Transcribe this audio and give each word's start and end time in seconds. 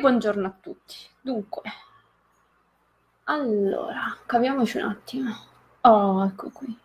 buongiorno 0.00 0.46
a 0.46 0.54
tutti. 0.60 0.96
Dunque, 1.20 1.62
allora, 3.24 4.16
capiamoci 4.26 4.78
un 4.78 4.88
attimo. 4.88 5.32
Oh, 5.82 6.24
ecco 6.24 6.50
qui. 6.50 6.76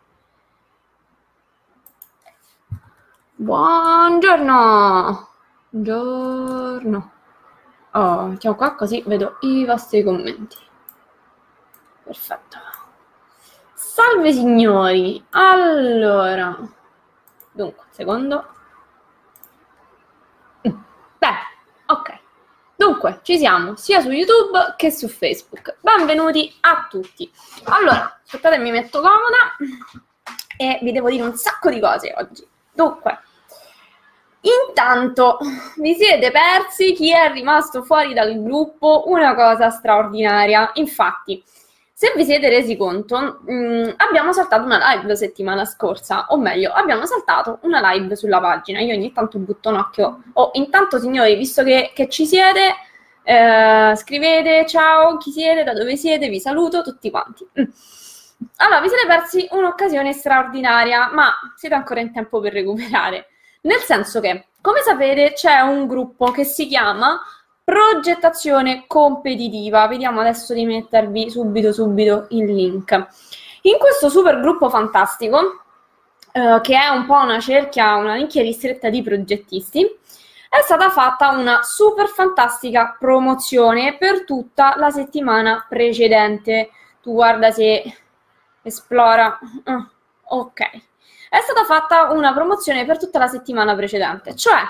Buongiorno. 3.36 5.30
Buongiorno. 5.70 7.12
Oh, 7.92 8.26
mettiamo 8.28 8.56
qua 8.56 8.76
così 8.76 9.04
vedo 9.08 9.38
i 9.42 9.66
vostri 9.66 10.04
commenti. 10.04 10.58
Perfetto. 12.04 12.58
Salve 13.74 14.32
signori. 14.32 15.26
Allora, 15.32 16.58
dunque, 17.52 17.86
secondo. 17.90 18.54
Mm, 20.68 20.78
beh, 21.18 21.38
ok. 21.88 22.15
Dunque, 22.86 23.22
ci 23.24 23.40
siamo 23.40 23.76
sia 23.78 24.00
su 24.00 24.12
YouTube 24.12 24.76
che 24.78 24.92
su 24.92 25.08
Facebook. 25.08 25.78
Benvenuti 25.82 26.56
a 26.62 26.86
tutti. 26.88 27.28
Allora, 27.64 28.20
aspettate, 28.24 28.60
mi 28.60 28.70
metto 28.70 29.02
comoda 29.02 29.56
e 30.56 30.78
vi 30.84 30.92
devo 30.92 31.10
dire 31.10 31.24
un 31.24 31.36
sacco 31.36 31.72
di 31.72 31.80
cose 31.80 32.14
oggi. 32.16 32.48
Dunque, 32.72 33.22
intanto 34.42 35.40
vi 35.78 35.96
siete 35.96 36.30
persi 36.30 36.94
chi 36.94 37.12
è 37.12 37.32
rimasto 37.32 37.82
fuori 37.82 38.14
dal 38.14 38.40
gruppo 38.44 39.06
una 39.08 39.34
cosa 39.34 39.72
straordinaria. 39.72 40.70
Infatti, 40.76 41.44
se 41.98 42.12
vi 42.14 42.26
siete 42.26 42.50
resi 42.50 42.76
conto, 42.76 43.40
mh, 43.46 43.54
mm, 43.54 43.90
abbiamo 43.96 44.34
saltato 44.34 44.66
una 44.66 44.92
live 44.92 45.08
la 45.08 45.16
settimana 45.16 45.64
scorsa, 45.64 46.26
o 46.28 46.38
meglio, 46.38 46.74
abbiamo 46.74 47.06
saltato 47.06 47.60
una 47.62 47.80
live 47.94 48.18
sulla 48.18 48.42
pagina. 48.42 48.82
Io 48.82 48.94
ogni 48.94 49.14
tanto 49.14 49.40
butto 49.40 49.70
un 49.70 49.78
occhio. 49.78 50.24
Oh, 50.34 50.50
intanto, 50.56 51.00
signori, 51.00 51.38
visto 51.38 51.64
che, 51.64 51.92
che 51.96 52.10
ci 52.10 52.26
siete, 52.26 52.76
eh, 53.24 53.94
scrivete 53.96 54.66
ciao, 54.66 55.16
chi 55.16 55.32
siete, 55.32 55.64
da 55.64 55.72
dove 55.72 55.96
siete, 55.96 56.28
vi 56.28 56.42
saluto 56.42 56.82
tutti 56.82 57.10
quanti. 57.10 57.48
Mm. 57.58 57.64
Allora, 58.58 58.82
vi 58.82 58.90
siete 58.90 59.08
persi 59.08 59.48
un'occasione 59.52 60.12
straordinaria, 60.12 61.12
ma 61.14 61.34
siete 61.56 61.76
ancora 61.76 62.02
in 62.02 62.12
tempo 62.12 62.42
per 62.42 62.52
recuperare. 62.52 63.28
Nel 63.62 63.80
senso 63.80 64.20
che, 64.20 64.48
come 64.60 64.82
sapete, 64.82 65.32
c'è 65.32 65.62
un 65.62 65.88
gruppo 65.88 66.32
che 66.32 66.44
si 66.44 66.68
chiama 66.68 67.22
progettazione 67.66 68.86
competitiva. 68.88 69.88
Vediamo 69.88 70.22
adesso 70.22 70.54
di 70.54 70.66
mettervi 70.66 71.32
subito 71.32 71.74
subito 71.74 72.28
il 72.30 72.46
link. 72.46 72.92
In 73.64 73.78
questo 73.80 74.10
super 74.10 74.40
gruppo 74.40 74.70
fantastico, 74.70 75.64
eh, 76.32 76.60
che 76.62 76.80
è 76.80 76.88
un 76.90 77.06
po' 77.08 77.16
una 77.16 77.40
cerchia, 77.40 77.96
una 77.96 78.14
nicchia 78.14 78.44
ristretta 78.44 78.90
di 78.90 79.02
progettisti, 79.02 79.84
è 80.48 80.62
stata 80.62 80.90
fatta 80.92 81.32
una 81.32 81.64
super 81.64 82.08
fantastica 82.08 82.96
promozione 82.98 83.98
per 83.98 84.24
tutta 84.24 84.76
la 84.78 84.92
settimana 84.92 85.66
precedente. 85.68 86.70
Tu 87.02 87.14
guarda 87.14 87.52
se 87.52 87.84
esplora. 88.62 89.38
Oh, 89.66 89.90
ok. 90.42 90.62
È 91.30 91.40
stata 91.42 91.66
fatta 91.66 92.12
una 92.12 92.32
promozione 92.32 92.86
per 92.86 93.00
tutta 93.00 93.20
la 93.20 93.28
settimana 93.28 93.76
precedente, 93.76 94.36
cioè 94.36 94.62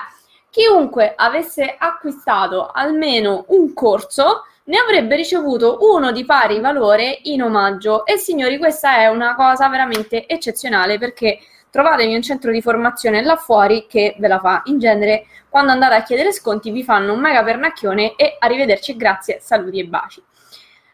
chiunque 0.56 1.12
avesse 1.14 1.74
acquistato 1.76 2.70
almeno 2.72 3.44
un 3.48 3.74
corso 3.74 4.44
ne 4.64 4.78
avrebbe 4.78 5.14
ricevuto 5.14 5.76
uno 5.82 6.12
di 6.12 6.24
pari 6.24 6.60
valore 6.60 7.18
in 7.24 7.42
omaggio. 7.42 8.06
E 8.06 8.16
signori, 8.16 8.56
questa 8.56 8.96
è 8.96 9.08
una 9.08 9.34
cosa 9.34 9.68
veramente 9.68 10.26
eccezionale 10.26 10.96
perché 10.96 11.40
trovatevi 11.68 12.14
un 12.14 12.22
centro 12.22 12.50
di 12.50 12.62
formazione 12.62 13.22
là 13.22 13.36
fuori 13.36 13.86
che 13.86 14.16
ve 14.18 14.28
la 14.28 14.38
fa. 14.38 14.62
In 14.64 14.78
genere, 14.78 15.26
quando 15.50 15.72
andate 15.72 15.94
a 15.94 16.02
chiedere 16.02 16.32
sconti, 16.32 16.70
vi 16.70 16.82
fanno 16.82 17.12
un 17.12 17.20
mega 17.20 17.44
pernacchione 17.44 18.14
e 18.16 18.36
arrivederci, 18.38 18.96
grazie, 18.96 19.38
saluti 19.42 19.78
e 19.78 19.84
baci. 19.84 20.22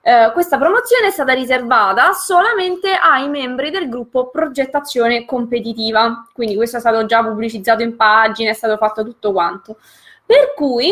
Uh, 0.04 0.32
questa 0.32 0.58
promozione 0.58 1.06
è 1.06 1.10
stata 1.12 1.32
riservata 1.32 2.12
solamente 2.12 2.90
ai 2.90 3.28
membri 3.28 3.70
del 3.70 3.88
gruppo 3.88 4.30
progettazione 4.30 5.24
competitiva, 5.24 6.26
quindi 6.32 6.56
questo 6.56 6.78
è 6.78 6.80
stato 6.80 7.06
già 7.06 7.22
pubblicizzato 7.22 7.84
in 7.84 7.94
pagina, 7.94 8.50
è 8.50 8.54
stato 8.54 8.76
fatto 8.78 9.04
tutto 9.04 9.30
quanto. 9.30 9.78
Per 10.26 10.54
cui, 10.56 10.90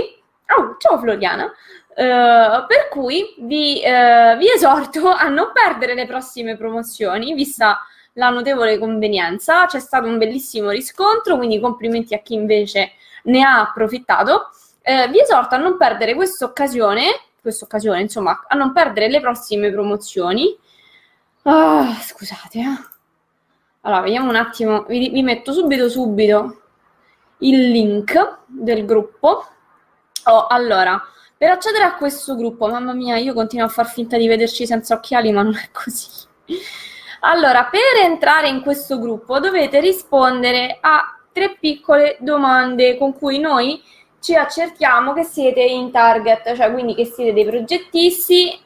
oh, 0.57 0.77
ciao 0.79 0.97
Floriana, 1.01 1.45
uh, 1.45 2.67
per 2.69 2.87
cui 2.89 3.34
vi, 3.39 3.83
uh, 3.84 4.37
vi, 4.37 4.49
esorto 4.49 5.09
a 5.09 5.27
non 5.27 5.51
perdere 5.53 5.95
le 5.95 6.07
prossime 6.07 6.57
promozioni, 6.57 7.34
vista 7.34 7.81
la 8.13 8.29
notevole 8.29 8.79
convenienza, 8.79 9.67
c'è 9.67 9.81
stato 9.81 10.07
un 10.07 10.19
bellissimo 10.19 10.71
riscontro, 10.71 11.37
quindi 11.37 11.59
complimenti 11.59 12.15
a 12.15 12.21
chi 12.21 12.34
invece 12.34 12.93
ne 13.25 13.43
ha 13.43 13.59
approfittato. 13.61 14.51
vi 14.83 15.21
esorto 15.21 15.57
a 15.57 15.59
non 15.59 15.77
perdere 15.77 16.15
questa 16.15 16.45
occasione 16.45 17.30
questa 17.41 17.65
occasione, 17.65 18.01
insomma, 18.01 18.45
a 18.47 18.56
non 18.56 18.73
perdere 18.73 19.09
le 19.09 19.21
prossime 19.21 19.71
promozioni. 19.71 20.56
Ah, 21.43 21.97
scusate, 22.01 22.59
eh. 22.59 22.89
Allora, 23.83 24.03
vediamo 24.03 24.28
un 24.28 24.37
attimo, 24.37 24.84
vi, 24.84 25.09
vi 25.09 25.23
metto 25.23 25.53
subito 25.53 25.89
subito 25.89 26.62
il 27.39 27.71
link 27.71 28.39
del 28.47 28.84
gruppo. 28.84 29.47
Oh, 30.25 30.47
allora, 30.47 31.03
per 31.37 31.51
accedere 31.51 31.84
a 31.84 31.97
questo 31.97 32.37
gruppo, 32.37 32.69
mamma 32.69 32.93
mia, 32.93 33.17
io 33.17 33.33
continuo 33.33 33.67
a 33.67 33.71
far 33.71 33.87
finta 33.87 34.19
di 34.19 34.28
vederci 34.28 34.67
senza 34.67 34.95
occhiali, 34.95 35.33
ma 35.33 35.43
non 35.43 35.55
è 35.55 35.71
così. 35.72 36.09
Allora, 37.21 37.65
per 37.67 38.05
entrare 38.05 38.49
in 38.49 38.61
questo 38.61 38.99
gruppo 38.99 39.41
dovete 39.41 39.81
rispondere 39.81 40.78
a 40.81 41.19
tre 41.33 41.57
piccole 41.59 42.17
domande 42.21 42.99
con 42.99 43.15
cui 43.15 43.39
noi 43.39 43.83
ci 44.21 44.35
accertiamo 44.35 45.13
che 45.13 45.25
siete 45.25 45.63
in 45.63 45.91
target, 45.91 46.55
cioè 46.55 46.71
quindi 46.73 46.95
che 46.95 47.07
siete 47.07 47.33
dei 47.33 47.45
progettisti 47.45 48.61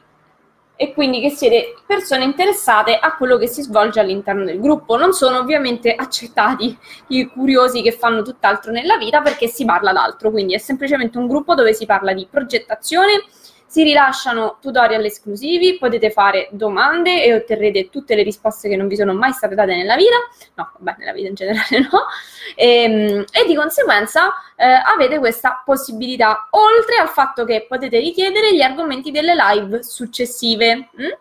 e 0.77 0.93
quindi 0.93 1.21
che 1.21 1.29
siete 1.29 1.75
persone 1.85 2.25
interessate 2.25 2.97
a 2.97 3.15
quello 3.15 3.37
che 3.37 3.47
si 3.47 3.61
svolge 3.61 4.01
all'interno 4.01 4.43
del 4.43 4.59
gruppo. 4.59 4.97
Non 4.97 5.13
sono 5.13 5.37
ovviamente 5.37 5.95
accettati 5.95 6.77
i 7.07 7.25
curiosi 7.27 7.81
che 7.81 7.91
fanno 7.91 8.21
tutt'altro 8.21 8.71
nella 8.71 8.97
vita 8.97 9.21
perché 9.21 9.47
si 9.47 9.63
parla 9.63 9.93
d'altro, 9.93 10.31
quindi 10.31 10.53
è 10.53 10.57
semplicemente 10.57 11.17
un 11.17 11.27
gruppo 11.27 11.55
dove 11.55 11.73
si 11.73 11.85
parla 11.85 12.13
di 12.13 12.27
progettazione 12.29 13.23
si 13.65 13.83
rilasciano 13.83 14.57
tutorial 14.61 15.03
esclusivi, 15.03 15.77
potete 15.77 16.11
fare 16.11 16.47
domande 16.51 17.23
e 17.23 17.33
otterrete 17.33 17.89
tutte 17.89 18.15
le 18.15 18.23
risposte 18.23 18.69
che 18.69 18.75
non 18.75 18.87
vi 18.87 18.95
sono 18.95 19.13
mai 19.13 19.33
state 19.33 19.55
date 19.55 19.75
nella 19.75 19.95
vita, 19.95 20.15
no, 20.53 20.71
vabbè, 20.77 20.97
nella 20.99 21.13
vita 21.13 21.27
in 21.27 21.33
generale 21.33 21.79
no, 21.91 22.05
e, 22.55 22.83
ehm, 22.83 23.25
e 23.31 23.45
di 23.45 23.55
conseguenza 23.55 24.33
eh, 24.55 24.65
avete 24.65 25.17
questa 25.19 25.61
possibilità, 25.65 26.47
oltre 26.51 26.97
al 26.97 27.09
fatto 27.09 27.43
che 27.43 27.65
potete 27.67 27.99
richiedere 27.99 28.55
gli 28.55 28.61
argomenti 28.61 29.11
delle 29.11 29.33
live 29.35 29.83
successive. 29.83 30.89
Mm? 31.01 31.11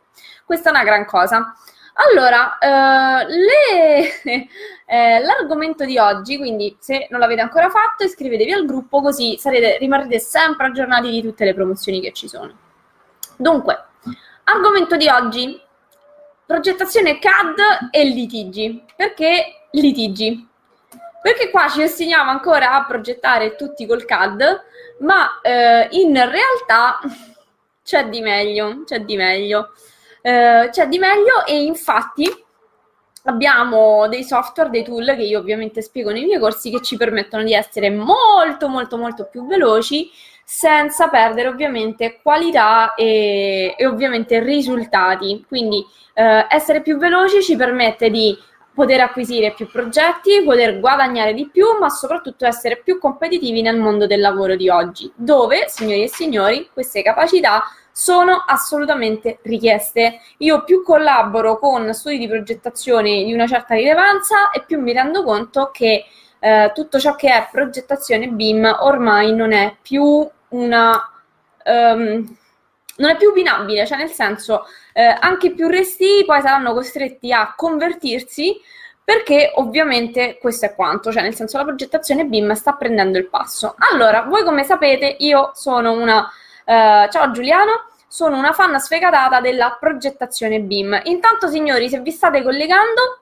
Questa 0.44 0.69
è 0.69 0.72
una 0.72 0.84
gran 0.84 1.06
cosa. 1.06 1.54
Allora, 1.97 2.59
eh, 2.59 3.27
le, 3.28 4.49
eh, 4.87 5.21
l'argomento 5.21 5.84
di 5.84 5.97
oggi, 5.97 6.37
quindi 6.38 6.77
se 6.81 7.06
non 7.10 7.21
l'avete 7.21 7.41
ancora 7.41 7.71
fatto, 7.71 8.03
iscrivetevi 8.05 8.53
al 8.53 8.66
gruppo 8.66 9.00
così 9.00 9.37
sarete, 9.38 9.78
rimarrete 9.78 10.19
sempre 10.19 10.66
aggiornati 10.66 11.10
di 11.10 11.22
tutte 11.22 11.44
le 11.44 11.54
promozioni 11.54 12.00
che 12.00 12.12
ci 12.12 12.28
sono. 12.28 12.53
Dunque, 13.37 13.84
argomento 14.44 14.97
di 14.97 15.09
oggi, 15.09 15.60
progettazione 16.44 17.21
CAD 17.21 17.91
e 17.93 18.04
litigi. 18.04 18.83
Perché 18.97 19.69
litigi? 19.71 20.49
Perché 21.22 21.50
qua 21.50 21.69
ci 21.69 21.83
ostiniamo 21.83 22.31
ancora 22.31 22.72
a 22.72 22.84
progettare 22.84 23.54
tutti 23.54 23.87
col 23.87 24.04
CAD, 24.04 24.62
ma 24.99 25.41
eh, 25.43 25.88
in 25.93 26.12
realtà 26.12 26.99
c'è 27.84 28.09
di 28.09 28.21
meglio, 28.21 28.83
c'è 28.84 29.00
di 29.00 29.16
meglio 29.16 29.71
eh, 30.26 30.70
c'è 30.70 30.88
di 30.88 30.98
meglio 30.98 31.44
e 31.44 31.62
infatti 31.64 32.26
abbiamo 33.24 34.08
dei 34.08 34.24
software, 34.24 34.70
dei 34.70 34.82
tool 34.82 35.04
che 35.04 35.22
io 35.22 35.38
ovviamente 35.38 35.82
spiego 35.82 36.12
nei 36.12 36.24
miei 36.24 36.40
corsi 36.40 36.70
che 36.70 36.80
ci 36.80 36.96
permettono 36.96 37.42
di 37.42 37.52
essere 37.52 37.90
molto 37.90 38.68
molto 38.68 38.96
molto 38.96 39.28
più 39.30 39.46
veloci 39.46 40.10
senza 40.42 41.08
perdere 41.08 41.48
ovviamente 41.48 42.20
qualità 42.22 42.94
e, 42.94 43.74
e 43.76 43.86
ovviamente 43.86 44.41
risultati. 44.41 45.44
Quindi 45.47 45.84
eh, 46.15 46.47
essere 46.48 46.80
più 46.80 46.97
veloci 46.97 47.42
ci 47.42 47.54
permette 47.56 48.09
di 48.09 48.34
poter 48.72 49.00
acquisire 49.00 49.53
più 49.53 49.68
progetti, 49.70 50.42
poter 50.42 50.80
guadagnare 50.80 51.34
di 51.34 51.50
più, 51.50 51.66
ma 51.78 51.91
soprattutto 51.91 52.47
essere 52.47 52.80
più 52.82 52.98
competitivi 52.98 53.60
nel 53.60 53.78
mondo 53.78 54.06
del 54.06 54.20
lavoro 54.20 54.56
di 54.56 54.70
oggi, 54.70 55.12
dove, 55.15 55.66
signori 55.68 56.04
e 56.04 56.09
signori, 56.09 56.70
queste 56.72 57.03
capacità 57.03 57.62
sono 57.96 58.42
assolutamente 58.44 59.38
richieste. 59.42 60.18
Io 60.38 60.64
più 60.64 60.82
collaboro 60.82 61.60
con 61.60 61.94
studi 61.94 62.18
di 62.18 62.26
progettazione 62.26 63.22
di 63.22 63.32
una 63.32 63.46
certa 63.46 63.76
rilevanza 63.76 64.50
e 64.50 64.64
più 64.66 64.80
mi 64.80 64.92
rendo 64.92 65.22
conto 65.22 65.70
che 65.72 66.04
eh, 66.41 66.72
tutto 66.74 66.98
ciò 66.98 67.14
che 67.14 67.32
è 67.32 67.48
progettazione 67.52 68.26
BIM 68.26 68.78
ormai 68.80 69.32
non 69.32 69.52
è 69.52 69.76
più 69.80 70.28
una... 70.48 71.08
Um, 71.64 72.36
non 72.96 73.10
è 73.10 73.16
più 73.16 73.30
opinabile, 73.30 73.86
cioè 73.86 73.98
nel 73.98 74.10
senso 74.10 74.66
eh, 74.92 75.02
anche 75.02 75.52
più 75.52 75.66
resti 75.66 76.22
poi 76.24 76.41
saranno 76.41 76.72
costretti 76.72 77.32
a 77.32 77.52
convertirsi 77.56 78.56
perché 79.02 79.50
ovviamente 79.56 80.38
questo 80.41 80.66
è 80.66 80.74
quanto, 80.74 81.10
cioè 81.10 81.22
nel 81.22 81.34
senso 81.34 81.58
la 81.58 81.64
progettazione 81.64 82.24
BIM 82.24 82.52
sta 82.52 82.74
prendendo 82.74 83.18
il 83.18 83.28
passo. 83.28 83.74
Allora, 83.92 84.22
voi 84.22 84.44
come 84.44 84.62
sapete 84.64 85.16
io 85.18 85.50
sono 85.54 85.92
una 85.92 86.30
Uh, 86.66 87.11
ciao 87.11 87.31
Giuliano, 87.31 87.89
sono 88.09 88.39
una 88.39 88.53
fan 88.53 88.81
sfegatata 88.81 89.41
della 89.41 89.77
progettazione 89.78 90.61
BIM. 90.61 90.99
Intanto, 91.05 91.49
signori, 91.49 91.91
se 91.91 92.01
vi 92.01 92.11
state 92.11 92.43
collegando, 92.43 93.21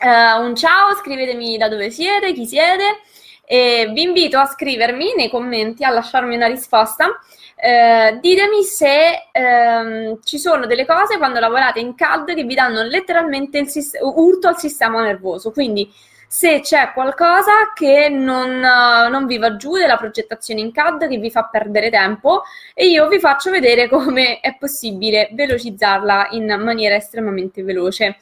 uh, 0.00 0.42
un 0.42 0.54
ciao, 0.56 0.94
scrivetemi 0.94 1.58
da 1.58 1.68
dove 1.68 1.90
siete, 1.90 2.32
chi 2.32 2.46
siete. 2.46 3.00
E 3.44 3.90
vi 3.92 4.02
invito 4.02 4.38
a 4.38 4.46
scrivermi 4.46 5.14
nei 5.16 5.28
commenti, 5.28 5.84
a 5.84 5.90
lasciarmi 5.90 6.36
una 6.36 6.46
risposta. 6.46 7.18
Eh, 7.56 8.16
ditemi 8.20 8.62
se 8.62 9.28
ehm, 9.32 10.20
ci 10.22 10.38
sono 10.38 10.66
delle 10.66 10.86
cose 10.86 11.18
quando 11.18 11.40
lavorate 11.40 11.80
in 11.80 11.94
CAD 11.94 12.34
che 12.34 12.44
vi 12.44 12.54
danno 12.54 12.82
letteralmente 12.82 13.58
il 13.58 13.68
sist- 13.68 13.98
urto 14.00 14.46
al 14.46 14.56
sistema 14.56 15.02
nervoso. 15.02 15.50
Quindi 15.50 15.92
se 16.32 16.60
c'è 16.60 16.92
qualcosa 16.92 17.72
che 17.74 18.08
non, 18.08 18.50
uh, 18.50 19.10
non, 19.10 19.26
vi 19.26 19.36
va 19.36 19.56
giù 19.56 19.74
della 19.74 19.96
progettazione 19.96 20.60
in 20.60 20.70
CAD, 20.70 21.08
che 21.08 21.18
vi 21.18 21.28
fa 21.28 21.46
perdere 21.46 21.90
tempo, 21.90 22.44
e 22.72 22.86
io 22.86 23.08
vi 23.08 23.18
faccio 23.18 23.50
vedere 23.50 23.88
come 23.88 24.38
è 24.38 24.56
possibile 24.56 25.30
velocizzarla 25.32 26.28
in 26.30 26.56
maniera 26.60 26.94
estremamente 26.94 27.64
veloce. 27.64 28.18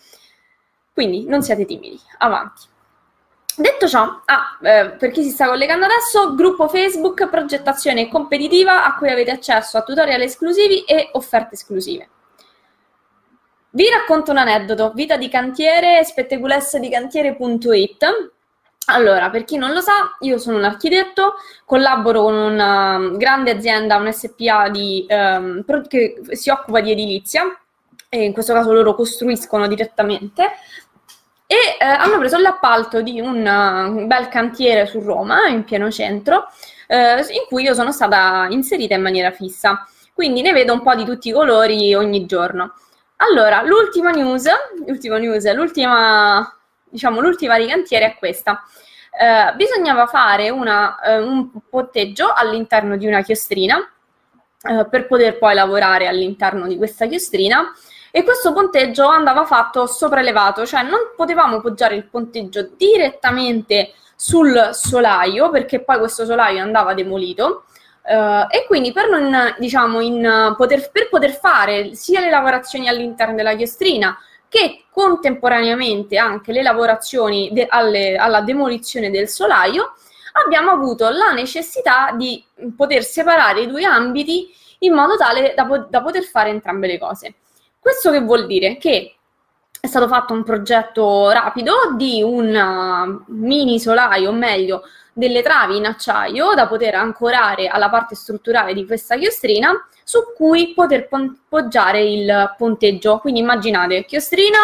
Quindi 0.91 1.27
non 1.27 1.43
siate 1.43 1.67
timidi, 1.67 2.01
avanti. 2.17 2.63
Detto 3.55 3.87
ciò, 3.87 4.23
ah, 4.25 4.59
eh, 4.63 4.89
per 4.99 5.11
chi 5.11 5.23
si 5.23 5.29
sta 5.29 5.47
collegando 5.47 5.85
adesso, 5.85 6.35
gruppo 6.35 6.67
Facebook 6.67 7.29
progettazione 7.29 8.09
competitiva 8.09 8.87
a 8.87 8.97
cui 8.97 9.11
avete 9.11 9.33
accesso 9.33 9.77
a 9.77 9.83
tutorial 9.83 10.23
esclusivi 10.23 10.85
e 10.85 11.11
offerte 11.13 11.57
esclusive. 11.57 12.09
Vi 13.71 13.87
racconto 13.91 14.31
un 14.31 14.39
aneddoto, 14.39 14.93
vita 14.95 15.19
di 15.19 15.29
cantiere, 15.29 16.03
spettaculessedicantiere.it. 16.03 18.31
Allora, 18.87 19.29
per 19.29 19.45
chi 19.45 19.59
non 19.59 19.73
lo 19.73 19.83
sa, 19.83 20.17
io 20.21 20.39
sono 20.39 20.57
un 20.57 20.65
architetto, 20.65 21.35
collaboro 21.67 22.23
con 22.23 22.33
una 22.33 22.99
grande 23.17 23.51
azienda, 23.51 23.97
un 23.97 24.11
SPA 24.11 24.71
di, 24.71 25.07
um, 25.11 25.63
che 25.87 26.23
si 26.31 26.49
occupa 26.49 26.81
di 26.81 26.93
edilizia, 26.93 27.43
e 28.09 28.25
in 28.25 28.33
questo 28.33 28.55
caso 28.55 28.73
loro 28.73 28.95
costruiscono 28.95 29.69
direttamente, 29.69 30.45
e 31.47 31.77
eh, 31.79 31.85
hanno 31.85 32.17
preso 32.19 32.39
l'appalto 32.39 33.03
di 33.03 33.21
un, 33.21 33.47
un, 33.47 34.07
bel 34.07 34.29
cantiere 34.29 34.87
su 34.87 35.01
Roma, 35.01 35.47
in 35.49 35.65
pieno 35.65 35.91
centro, 35.91 36.47
eh, 36.87 37.19
in 37.19 37.45
cui 37.49 37.65
io 37.65 37.75
sono 37.75 37.93
stata 37.93 38.47
inserita 38.49 38.95
in 38.95 39.03
maniera 39.03 39.31
fissa. 39.31 39.87
Quindi 40.15 40.41
ne 40.41 40.53
vedo 40.53 40.73
un 40.73 40.81
po' 40.81 40.95
di 40.95 41.05
tutti 41.05 41.29
i 41.29 41.33
colori 41.33 41.95
ogni 41.95 42.25
giorno. 42.25 42.73
Allora, 43.21 43.63
l'ultima 43.63 44.11
news, 44.11 44.47
l'ultima, 44.87 45.19
news, 45.19 45.53
l'ultima, 45.53 46.57
diciamo, 46.85 47.21
l'ultima 47.21 47.59
di 47.59 47.67
cantiere 47.67 48.07
è 48.07 48.17
questa. 48.17 48.63
Eh, 49.11 49.55
bisognava 49.57 50.07
fare 50.07 50.51
una, 50.51 51.01
eh, 51.01 51.19
un 51.19 51.51
ponteggio 51.69 52.33
all'interno 52.33 52.97
di 52.97 53.07
una 53.09 53.23
chiostrina 53.23 53.79
eh, 54.63 54.87
per 54.89 55.09
poter 55.09 55.37
poi 55.39 55.55
lavorare 55.55 56.07
all'interno 56.07 56.69
di 56.69 56.77
questa 56.77 57.07
chiostrina 57.07 57.75
e 58.13 58.23
questo 58.23 58.53
ponteggio 58.53 59.09
andava 59.09 59.45
fatto 59.45 59.87
sopraelevato, 59.87 60.65
cioè 60.65 60.83
non 60.85 61.13
potevamo 61.17 61.61
poggiare 61.61 61.97
il 61.97 62.05
ponteggio 62.05 62.71
direttamente 62.77 63.95
sul 64.15 64.71
solaio 64.73 65.51
perché 65.51 65.81
poi 65.81 65.99
questo 65.99 66.25
solaio 66.25 66.63
andava 66.63 66.95
demolito 66.95 67.65
Uh, 68.09 68.47
e 68.49 68.65
quindi 68.67 68.91
per, 68.91 69.11
non, 69.11 69.55
diciamo, 69.59 70.01
in, 70.01 70.55
poter, 70.57 70.91
per 70.91 71.11
poter 71.11 71.33
fare 71.39 71.95
sia 71.95 72.21
le 72.21 72.31
lavorazioni 72.31 72.89
all'interno 72.89 73.35
della 73.35 73.55
chiostrina 73.55 74.19
che 74.49 74.85
contemporaneamente 74.91 76.17
anche 76.17 76.53
le 76.53 76.63
lavorazioni 76.63 77.51
de, 77.53 77.67
alle, 77.69 78.17
alla 78.17 78.41
demolizione 78.41 79.11
del 79.11 79.29
solaio, 79.29 79.93
abbiamo 80.43 80.71
avuto 80.71 81.11
la 81.11 81.33
necessità 81.33 82.13
di 82.13 82.43
poter 82.75 83.05
separare 83.05 83.63
i 83.63 83.67
due 83.67 83.85
ambiti 83.85 84.49
in 84.79 84.95
modo 84.95 85.17
tale 85.17 85.53
da, 85.55 85.65
da 85.91 86.03
poter 86.03 86.23
fare 86.23 86.49
entrambe 86.49 86.87
le 86.87 86.99
cose. 86.99 87.35
Questo 87.79 88.11
che 88.11 88.21
vuol 88.21 88.47
dire? 88.47 88.79
Che 88.79 89.17
è 89.81 89.87
stato 89.87 90.09
fatto 90.09 90.33
un 90.33 90.45
progetto 90.45 91.31
rapido 91.31 91.95
di 91.95 92.23
un 92.23 92.55
uh, 92.55 93.33
mini 93.33 93.79
solaio, 93.79 94.31
o 94.31 94.33
meglio, 94.33 94.83
delle 95.19 95.43
travi 95.43 95.77
in 95.77 95.85
acciaio 95.85 96.55
da 96.55 96.69
poter 96.69 96.95
ancorare 96.95 97.67
alla 97.67 97.91
parte 97.91 98.15
strutturale 98.15 98.73
di 98.73 98.87
questa 98.87 99.17
chiostrina 99.17 99.73
su 100.05 100.21
cui 100.37 100.75
poter 100.75 101.09
poggiare 101.49 102.05
il 102.05 102.55
ponteggio. 102.57 103.19
Quindi 103.19 103.41
immaginate 103.41 104.05
chiostrina 104.05 104.59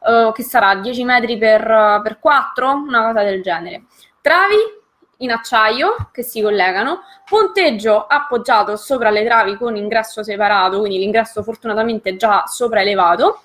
uh, 0.00 0.32
che 0.32 0.42
sarà 0.42 0.74
10 0.74 1.04
metri 1.04 1.38
per, 1.38 2.00
per 2.02 2.18
4, 2.18 2.68
una 2.68 3.04
cosa 3.04 3.22
del 3.22 3.42
genere. 3.42 3.84
Travi 4.20 4.56
in 5.18 5.30
acciaio 5.30 6.08
che 6.10 6.24
si 6.24 6.42
collegano, 6.42 7.02
ponteggio 7.24 8.04
appoggiato 8.04 8.74
sopra 8.76 9.08
le 9.10 9.24
travi 9.24 9.56
con 9.56 9.76
ingresso 9.76 10.24
separato, 10.24 10.80
quindi 10.80 10.98
l'ingresso 10.98 11.44
fortunatamente 11.44 12.16
già 12.16 12.42
sopraelevato. 12.48 13.42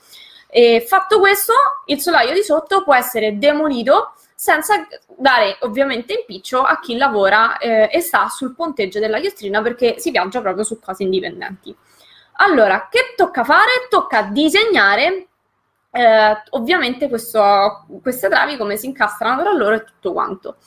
E 0.49 0.83
fatto 0.87 1.19
questo, 1.19 1.53
il 1.85 2.01
solaio 2.01 2.33
di 2.33 2.41
sotto 2.41 2.81
può 2.83 2.95
essere 2.95 3.37
demolito 3.37 4.13
senza 4.39 4.87
dare 5.17 5.57
ovviamente 5.61 6.13
impiccio 6.13 6.61
a 6.61 6.79
chi 6.79 6.95
lavora 6.95 7.57
eh, 7.57 7.89
e 7.91 8.01
sta 8.01 8.27
sul 8.29 8.53
ponteggio 8.53 8.99
della 8.99 9.19
chiostrina 9.19 9.63
perché 9.63 9.95
si 9.97 10.11
viaggia 10.11 10.41
proprio 10.41 10.63
su 10.63 10.79
cose 10.79 11.01
indipendenti. 11.01 11.75
Allora, 12.33 12.87
che 12.87 13.15
tocca 13.15 13.43
fare? 13.43 13.87
Tocca 13.89 14.21
disegnare 14.21 15.27
eh, 15.89 16.43
ovviamente 16.51 17.09
questo, 17.09 17.87
queste 17.99 18.29
travi, 18.29 18.57
come 18.57 18.77
si 18.77 18.85
incastrano 18.85 19.41
tra 19.41 19.51
loro 19.53 19.73
e 19.73 19.83
tutto 19.83 20.13
quanto. 20.13 20.57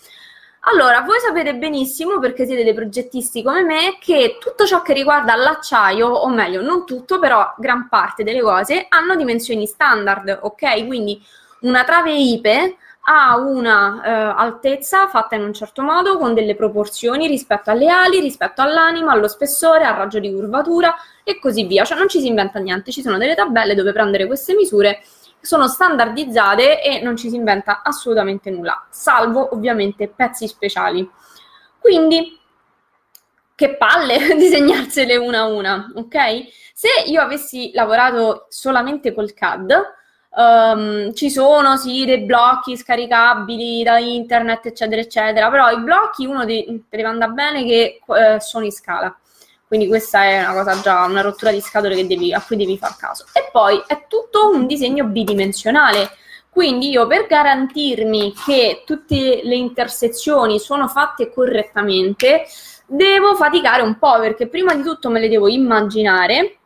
Allora, 0.63 1.03
voi 1.03 1.21
sapete 1.21 1.55
benissimo, 1.55 2.19
perché 2.19 2.47
siete 2.47 2.65
dei 2.65 2.75
progettisti 2.75 3.45
come 3.45 3.63
me, 3.63 3.99
che 4.01 4.37
tutto 4.41 4.67
ciò 4.67 4.83
che 4.83 4.95
riguarda 4.95 5.37
l'acciaio, 5.37 6.09
o 6.09 6.29
meglio, 6.29 6.61
non 6.61 6.85
tutto, 6.85 7.21
però 7.21 7.55
gran 7.57 7.89
parte 7.89 8.25
delle 8.25 8.43
cose, 8.43 8.87
hanno 8.89 9.15
dimensioni 9.15 9.65
standard, 9.65 10.41
ok? 10.43 10.87
Quindi 10.87 11.25
una 11.61 11.85
trave 11.85 12.13
IPE 12.13 12.77
ha 13.03 13.37
una 13.39 14.03
eh, 14.05 14.11
altezza 14.37 15.09
fatta 15.09 15.35
in 15.35 15.43
un 15.43 15.53
certo 15.53 15.83
modo, 15.83 16.19
con 16.19 16.35
delle 16.35 16.55
proporzioni 16.55 17.27
rispetto 17.27 17.71
alle 17.71 17.89
ali, 17.89 18.21
rispetto 18.21 18.61
all'anima, 18.61 19.13
allo 19.13 19.29
spessore, 19.29 19.85
al 19.85 19.97
raggio 19.97 20.19
di 20.19 20.33
curvatura 20.33 20.95
e 21.25 21.39
così 21.39 21.65
via. 21.65 21.85
Cioè 21.85 21.97
non 21.99 22.09
ci 22.09 22.21
si 22.21 22.27
inventa 22.27 22.59
niente, 22.59 22.93
ci 22.93 23.03
sono 23.03 23.19
delle 23.19 23.35
tabelle 23.35 23.75
dove 23.75 23.93
prendere 23.93 24.27
queste 24.27 24.55
misure, 24.55 25.03
sono 25.41 25.67
standardizzate 25.67 26.83
e 26.83 27.01
non 27.01 27.17
ci 27.17 27.31
si 27.31 27.37
inventa 27.37 27.81
assolutamente 27.83 28.51
nulla, 28.51 28.87
salvo 28.91 29.55
ovviamente 29.55 30.09
pezzi 30.09 30.47
speciali. 30.47 31.09
Quindi, 31.79 32.39
che 33.55 33.77
palle 33.77 34.35
disegnarsele 34.37 35.17
una 35.17 35.41
a 35.41 35.47
una, 35.47 35.93
ok? 35.95 36.17
Se 36.75 36.89
io 37.07 37.21
avessi 37.21 37.71
lavorato 37.73 38.47
solamente 38.49 39.13
col 39.15 39.33
CAD, 39.33 39.99
Um, 40.33 41.13
ci 41.13 41.29
sono 41.29 41.77
sì 41.77 42.05
dei 42.05 42.21
blocchi 42.21 42.77
scaricabili 42.77 43.83
da 43.83 43.99
internet, 43.99 44.67
eccetera, 44.67 45.01
eccetera, 45.01 45.51
però 45.51 45.71
i 45.71 45.81
blocchi 45.81 46.25
uno 46.25 46.45
de- 46.45 46.83
deve 46.89 47.09
andare 47.09 47.33
bene 47.33 47.65
che 47.65 48.01
eh, 48.07 48.41
sono 48.41 48.65
in 48.65 48.71
scala. 48.71 49.15
Quindi 49.67 49.89
questa 49.89 50.25
è 50.25 50.41
una 50.41 50.53
cosa 50.53 50.81
già, 50.81 51.05
una 51.05 51.21
rottura 51.21 51.51
di 51.53 51.61
scatole 51.61 52.07
devi, 52.07 52.33
a 52.33 52.43
cui 52.43 52.57
devi 52.57 52.77
far 52.77 52.97
caso. 52.97 53.25
E 53.33 53.49
poi 53.53 53.83
è 53.87 54.07
tutto 54.09 54.51
un 54.51 54.67
disegno 54.67 55.05
bidimensionale. 55.05 56.11
Quindi 56.49 56.91
io 56.91 57.07
per 57.07 57.27
garantirmi 57.27 58.35
che 58.45 58.83
tutte 58.85 59.41
le 59.45 59.55
intersezioni 59.55 60.59
sono 60.59 60.89
fatte 60.89 61.33
correttamente, 61.33 62.47
devo 62.87 63.37
faticare 63.37 63.83
un 63.83 63.99
po' 63.99 64.19
perché 64.19 64.49
prima 64.49 64.75
di 64.75 64.83
tutto 64.83 65.09
me 65.11 65.21
le 65.21 65.29
devo 65.29 65.47
immaginare 65.47 66.60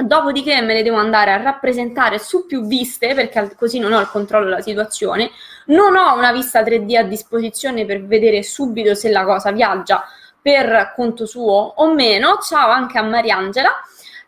Dopodiché 0.00 0.60
me 0.62 0.74
le 0.74 0.84
devo 0.84 0.96
andare 0.96 1.32
a 1.32 1.42
rappresentare 1.42 2.20
su 2.20 2.46
più 2.46 2.64
viste, 2.68 3.14
perché 3.14 3.56
così 3.56 3.80
non 3.80 3.92
ho 3.92 3.98
il 3.98 4.08
controllo 4.08 4.44
della 4.44 4.60
situazione. 4.60 5.32
Non 5.66 5.96
ho 5.96 6.14
una 6.14 6.30
vista 6.30 6.62
3D 6.62 6.96
a 6.96 7.02
disposizione 7.02 7.84
per 7.84 8.06
vedere 8.06 8.44
subito 8.44 8.94
se 8.94 9.10
la 9.10 9.24
cosa 9.24 9.50
viaggia 9.50 10.04
per 10.40 10.92
conto 10.94 11.26
suo 11.26 11.72
o 11.76 11.92
meno. 11.92 12.38
Ciao 12.40 12.70
anche 12.70 12.96
a 12.96 13.02
Mariangela. 13.02 13.70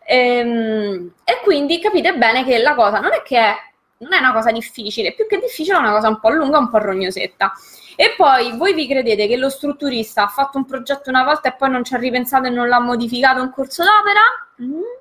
Ehm, 0.03 1.13
e 1.23 1.39
quindi 1.41 1.79
capite 1.79 2.17
bene 2.17 2.43
che 2.43 2.57
la 2.57 2.75
cosa 2.75 2.99
non 2.99 3.13
è 3.13 3.21
che 3.23 3.37
è, 3.37 3.55
non 3.99 4.11
è 4.11 4.17
una 4.17 4.33
cosa 4.33 4.51
difficile, 4.51 5.13
più 5.13 5.25
che 5.25 5.39
difficile 5.39 5.77
è 5.77 5.79
una 5.79 5.91
cosa 5.91 6.09
un 6.09 6.19
po' 6.19 6.31
lunga, 6.31 6.57
un 6.57 6.69
po' 6.69 6.79
rognosetta. 6.79 7.53
E 7.95 8.13
poi 8.17 8.57
voi 8.57 8.73
vi 8.73 8.89
credete 8.89 9.25
che 9.25 9.37
lo 9.37 9.49
strutturista 9.49 10.23
ha 10.23 10.27
fatto 10.27 10.57
un 10.57 10.65
progetto 10.65 11.09
una 11.09 11.23
volta 11.23 11.47
e 11.47 11.55
poi 11.57 11.69
non 11.69 11.85
ci 11.85 11.93
ha 11.93 11.97
ripensato 11.97 12.47
e 12.47 12.49
non 12.49 12.67
l'ha 12.67 12.81
modificato 12.81 13.41
in 13.41 13.51
corso 13.51 13.83
d'opera? 13.83 14.19
Mm 14.63 14.99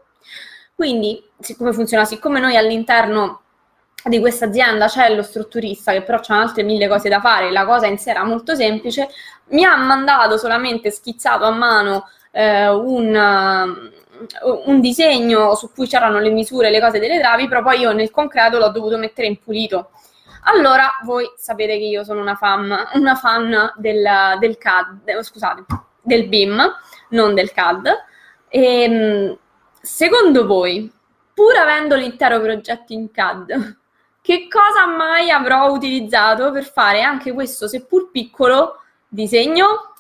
quindi, 0.81 1.23
siccome 1.39 1.75
funziona, 1.75 2.07
siccome 2.07 2.41
noi 2.41 2.57
all'interno 2.57 3.43
di 4.03 4.19
questa 4.19 4.47
azienda 4.47 4.87
c'è 4.87 5.15
lo 5.15 5.23
strutturista 5.23 5.93
che 5.93 6.01
però 6.01 6.19
ha 6.27 6.41
altre 6.41 6.63
mille 6.63 6.89
cose 6.89 7.11
da 7.11 7.21
fare, 7.21 7.51
la 7.51 7.67
cosa 7.67 7.87
in 7.87 7.99
sé 7.99 8.09
era 8.09 8.25
molto 8.25 8.55
semplice, 8.55 9.11
mi 9.49 9.63
ha 9.63 9.77
mandato 9.77 10.39
solamente 10.39 10.91
schizzato 10.91 11.45
a 11.45 11.51
mano 11.51 12.09
eh, 12.31 12.71
un, 12.71 13.15
uh, 13.15 14.71
un, 14.71 14.81
disegno 14.81 15.55
su 15.55 15.71
cui 15.71 15.87
c'erano 15.87 16.19
le 16.19 16.31
misure, 16.31 16.71
le 16.71 16.81
cose 16.81 16.99
delle 16.99 17.21
travi, 17.21 17.47
però 17.47 17.63
poi 17.63 17.81
io 17.81 17.93
nel 17.93 18.11
concreto 18.11 18.57
l'ho 18.57 18.71
dovuto 18.71 18.97
mettere 18.97 19.27
in 19.27 19.39
pulito. 19.39 19.91
Allora, 20.45 20.91
voi 21.05 21.31
sapete 21.37 21.77
che 21.77 21.85
io 21.85 22.05
sono 22.05 22.23
una 22.23 22.37
fan, 22.37 22.75
una 22.95 23.15
fan 23.17 23.75
del, 23.77 24.03
del 24.39 24.57
CAD, 24.57 25.21
scusate, 25.21 25.63
del 26.01 26.27
BIM, 26.27 26.59
non 27.11 27.35
del 27.35 27.53
CAD, 27.53 27.87
E, 28.49 28.83
ehm, 28.83 29.39
secondo 29.81 30.47
voi, 30.47 30.91
pur 31.33 31.57
avendo 31.57 31.97
l'intero 31.97 32.41
progetto 32.41 32.93
in 32.93 33.11
CAD, 33.11 33.77
che 34.21 34.49
cosa 34.49 34.87
mai 34.87 35.31
avrò 35.31 35.71
utilizzato 35.71 36.51
per 36.51 36.65
fare 36.65 37.03
anche 37.03 37.33
questo, 37.33 37.67
seppur 37.67 38.11
piccolo, 38.11 38.83
disegno? 39.09 39.95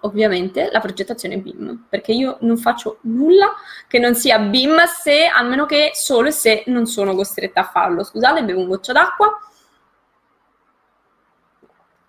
Ovviamente 0.00 0.70
la 0.70 0.80
progettazione 0.80 1.38
BIM, 1.38 1.86
perché 1.88 2.12
io 2.12 2.36
non 2.40 2.56
faccio 2.58 2.98
nulla 3.02 3.52
che 3.88 3.98
non 3.98 4.14
sia 4.14 4.38
BIM 4.38 4.84
se, 4.84 5.26
a 5.26 5.42
meno 5.42 5.66
che 5.66 5.92
solo 5.94 6.28
e 6.28 6.32
se 6.32 6.64
non 6.66 6.86
sono 6.86 7.14
costretta 7.14 7.60
a 7.60 7.64
farlo. 7.64 8.04
Scusate, 8.04 8.44
bevo 8.44 8.60
un 8.60 8.68
goccio 8.68 8.92
d'acqua. 8.92 9.36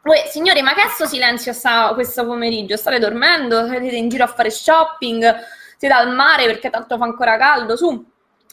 Uè, 0.08 0.24
signori, 0.30 0.62
ma 0.62 0.74
che 0.74 0.88
sto 0.88 1.06
silenzio 1.06 1.52
sta, 1.52 1.92
questo 1.94 2.26
pomeriggio? 2.26 2.78
State 2.78 2.98
dormendo? 2.98 3.68
Siete 3.68 3.94
in 3.94 4.08
giro 4.08 4.24
a 4.24 4.28
fare 4.28 4.50
shopping? 4.50 5.36
Siete 5.76 5.94
al 5.94 6.16
mare 6.16 6.46
perché 6.46 6.70
tanto 6.70 6.96
fa 6.96 7.04
ancora 7.04 7.36
caldo? 7.36 7.76
Su, 7.76 7.90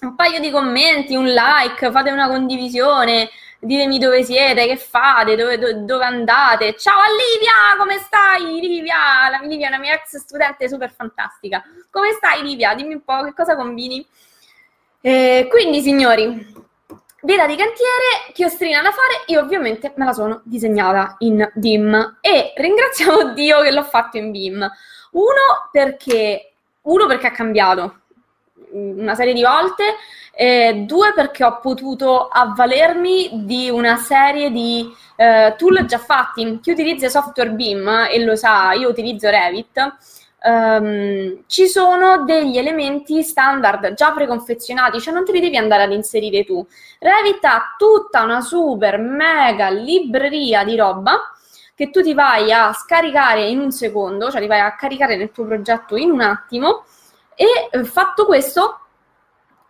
un 0.00 0.14
paio 0.16 0.40
di 0.40 0.50
commenti, 0.50 1.14
un 1.14 1.26
like, 1.26 1.92
fate 1.92 2.10
una 2.10 2.26
condivisione, 2.26 3.30
ditemi 3.60 4.00
dove 4.00 4.24
siete, 4.24 4.66
che 4.66 4.76
fate, 4.76 5.36
dove, 5.36 5.56
dove, 5.56 5.84
dove 5.84 6.04
andate. 6.04 6.74
Ciao 6.74 6.98
a 6.98 7.06
Livia, 7.06 7.78
come 7.78 7.98
stai? 7.98 8.58
Livia, 8.60 9.28
la 9.30 9.38
Livia 9.46 9.66
è 9.66 9.68
una 9.68 9.78
mia 9.78 9.94
ex 9.94 10.16
studente 10.16 10.68
super 10.68 10.90
fantastica. 10.90 11.62
Come 11.88 12.10
stai 12.14 12.42
Livia? 12.42 12.74
Dimmi 12.74 12.94
un 12.94 13.04
po' 13.04 13.22
che 13.22 13.32
cosa 13.32 13.54
combini. 13.54 14.04
Eh, 15.00 15.46
quindi, 15.48 15.82
signori, 15.82 16.63
Veda 17.24 17.46
di 17.46 17.56
cantiere, 17.56 18.32
chiostrina 18.34 18.82
da 18.82 18.90
fare, 18.90 19.22
io 19.28 19.40
ovviamente 19.40 19.94
me 19.96 20.04
la 20.04 20.12
sono 20.12 20.42
disegnata 20.44 21.16
in 21.20 21.50
BIM 21.54 22.18
e 22.20 22.52
ringraziamo 22.54 23.32
Dio 23.32 23.62
che 23.62 23.70
l'ho 23.70 23.82
fatto 23.82 24.18
in 24.18 24.30
BIM. 24.30 24.70
Uno 25.12 25.70
perché, 25.72 26.52
uno 26.82 27.06
perché 27.06 27.28
ha 27.28 27.30
cambiato 27.30 28.00
una 28.72 29.14
serie 29.14 29.32
di 29.32 29.42
volte, 29.42 29.84
eh, 30.34 30.84
due 30.86 31.14
perché 31.14 31.44
ho 31.44 31.60
potuto 31.60 32.28
avvalermi 32.28 33.46
di 33.46 33.70
una 33.70 33.96
serie 33.96 34.50
di 34.50 34.94
eh, 35.16 35.54
tool 35.56 35.82
già 35.86 35.96
fatti. 35.96 36.60
Chi 36.60 36.72
utilizza 36.72 37.08
software 37.08 37.52
BIM 37.52 38.08
e 38.10 38.22
lo 38.22 38.36
sa, 38.36 38.72
io 38.72 38.90
utilizzo 38.90 39.30
Revit 39.30 39.96
um, 40.44 41.42
ci 41.46 41.66
sono 41.66 42.24
degli 42.24 42.58
elementi 42.58 43.22
standard 43.22 43.94
già 43.94 44.12
preconfezionati, 44.12 45.00
cioè 45.00 45.14
non 45.14 45.24
te 45.24 45.32
li 45.32 45.40
devi 45.40 45.56
andare 45.56 45.84
ad 45.84 45.92
inserire 45.92 46.44
tu. 46.44 46.64
Revit 46.98 47.44
ha 47.44 47.74
tutta 47.76 48.22
una 48.22 48.40
super 48.40 48.98
mega 48.98 49.70
libreria 49.70 50.64
di 50.64 50.76
roba 50.76 51.30
che 51.74 51.90
tu 51.90 52.02
ti 52.02 52.14
vai 52.14 52.52
a 52.52 52.72
scaricare 52.72 53.48
in 53.48 53.58
un 53.58 53.72
secondo, 53.72 54.30
cioè 54.30 54.40
ti 54.40 54.46
vai 54.46 54.60
a 54.60 54.76
caricare 54.76 55.16
nel 55.16 55.32
tuo 55.32 55.44
progetto 55.44 55.96
in 55.96 56.10
un 56.10 56.20
attimo 56.20 56.84
e 57.34 57.46
eh, 57.70 57.84
fatto 57.84 58.26
questo 58.26 58.78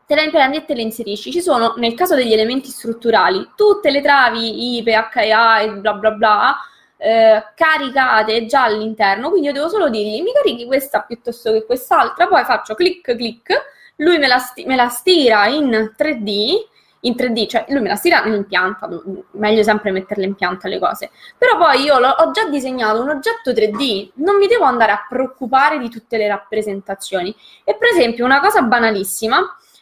te 0.07 0.14
la 0.14 0.28
prendi 0.28 0.59
e 0.59 0.64
te 0.64 0.75
le 0.75 0.83
inserisci. 0.83 1.33
Ci 1.33 1.40
sono, 1.40 1.75
nel 1.76 1.95
caso 1.95 2.14
degli 2.14 2.33
elementi 2.33 2.69
strutturali, 2.69 3.52
tutte 3.54 3.90
le 3.90 4.02
travi 4.02 4.76
IP, 4.76 4.88
HA 4.88 5.61
e 5.61 5.71
bla 5.71 5.95
bla 5.95 6.11
bla 6.11 6.57
eh, 7.04 7.44
caricate 7.54 8.46
già 8.46 8.64
all'interno, 8.64 9.28
quindi 9.28 9.49
io 9.49 9.52
devo 9.52 9.68
solo 9.68 9.90
dirgli 9.90 10.23
mi 10.23 10.32
carichi 10.32 10.64
questa 10.64 11.02
piuttosto 11.02 11.52
che 11.52 11.66
quest'altra, 11.66 12.26
poi 12.26 12.44
faccio 12.44 12.75
clic 12.75 13.14
clic, 13.14 13.52
lui 13.96 14.16
me 14.16 14.26
la, 14.26 14.38
sti- 14.38 14.64
me 14.64 14.75
la 14.75 14.88
stira 14.88 15.46
in 15.46 15.92
3D, 15.96 16.52
in 17.00 17.12
3D, 17.12 17.46
cioè 17.46 17.66
lui 17.68 17.82
me 17.82 17.88
la 17.88 17.96
stira 17.96 18.25
in 18.25 18.46
pianta, 18.46 18.88
meglio 19.32 19.62
sempre 19.62 19.90
metterle 19.90 20.25
in 20.25 20.34
pianta 20.34 20.66
le 20.66 20.78
cose. 20.78 21.11
Però 21.37 21.58
poi 21.58 21.82
io 21.82 21.96
ho 21.96 22.30
già 22.30 22.49
disegnato 22.49 23.02
un 23.02 23.11
oggetto 23.11 23.50
3D, 23.50 24.12
non 24.14 24.37
mi 24.37 24.46
devo 24.46 24.64
andare 24.64 24.92
a 24.92 25.04
preoccupare 25.06 25.78
di 25.78 25.90
tutte 25.90 26.16
le 26.16 26.26
rappresentazioni. 26.26 27.34
E 27.64 27.76
per 27.76 27.90
esempio 27.90 28.25
una 28.25 28.40
cosa 28.40 28.62
banalissima, 28.62 29.38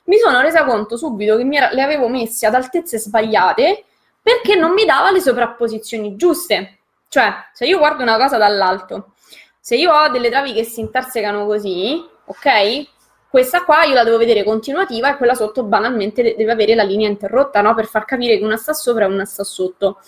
mi 0.06 0.18
sono 0.18 0.40
resa 0.40 0.64
conto 0.64 0.96
subito 0.96 1.36
che 1.36 1.46
era, 1.48 1.70
le 1.70 1.82
avevo 1.82 2.08
messe 2.08 2.46
ad 2.46 2.54
altezze 2.54 2.98
sbagliate 2.98 3.84
perché 4.20 4.56
non 4.56 4.72
mi 4.72 4.84
dava 4.84 5.12
le 5.12 5.20
sovrapposizioni 5.20 6.16
giuste. 6.16 6.78
Cioè, 7.12 7.30
se 7.52 7.66
io 7.66 7.76
guardo 7.76 8.02
una 8.02 8.16
cosa 8.16 8.38
dall'alto, 8.38 9.12
se 9.60 9.76
io 9.76 9.92
ho 9.92 10.08
delle 10.08 10.30
travi 10.30 10.54
che 10.54 10.64
si 10.64 10.80
intersecano 10.80 11.44
così, 11.44 12.02
ok? 12.24 12.86
Questa 13.28 13.64
qua 13.64 13.84
io 13.84 13.92
la 13.92 14.02
devo 14.02 14.16
vedere 14.16 14.42
continuativa 14.42 15.10
e 15.10 15.18
quella 15.18 15.34
sotto 15.34 15.62
banalmente 15.62 16.34
deve 16.34 16.50
avere 16.50 16.74
la 16.74 16.84
linea 16.84 17.10
interrotta, 17.10 17.60
no? 17.60 17.74
Per 17.74 17.84
far 17.84 18.06
capire 18.06 18.38
che 18.38 18.44
una 18.44 18.56
sta 18.56 18.72
sopra 18.72 19.04
e 19.04 19.08
una 19.08 19.26
sta 19.26 19.44
sotto. 19.44 20.00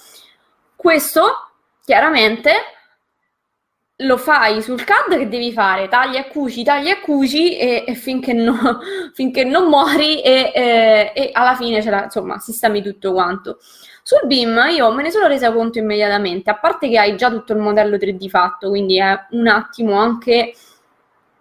Questo, 0.74 1.50
chiaramente, 1.84 2.52
lo 3.96 4.16
fai 4.16 4.62
sul 4.62 4.82
CAD 4.82 5.18
che 5.18 5.28
devi 5.28 5.52
fare, 5.52 5.88
tagli 5.88 6.16
e 6.16 6.28
cuci, 6.28 6.64
tagli 6.64 6.88
e 6.88 7.00
cuci 7.00 7.58
e, 7.58 7.84
e 7.86 7.94
finché, 7.96 8.32
no, 8.32 8.80
finché, 9.12 9.44
non 9.44 9.68
muori 9.68 10.22
e, 10.22 10.52
e, 10.54 11.12
e 11.14 11.30
alla 11.34 11.54
fine 11.54 11.84
la, 11.84 12.04
insomma, 12.04 12.38
sistemi 12.38 12.80
tutto 12.80 13.12
quanto. 13.12 13.58
Sul 14.06 14.26
BIM 14.26 14.66
io 14.76 14.92
me 14.92 15.02
ne 15.02 15.10
sono 15.10 15.26
resa 15.26 15.50
conto 15.50 15.78
immediatamente, 15.78 16.50
a 16.50 16.58
parte 16.58 16.90
che 16.90 16.98
hai 16.98 17.16
già 17.16 17.30
tutto 17.30 17.54
il 17.54 17.58
modello 17.58 17.96
3D 17.96 18.28
fatto, 18.28 18.68
quindi 18.68 18.98
è 18.98 19.18
un 19.30 19.46
attimo 19.46 19.94
anche 19.94 20.54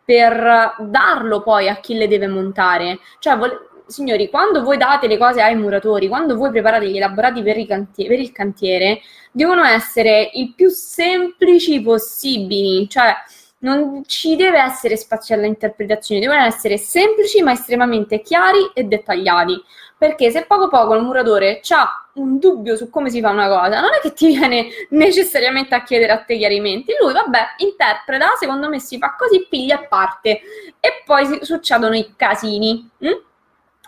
per 0.05 0.75
darlo 0.79 1.41
poi 1.41 1.67
a 1.67 1.75
chi 1.82 1.96
le 1.96 2.08
deve 2.08 2.27
montare. 2.27 3.00
Cioè, 3.20 3.36
vol- 3.36 3.84
signori, 3.88 4.29
quando 4.29 4.63
voi 4.63 4.77
date 4.77 5.08
le 5.08 5.17
cose 5.17 5.41
ai 5.41 5.58
muratori, 5.58 6.08
quando 6.08 6.38
voi 6.38 6.51
preparate 6.51 6.88
gli 6.89 6.96
elaborati 6.96 7.43
per, 7.43 7.65
cantier- 7.65 8.08
per 8.08 8.20
il 8.20 8.32
cantiere, 8.32 9.01
devono 9.34 9.65
essere 9.65 10.29
il 10.36 10.53
più 10.55 10.70
semplici 10.70 11.82
possibili. 11.82 12.88
Cioè, 12.88 13.13
non 13.60 14.03
ci 14.05 14.36
deve 14.38 14.62
essere 14.62 14.96
spazio 14.96 15.36
alla 15.36 15.48
interpretazione, 15.48 16.22
devono 16.22 16.43
essere 16.43 16.77
semplici 16.77 17.41
ma 17.41 17.51
estremamente 17.51 18.22
chiari 18.22 18.72
e 18.74 18.84
dettagliati. 18.84 19.62
Perché 19.98 20.32
se 20.32 20.46
poco 20.46 20.68
poco 20.68 20.96
il 20.96 21.04
muratore 21.04 21.62
ha 21.70 22.08
un 22.14 22.38
dubbio 22.38 22.76
su 22.76 22.90
come 22.90 23.10
si 23.10 23.22
fa 23.22 23.30
una 23.30 23.48
cosa, 23.48 23.80
non 23.80 23.94
è 23.94 24.00
che 24.02 24.14
ti 24.14 24.28
viene 24.28 24.68
necessariamente 24.92 25.76
a 25.76 25.84
chiedere 25.84 26.12
a 26.12 26.24
te 26.24 26.38
chiarimenti. 26.38 26.94
Lui, 27.00 27.14
vabbè, 27.14 27.56
interpreta, 27.58 28.34
secondo 28.38 28.70
me 28.70 28.80
si 28.80 28.98
fa 28.98 29.16
così, 29.18 29.46
piglia 29.50 29.82
e 29.82 29.88
parte. 29.88 30.42
E 30.80 31.04
poi 31.06 31.40
succedono 31.42 31.96
i 31.96 32.14
casini. 32.16 32.90
Hm? 33.00 33.22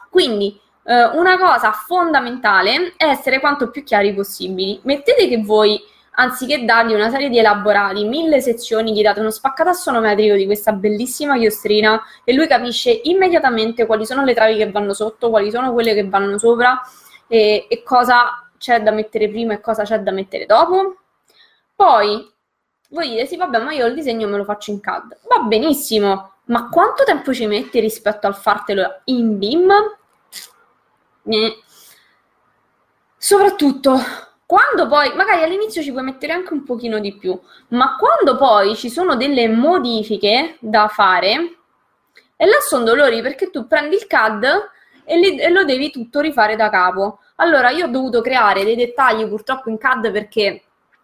Quindi, 0.10 0.60
eh, 0.86 1.06
una 1.06 1.38
cosa 1.38 1.72
fondamentale 1.72 2.94
è 2.96 3.06
essere 3.06 3.40
quanto 3.40 3.70
più 3.70 3.84
chiari 3.84 4.14
possibili. 4.14 4.80
Mettete 4.84 5.28
che 5.28 5.42
voi 5.42 5.82
anziché 6.16 6.66
dargli 6.66 6.94
una 6.94 7.10
serie 7.10 7.30
di 7.30 7.38
elaborati, 7.38 8.06
mille 8.06 8.42
sezioni, 8.42 8.94
gli 8.94 9.02
date 9.02 9.20
uno 9.20 9.32
spaccatasso 9.32 9.92
metrico 10.00 10.36
di 10.36 10.46
questa 10.46 10.72
bellissima 10.72 11.38
chiostrina 11.38 12.02
e 12.24 12.34
lui 12.34 12.48
capisce 12.48 13.02
immediatamente 13.04 13.86
quali 13.86 14.06
sono 14.06 14.24
le 14.24 14.34
travi 14.34 14.58
che 14.58 14.72
vanno 14.72 14.94
sotto, 14.94 15.30
quali 15.30 15.52
sono 15.52 15.74
quelle 15.74 15.94
che 15.94 16.08
vanno 16.08 16.38
sopra 16.38 16.82
e, 17.28 17.68
e 17.70 17.84
cosa 17.84 18.50
c'è 18.58 18.82
da 18.82 18.92
mettere 18.92 19.30
prima 19.30 19.54
e 19.54 19.62
cosa 19.62 19.84
c'è 19.84 20.00
da 20.00 20.12
mettere 20.12 20.46
dopo. 20.46 20.98
Poi 21.76 22.34
voi 22.90 23.10
dite 23.10 23.26
sì, 23.26 23.36
vabbè, 23.36 23.60
ma 23.60 23.74
io 23.74 23.86
il 23.86 23.94
disegno 23.94 24.28
me 24.28 24.38
lo 24.38 24.44
faccio 24.44 24.72
in 24.72 24.80
CAD. 24.80 25.20
Va 25.28 25.44
benissimo, 25.44 26.34
ma 26.46 26.70
quanto 26.70 27.04
tempo 27.04 27.34
ci 27.34 27.46
metti 27.48 27.80
rispetto 27.80 28.28
al 28.28 28.36
fartelo 28.36 29.02
in 29.06 29.38
BIM? 29.38 29.72
Eh. 31.28 31.64
Soprattutto, 33.18 34.00
quando 34.46 34.88
poi, 34.88 35.14
magari 35.16 35.44
all'inizio 35.44 35.82
ci 35.82 35.92
puoi 35.92 36.04
mettere 36.04 36.34
anche 36.34 36.54
un 36.54 36.64
pochino 36.64 37.00
di 37.00 37.16
più, 37.16 37.40
ma 37.70 37.96
quando 37.96 38.38
poi 38.38 38.76
ci 38.76 38.90
sono 38.90 39.16
delle 39.16 39.48
modifiche 39.48 40.58
da 40.60 40.88
fare, 40.88 41.58
e 42.38 42.46
là 42.46 42.60
sono 42.60 42.84
dolori 42.84 43.22
perché 43.22 43.50
tu 43.50 43.66
prendi 43.66 43.96
il 43.96 44.08
CAD 44.08 44.44
e, 45.04 45.18
li, 45.18 45.40
e, 45.40 45.50
lo 45.50 45.64
devi 45.64 45.90
tutto 45.90 46.20
rifare 46.20 46.56
da 46.56 46.70
capo. 46.70 47.20
Allora 47.38 47.70
io 47.70 47.86
ho 47.86 47.90
dovuto 47.90 48.22
creare 48.22 48.64
dei 48.64 48.76
dettagli 48.76 49.28
purtroppo 49.28 49.70
in 49.70 49.78
CAD 49.78 50.12
perché 50.12 50.62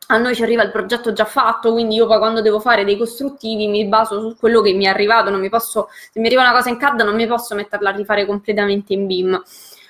a 0.08 0.18
noi 0.18 0.36
ci 0.36 0.44
arriva 0.44 0.62
il 0.64 0.72
progetto 0.72 1.14
già 1.14 1.26
fatto, 1.26 1.72
quindi 1.72 1.96
io 1.96 2.06
poi 2.06 2.18
quando 2.18 2.42
devo 2.42 2.60
fare 2.60 2.84
dei 2.84 2.98
costruttivi 2.98 3.68
mi 3.68 3.86
baso 3.86 4.20
su 4.20 4.36
quello 4.38 4.62
che 4.62 4.74
mi 4.74 4.86
è 4.86 4.90
arrivato, 4.90 5.30
non 5.30 5.40
mi 5.40 5.50
posso, 5.50 5.88
se 6.12 6.20
mi 6.20 6.28
arriva 6.28 6.42
una 6.42 6.52
cosa 6.52 6.70
in 6.70 6.78
CAD 6.78 7.02
non 7.02 7.16
mi 7.16 7.26
posso 7.28 7.56
metterla 7.56 7.90
a 7.90 7.96
rifare 7.96 8.26
completamente 8.26 8.94
in 8.94 9.08
BIM. 9.08 9.42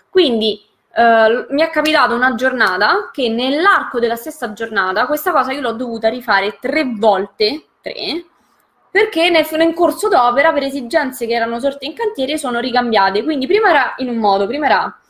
Quindi 0.09 0.61
Uh, 0.93 1.53
mi 1.53 1.61
è 1.61 1.69
capitata 1.69 2.13
una 2.13 2.35
giornata 2.35 3.09
che 3.13 3.29
nell'arco 3.29 3.99
della 3.99 4.17
stessa 4.17 4.51
giornata 4.51 5.05
questa 5.05 5.31
cosa 5.31 5.53
io 5.53 5.61
l'ho 5.61 5.71
dovuta 5.71 6.09
rifare 6.09 6.57
tre 6.59 6.83
volte, 6.85 7.67
tre, 7.81 8.25
perché 8.91 9.29
nel, 9.29 9.47
nel 9.51 9.73
corso 9.73 10.09
d'opera 10.09 10.51
per 10.51 10.63
esigenze 10.63 11.25
che 11.25 11.33
erano 11.33 11.61
sorte 11.61 11.85
in 11.85 11.93
cantiere 11.93 12.37
sono 12.37 12.59
ricambiate. 12.59 13.23
Quindi 13.23 13.47
prima 13.47 13.69
era 13.69 13.93
in 13.97 14.09
un 14.09 14.17
modo, 14.17 14.47
prima 14.47 14.65
era 14.65 15.01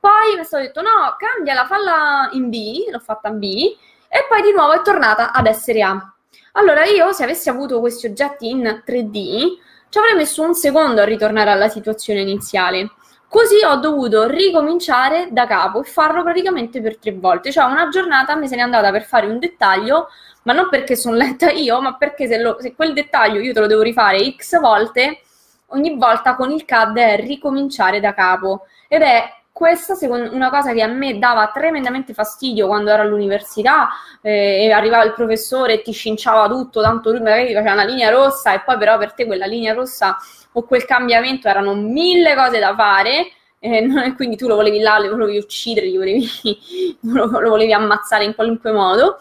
poi 0.00 0.36
mi 0.36 0.44
stato 0.44 0.62
detto 0.62 0.80
no, 0.80 1.16
cambiala, 1.18 1.66
falla 1.66 2.28
in 2.32 2.48
B, 2.50 2.88
l'ho 2.90 3.00
fatta 3.00 3.28
in 3.28 3.38
B, 3.38 3.76
e 4.08 4.26
poi 4.28 4.42
di 4.42 4.52
nuovo 4.52 4.72
è 4.72 4.82
tornata 4.82 5.32
ad 5.32 5.46
essere 5.46 5.82
A. 5.82 6.12
Allora 6.52 6.84
io, 6.84 7.12
se 7.12 7.24
avessi 7.24 7.48
avuto 7.48 7.80
questi 7.80 8.06
oggetti 8.06 8.48
in 8.48 8.82
3D, 8.86 9.58
ci 9.88 9.98
avrei 9.98 10.14
messo 10.14 10.42
un 10.42 10.54
secondo 10.54 11.00
a 11.00 11.04
ritornare 11.04 11.50
alla 11.50 11.68
situazione 11.68 12.20
iniziale. 12.20 12.90
Così 13.28 13.62
ho 13.62 13.76
dovuto 13.76 14.26
ricominciare 14.26 15.28
da 15.30 15.46
capo 15.46 15.82
e 15.82 15.84
farlo 15.84 16.22
praticamente 16.22 16.80
per 16.80 16.96
tre 16.96 17.12
volte. 17.12 17.52
Cioè 17.52 17.64
una 17.64 17.88
giornata 17.88 18.34
mi 18.36 18.48
se 18.48 18.56
n'è 18.56 18.62
andata 18.62 18.90
per 18.90 19.04
fare 19.04 19.26
un 19.26 19.38
dettaglio, 19.38 20.08
ma 20.44 20.54
non 20.54 20.68
perché 20.70 20.96
sono 20.96 21.14
lenta 21.14 21.50
io, 21.52 21.80
ma 21.82 21.94
perché 21.96 22.26
se, 22.26 22.38
lo, 22.40 22.56
se 22.58 22.74
quel 22.74 22.94
dettaglio 22.94 23.40
io 23.40 23.52
te 23.52 23.60
lo 23.60 23.66
devo 23.66 23.82
rifare 23.82 24.34
x 24.34 24.58
volte, 24.58 25.20
ogni 25.66 25.96
volta 25.98 26.36
con 26.36 26.50
il 26.50 26.64
CAD 26.64 26.96
è 26.96 27.20
ricominciare 27.20 28.00
da 28.00 28.14
capo. 28.14 28.66
Ed 28.88 29.02
è 29.02 29.30
questa 29.58 29.96
secondo, 29.96 30.32
una 30.32 30.50
cosa 30.50 30.72
che 30.72 30.82
a 30.82 30.86
me 30.86 31.18
dava 31.18 31.50
tremendamente 31.52 32.14
fastidio 32.14 32.68
quando 32.68 32.90
ero 32.90 33.02
all'università 33.02 33.88
eh, 34.22 34.66
e 34.66 34.70
arrivava 34.70 35.02
il 35.02 35.14
professore 35.14 35.72
e 35.72 35.82
ti 35.82 35.90
scinciava 35.90 36.46
tutto, 36.46 36.80
tanto 36.80 37.10
lui 37.10 37.18
magari 37.18 37.52
faceva 37.52 37.72
una 37.72 37.82
linea 37.84 38.08
rossa 38.08 38.54
e 38.54 38.60
poi 38.60 38.78
però 38.78 38.96
per 38.98 39.14
te 39.14 39.26
quella 39.26 39.46
linea 39.46 39.74
rossa 39.74 40.16
o 40.52 40.62
quel 40.62 40.84
cambiamento 40.84 41.48
erano 41.48 41.74
mille 41.74 42.36
cose 42.36 42.60
da 42.60 42.72
fare 42.76 43.32
eh, 43.58 44.12
quindi 44.14 44.36
tu 44.36 44.46
lo 44.46 44.54
volevi 44.54 44.78
là, 44.78 44.96
lo 45.00 45.10
volevi 45.16 45.38
uccidere, 45.38 45.90
volevi, 45.90 46.28
lo, 47.02 47.26
lo, 47.26 47.48
volevi 47.48 47.72
ammazzare 47.72 48.22
in 48.22 48.36
qualunque 48.36 48.70
modo. 48.70 49.18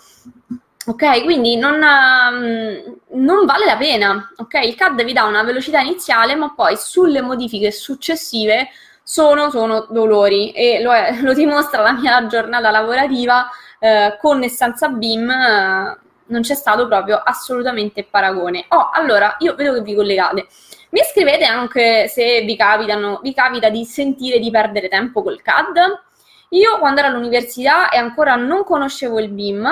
Ok, 0.85 1.23
quindi 1.23 1.57
non, 1.57 1.81
um, 1.81 3.21
non, 3.23 3.45
vale 3.45 3.65
la 3.65 3.75
pena. 3.75 4.31
Ok, 4.37 4.53
il 4.63 4.75
CAD 4.75 5.03
vi 5.03 5.13
dà 5.13 5.23
una 5.23 5.41
velocità 5.41 5.79
iniziale, 5.79 6.35
ma 6.35 6.53
poi 6.53 6.77
sulle 6.77 7.21
modifiche 7.21 7.71
successive 7.71 8.69
sono, 9.09 9.49
sono 9.49 9.87
dolori 9.89 10.51
e 10.51 10.81
lo, 10.81 10.93
è, 10.93 11.15
lo, 11.23 11.33
dimostra 11.33 11.81
la 11.81 11.93
mia 11.93 12.27
giornata 12.27 12.69
lavorativa 12.69 13.49
eh, 13.79 14.17
con 14.19 14.43
e 14.43 14.49
senza 14.49 14.89
BIM. 14.89 15.29
Eh, 15.29 15.97
non 16.29 16.41
c'è 16.41 16.55
stato 16.55 16.89
proprio 16.89 17.15
assolutamente 17.15 18.03
paragone. 18.03 18.65
Oh, 18.67 18.89
allora, 18.91 19.37
io 19.39 19.55
vedo 19.55 19.75
che 19.75 19.81
vi 19.81 19.95
collegate. 19.95 20.47
Mi 20.89 20.99
scrivete 21.09 21.45
anche 21.45 22.09
se 22.09 22.41
vi, 22.41 22.57
capitano, 22.57 23.21
vi 23.23 23.33
capita 23.33 23.69
di 23.69 23.85
sentire 23.85 24.39
di 24.39 24.51
perdere 24.51 24.89
tempo 24.89 25.23
col 25.23 25.41
CAD. 25.41 26.03
Io 26.49 26.77
quando 26.79 26.99
ero 26.99 27.07
all'università 27.07 27.87
e 27.87 27.97
ancora 27.97 28.35
non 28.35 28.65
conoscevo 28.65 29.19
il 29.19 29.29
BIM, 29.29 29.69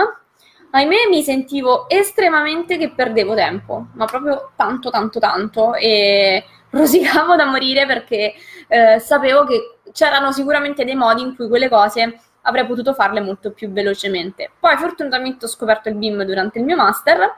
ahimè 0.71 1.09
mi 1.09 1.23
sentivo 1.23 1.89
estremamente 1.89 2.77
che 2.77 2.91
perdevo 2.91 3.35
tempo, 3.35 3.87
ma 3.95 4.05
proprio 4.05 4.51
tanto, 4.55 4.89
tanto, 4.89 5.19
tanto. 5.19 5.73
E 5.73 6.45
rosicavo 6.75 7.35
da 7.35 7.45
morire 7.45 7.85
perché 7.85 8.33
eh, 8.67 8.99
sapevo 8.99 9.45
che 9.45 9.77
c'erano 9.91 10.31
sicuramente 10.31 10.83
dei 10.83 10.95
modi 10.95 11.21
in 11.21 11.35
cui 11.35 11.47
quelle 11.47 11.69
cose 11.69 12.19
avrei 12.41 12.65
potuto 12.65 12.93
farle 12.93 13.21
molto 13.21 13.51
più 13.51 13.71
velocemente. 13.71 14.51
Poi 14.59 14.75
fortunatamente 14.77 15.45
ho 15.45 15.47
scoperto 15.47 15.89
il 15.89 15.95
BIM 15.95 16.23
durante 16.23 16.59
il 16.59 16.65
mio 16.65 16.75
master 16.75 17.35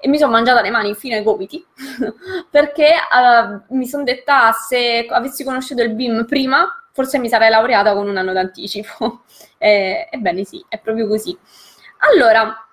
e 0.00 0.08
mi 0.08 0.18
sono 0.18 0.32
mangiata 0.32 0.62
le 0.62 0.70
mani 0.70 0.94
fino 0.94 1.16
ai 1.16 1.22
gomiti 1.22 1.64
perché 2.50 2.94
uh, 2.94 3.74
mi 3.74 3.86
sono 3.86 4.04
detta 4.04 4.52
se 4.52 5.06
avessi 5.08 5.44
conosciuto 5.44 5.82
il 5.82 5.90
BIM 5.90 6.24
prima 6.24 6.68
forse 6.92 7.18
mi 7.18 7.28
sarei 7.28 7.50
laureata 7.50 7.94
con 7.94 8.08
un 8.08 8.16
anno 8.16 8.32
d'anticipo. 8.32 9.22
eh, 9.58 10.08
ebbene 10.10 10.44
sì, 10.44 10.64
è 10.68 10.78
proprio 10.78 11.06
così. 11.06 11.36
Allora, 11.98 12.66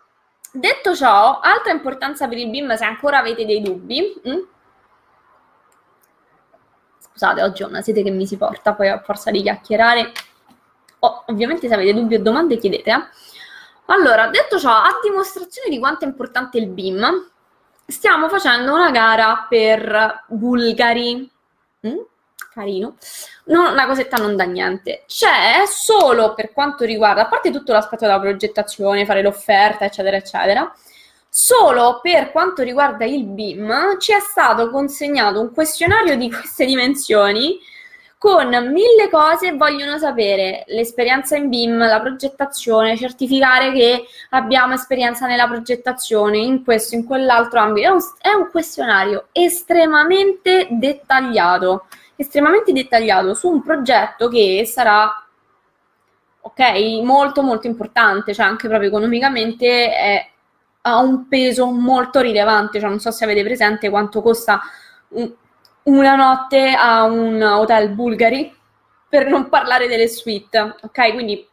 detto 0.52 0.96
ciò, 0.96 1.40
altra 1.40 1.72
importanza 1.72 2.28
per 2.28 2.40
il 2.40 2.50
BIM 2.50 2.74
se 2.76 2.86
ancora 2.86 3.20
avete 3.20 3.46
dei 3.46 3.62
dubbi, 3.62 4.22
mh? 4.24 4.40
Scusate, 7.16 7.42
oggi 7.44 7.64
ho 7.64 7.68
una 7.70 7.82
sede 7.82 8.04
che 8.04 8.12
mi 8.12 8.28
si 8.28 8.36
porta, 8.36 8.74
poi 8.74 8.90
a 8.90 9.00
forza 9.00 9.32
di 9.32 9.42
chiacchierare. 9.42 10.12
Oh, 11.00 11.24
ovviamente 11.28 11.70
se 11.70 11.74
avete 11.74 11.94
dubbi 11.94 12.16
o 12.16 12.22
domande 12.22 12.58
chiedete. 12.58 12.92
Eh? 12.92 13.04
Allora, 13.86 14.28
detto 14.28 14.60
ciò, 14.60 14.72
a 14.72 15.00
dimostrazione 15.02 15.70
di 15.70 15.80
quanto 15.80 16.04
è 16.04 16.10
importante 16.10 16.58
il 16.58 16.68
BIM, 16.68 17.32
stiamo 17.88 18.28
facendo 18.28 18.74
una 18.74 18.92
gara 18.92 19.46
per 19.48 20.26
Bulgari. 20.28 21.32
Mm? 21.88 22.00
Carino. 22.52 22.98
Non, 23.46 23.72
una 23.72 23.88
cosetta 23.88 24.18
non 24.18 24.36
da 24.36 24.44
niente. 24.44 25.06
C'è 25.08 25.64
solo 25.68 26.34
per 26.34 26.52
quanto 26.52 26.84
riguarda, 26.84 27.22
a 27.22 27.28
parte 27.28 27.50
tutto 27.50 27.72
l'aspetto 27.72 28.06
della 28.06 28.20
progettazione, 28.20 29.06
fare 29.06 29.22
l'offerta, 29.22 29.86
eccetera, 29.86 30.18
eccetera, 30.18 30.70
Solo 31.38 32.00
per 32.02 32.32
quanto 32.32 32.64
riguarda 32.64 33.04
il 33.04 33.26
BIM 33.26 34.00
ci 34.00 34.14
è 34.14 34.22
stato 34.22 34.70
consegnato 34.70 35.42
un 35.42 35.52
questionario 35.52 36.16
di 36.16 36.32
queste 36.32 36.64
dimensioni 36.64 37.60
con 38.18 38.48
mille 38.72 39.10
cose 39.12 39.52
vogliono 39.52 39.98
sapere 39.98 40.64
l'esperienza 40.68 41.36
in 41.36 41.50
BIM, 41.50 41.78
la 41.78 42.00
progettazione, 42.00 42.96
certificare 42.96 43.74
che 43.74 44.06
abbiamo 44.30 44.76
esperienza 44.76 45.28
nella 45.28 45.46
progettazione 45.46 46.38
in 46.38 46.64
questo, 46.64 46.96
in 46.96 47.04
quell'altro 47.04 47.60
ambito. 47.60 47.88
È 47.90 47.92
un, 47.92 48.00
è 48.22 48.32
un 48.32 48.50
questionario 48.50 49.28
estremamente 49.34 50.70
dettagliato, 50.70 51.88
estremamente 52.16 52.72
dettagliato 52.72 53.34
su 53.34 53.50
un 53.50 53.62
progetto 53.62 54.30
che 54.30 54.64
sarà 54.66 55.22
ok, 56.40 57.02
molto 57.04 57.42
molto 57.42 57.68
importante, 57.68 58.34
cioè 58.34 58.46
anche 58.46 58.70
proprio 58.70 58.88
economicamente 58.88 59.94
è 59.94 60.30
ha 60.88 61.00
un 61.00 61.28
peso 61.28 61.72
molto 61.72 62.20
rilevante, 62.20 62.80
cioè 62.80 62.90
non 62.90 63.00
so 63.00 63.10
se 63.10 63.24
avete 63.24 63.44
presente 63.44 63.90
quanto 63.90 64.22
costa 64.22 64.62
un, 65.10 65.32
una 65.84 66.16
notte 66.16 66.76
a 66.78 67.04
un 67.04 67.42
hotel 67.42 67.90
Bulgari, 67.90 68.56
per 69.10 69.28
non 69.28 69.50
parlare 69.50 69.88
delle 69.88 70.08
suite, 70.08 70.76
ok? 70.82 71.14
Quindi, 71.14 71.48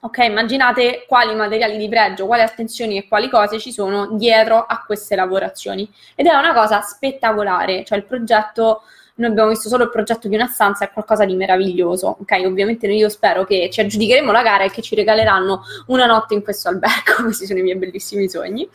ok, 0.00 0.18
immaginate 0.18 1.04
quali 1.06 1.34
materiali 1.34 1.76
di 1.76 1.88
pregio, 1.88 2.26
quali 2.26 2.42
attenzioni 2.42 2.96
e 2.96 3.06
quali 3.06 3.28
cose 3.28 3.60
ci 3.60 3.72
sono 3.72 4.16
dietro 4.16 4.64
a 4.66 4.82
queste 4.84 5.14
lavorazioni. 5.14 5.88
Ed 6.16 6.26
è 6.26 6.34
una 6.34 6.52
cosa 6.52 6.80
spettacolare, 6.80 7.84
cioè 7.84 7.98
il 7.98 8.04
progetto 8.04 8.82
noi 9.16 9.30
abbiamo 9.30 9.50
visto 9.50 9.68
solo 9.68 9.84
il 9.84 9.90
progetto 9.90 10.26
di 10.28 10.34
una 10.34 10.46
stanza, 10.46 10.84
è 10.84 10.90
qualcosa 10.90 11.24
di 11.24 11.34
meraviglioso. 11.36 12.16
Ok, 12.20 12.42
ovviamente 12.44 12.86
io 12.88 13.08
spero 13.08 13.44
che 13.44 13.68
ci 13.70 13.80
aggiudicheremo 13.80 14.32
la 14.32 14.42
gara 14.42 14.64
e 14.64 14.70
che 14.70 14.82
ci 14.82 14.94
regaleranno 14.94 15.62
una 15.86 16.06
notte 16.06 16.34
in 16.34 16.42
questo 16.42 16.68
albergo, 16.68 17.22
questi 17.22 17.46
sono 17.46 17.60
i 17.60 17.62
miei 17.62 17.76
bellissimi 17.76 18.28
sogni. 18.28 18.68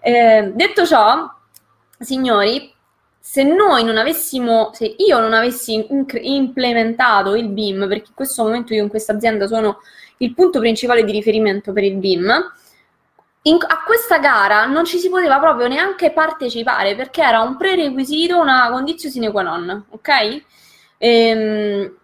Eh, 0.00 0.52
detto 0.54 0.86
ciò, 0.86 1.30
signori, 1.98 2.72
se 3.18 3.42
noi 3.42 3.84
non 3.84 3.98
avessimo, 3.98 4.70
se 4.72 4.94
io 4.96 5.18
non 5.18 5.34
avessi 5.34 5.74
inc- 5.74 6.18
implementato 6.22 7.34
il 7.34 7.48
BIM, 7.48 7.88
perché 7.88 8.06
in 8.08 8.14
questo 8.14 8.44
momento 8.44 8.72
io 8.72 8.82
in 8.82 8.88
questa 8.88 9.12
azienda 9.12 9.46
sono 9.46 9.80
il 10.18 10.32
punto 10.32 10.60
principale 10.60 11.04
di 11.04 11.12
riferimento 11.12 11.72
per 11.72 11.84
il 11.84 11.96
BIM, 11.96 12.32
in, 13.46 13.58
a 13.66 13.82
questa 13.84 14.18
gara 14.18 14.66
non 14.66 14.84
ci 14.84 14.98
si 14.98 15.08
poteva 15.08 15.38
proprio 15.38 15.68
neanche 15.68 16.12
partecipare 16.12 16.94
perché 16.94 17.22
era 17.22 17.40
un 17.40 17.56
prerequisito, 17.56 18.38
una 18.38 18.68
condizione 18.70 19.14
sine 19.14 19.30
qua 19.30 19.42
non, 19.42 19.86
ok? 19.90 20.42
Ehm, 20.98 21.96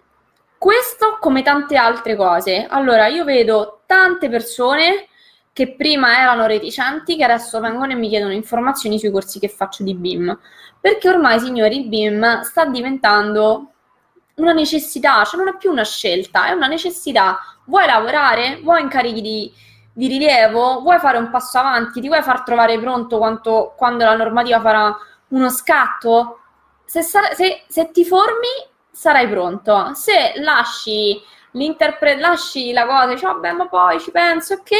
questo 0.56 1.18
come 1.20 1.42
tante 1.42 1.76
altre 1.76 2.14
cose. 2.14 2.66
Allora, 2.68 3.08
io 3.08 3.24
vedo 3.24 3.82
tante 3.86 4.28
persone 4.28 5.08
che 5.52 5.74
prima 5.74 6.20
erano 6.20 6.46
reticenti, 6.46 7.16
che 7.16 7.24
adesso 7.24 7.58
vengono 7.60 7.92
e 7.92 7.96
mi 7.96 8.08
chiedono 8.08 8.32
informazioni 8.32 8.98
sui 8.98 9.10
corsi 9.10 9.40
che 9.40 9.48
faccio 9.48 9.82
di 9.82 9.94
BIM. 9.94 10.38
Perché 10.80 11.08
ormai, 11.08 11.40
signori, 11.40 11.80
il 11.80 11.88
BIM 11.88 12.42
sta 12.42 12.64
diventando 12.66 13.72
una 14.36 14.52
necessità, 14.52 15.24
cioè 15.24 15.40
non 15.40 15.52
è 15.52 15.56
più 15.56 15.70
una 15.70 15.84
scelta, 15.84 16.46
è 16.46 16.52
una 16.52 16.68
necessità. 16.68 17.38
Vuoi 17.64 17.86
lavorare? 17.86 18.60
Vuoi 18.62 18.82
incarichi 18.82 19.20
di 19.20 19.52
di 19.92 20.06
rilievo, 20.08 20.80
vuoi 20.80 20.98
fare 20.98 21.18
un 21.18 21.30
passo 21.30 21.58
avanti, 21.58 22.00
ti 22.00 22.08
vuoi 22.08 22.22
far 22.22 22.42
trovare 22.42 22.78
pronto 22.78 23.18
quanto, 23.18 23.74
quando 23.76 24.04
la 24.04 24.16
normativa 24.16 24.60
farà 24.60 24.96
uno 25.28 25.50
scatto? 25.50 26.38
Se, 26.84 27.02
se, 27.02 27.64
se 27.66 27.90
ti 27.90 28.04
formi 28.04 28.70
sarai 28.92 29.28
pronto. 29.28 29.94
Se 29.94 30.34
lasci, 30.36 31.20
lasci 31.52 32.72
la 32.72 32.86
cosa 32.86 33.06
dici, 33.06 33.24
vabbè, 33.24 33.52
ma 33.52 33.66
poi 33.66 33.98
ci 34.00 34.10
penso 34.10 34.62
che 34.62 34.76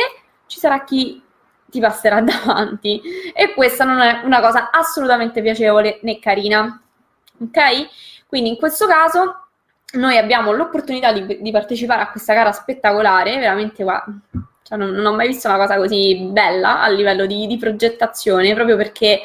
ci 0.46 0.58
sarà 0.58 0.84
chi 0.84 1.22
ti 1.66 1.80
passerà 1.80 2.20
davanti. 2.22 3.00
E 3.34 3.52
questa 3.54 3.84
non 3.84 3.98
è 4.00 4.20
una 4.24 4.40
cosa 4.40 4.70
assolutamente 4.70 5.42
piacevole 5.42 5.98
né 6.02 6.18
carina. 6.18 6.80
Ok? 7.40 7.58
Quindi 8.26 8.50
in 8.50 8.56
questo 8.56 8.86
caso 8.86 9.46
noi 9.94 10.16
abbiamo 10.16 10.52
l'opportunità 10.52 11.12
di, 11.12 11.40
di 11.40 11.50
partecipare 11.50 12.02
a 12.02 12.10
questa 12.10 12.34
gara 12.34 12.52
spettacolare, 12.52 13.38
veramente 13.38 13.82
guarda, 13.82 14.12
cioè, 14.72 14.78
non, 14.78 14.90
non, 14.90 15.04
ho 15.04 15.14
mai 15.14 15.28
visto 15.28 15.48
una 15.48 15.58
cosa 15.58 15.76
così 15.76 16.28
bella 16.30 16.80
a 16.80 16.88
livello 16.88 17.26
di, 17.26 17.46
di 17.46 17.58
progettazione, 17.58 18.54
proprio 18.54 18.76
perché 18.76 19.20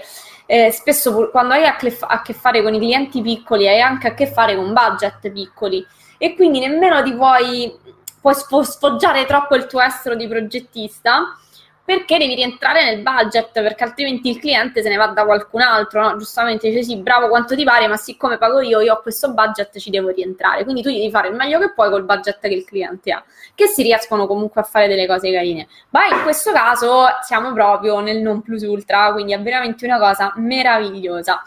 eh, 0.46 0.72
spesso 0.72 1.30
quando 1.30 1.54
hai 1.54 1.66
a, 1.66 1.76
clef- 1.76 2.06
a, 2.08 2.22
che 2.22 2.34
fare 2.34 2.62
con 2.62 2.74
i 2.74 2.78
clienti 2.78 3.22
piccoli 3.22 3.68
hai 3.68 3.80
anche 3.80 4.08
a 4.08 4.14
che 4.14 4.28
fare 4.28 4.56
con 4.56 4.74
budget 4.74 5.32
piccoli. 5.32 5.86
E 6.18 6.36
quindi 6.36 6.60
nemmeno 6.60 7.02
ti 7.04 7.14
puoi, 7.14 7.74
puoi 8.20 8.34
sfoggiare 8.66 9.26
troppo 9.26 9.56
il 9.56 9.68
tuo 9.68 9.82
estero 9.82 10.16
di 10.16 10.28
progettista 10.28 11.38
perché 11.88 12.18
devi 12.18 12.36
rientrare 12.36 12.84
nel 12.84 13.02
budget, 13.02 13.54
perché 13.54 13.86
altrimenti 13.86 14.28
il 14.28 14.40
cliente 14.40 14.82
se 14.82 14.90
ne 14.90 14.98
va 14.98 15.08
da 15.08 15.24
qualcun 15.24 15.62
altro, 15.62 16.02
no? 16.02 16.18
Giustamente 16.18 16.68
dice 16.68 16.84
sì, 16.84 16.98
bravo 16.98 17.30
quanto 17.30 17.56
ti 17.56 17.64
pare, 17.64 17.88
ma 17.88 17.96
siccome 17.96 18.38
pago 18.38 18.60
io, 18.60 18.82
io 18.82 18.96
ho 18.96 19.02
questo 19.02 19.32
budget, 19.32 19.80
ci 19.80 19.90
devo 19.90 20.10
rientrare. 20.10 20.66
Quindi 20.66 20.82
tu 20.82 20.90
devi 20.90 21.10
fare 21.10 21.30
il 21.30 21.36
meglio 21.36 21.60
che 21.60 21.72
puoi 21.72 21.90
col 21.90 22.04
budget 22.04 22.40
che 22.42 22.50
il 22.50 22.66
cliente 22.66 23.14
ha, 23.14 23.24
che 23.56 23.68
si 23.68 23.84
riescono 23.84 24.28
comunque 24.28 24.60
a 24.60 24.66
fare 24.66 24.90
delle 24.90 25.08
cose 25.08 25.32
carine. 25.32 25.70
Ma 25.92 26.08
in 26.08 26.24
questo 26.24 26.52
caso 26.52 27.06
siamo 27.22 27.54
proprio 27.54 28.02
nel 28.02 28.18
non 28.18 28.42
plus 28.42 28.64
ultra, 28.64 29.14
quindi 29.14 29.32
è 29.32 29.42
veramente 29.42 29.86
una 29.86 29.98
cosa 29.98 30.34
meravigliosa. 30.36 31.42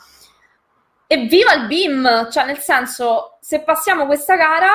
E 1.06 1.18
viva 1.18 1.52
il 1.52 1.66
BIM! 1.66 2.30
Cioè, 2.30 2.46
nel 2.46 2.56
senso, 2.56 3.36
se 3.42 3.60
passiamo 3.60 4.06
questa 4.06 4.36
gara, 4.36 4.70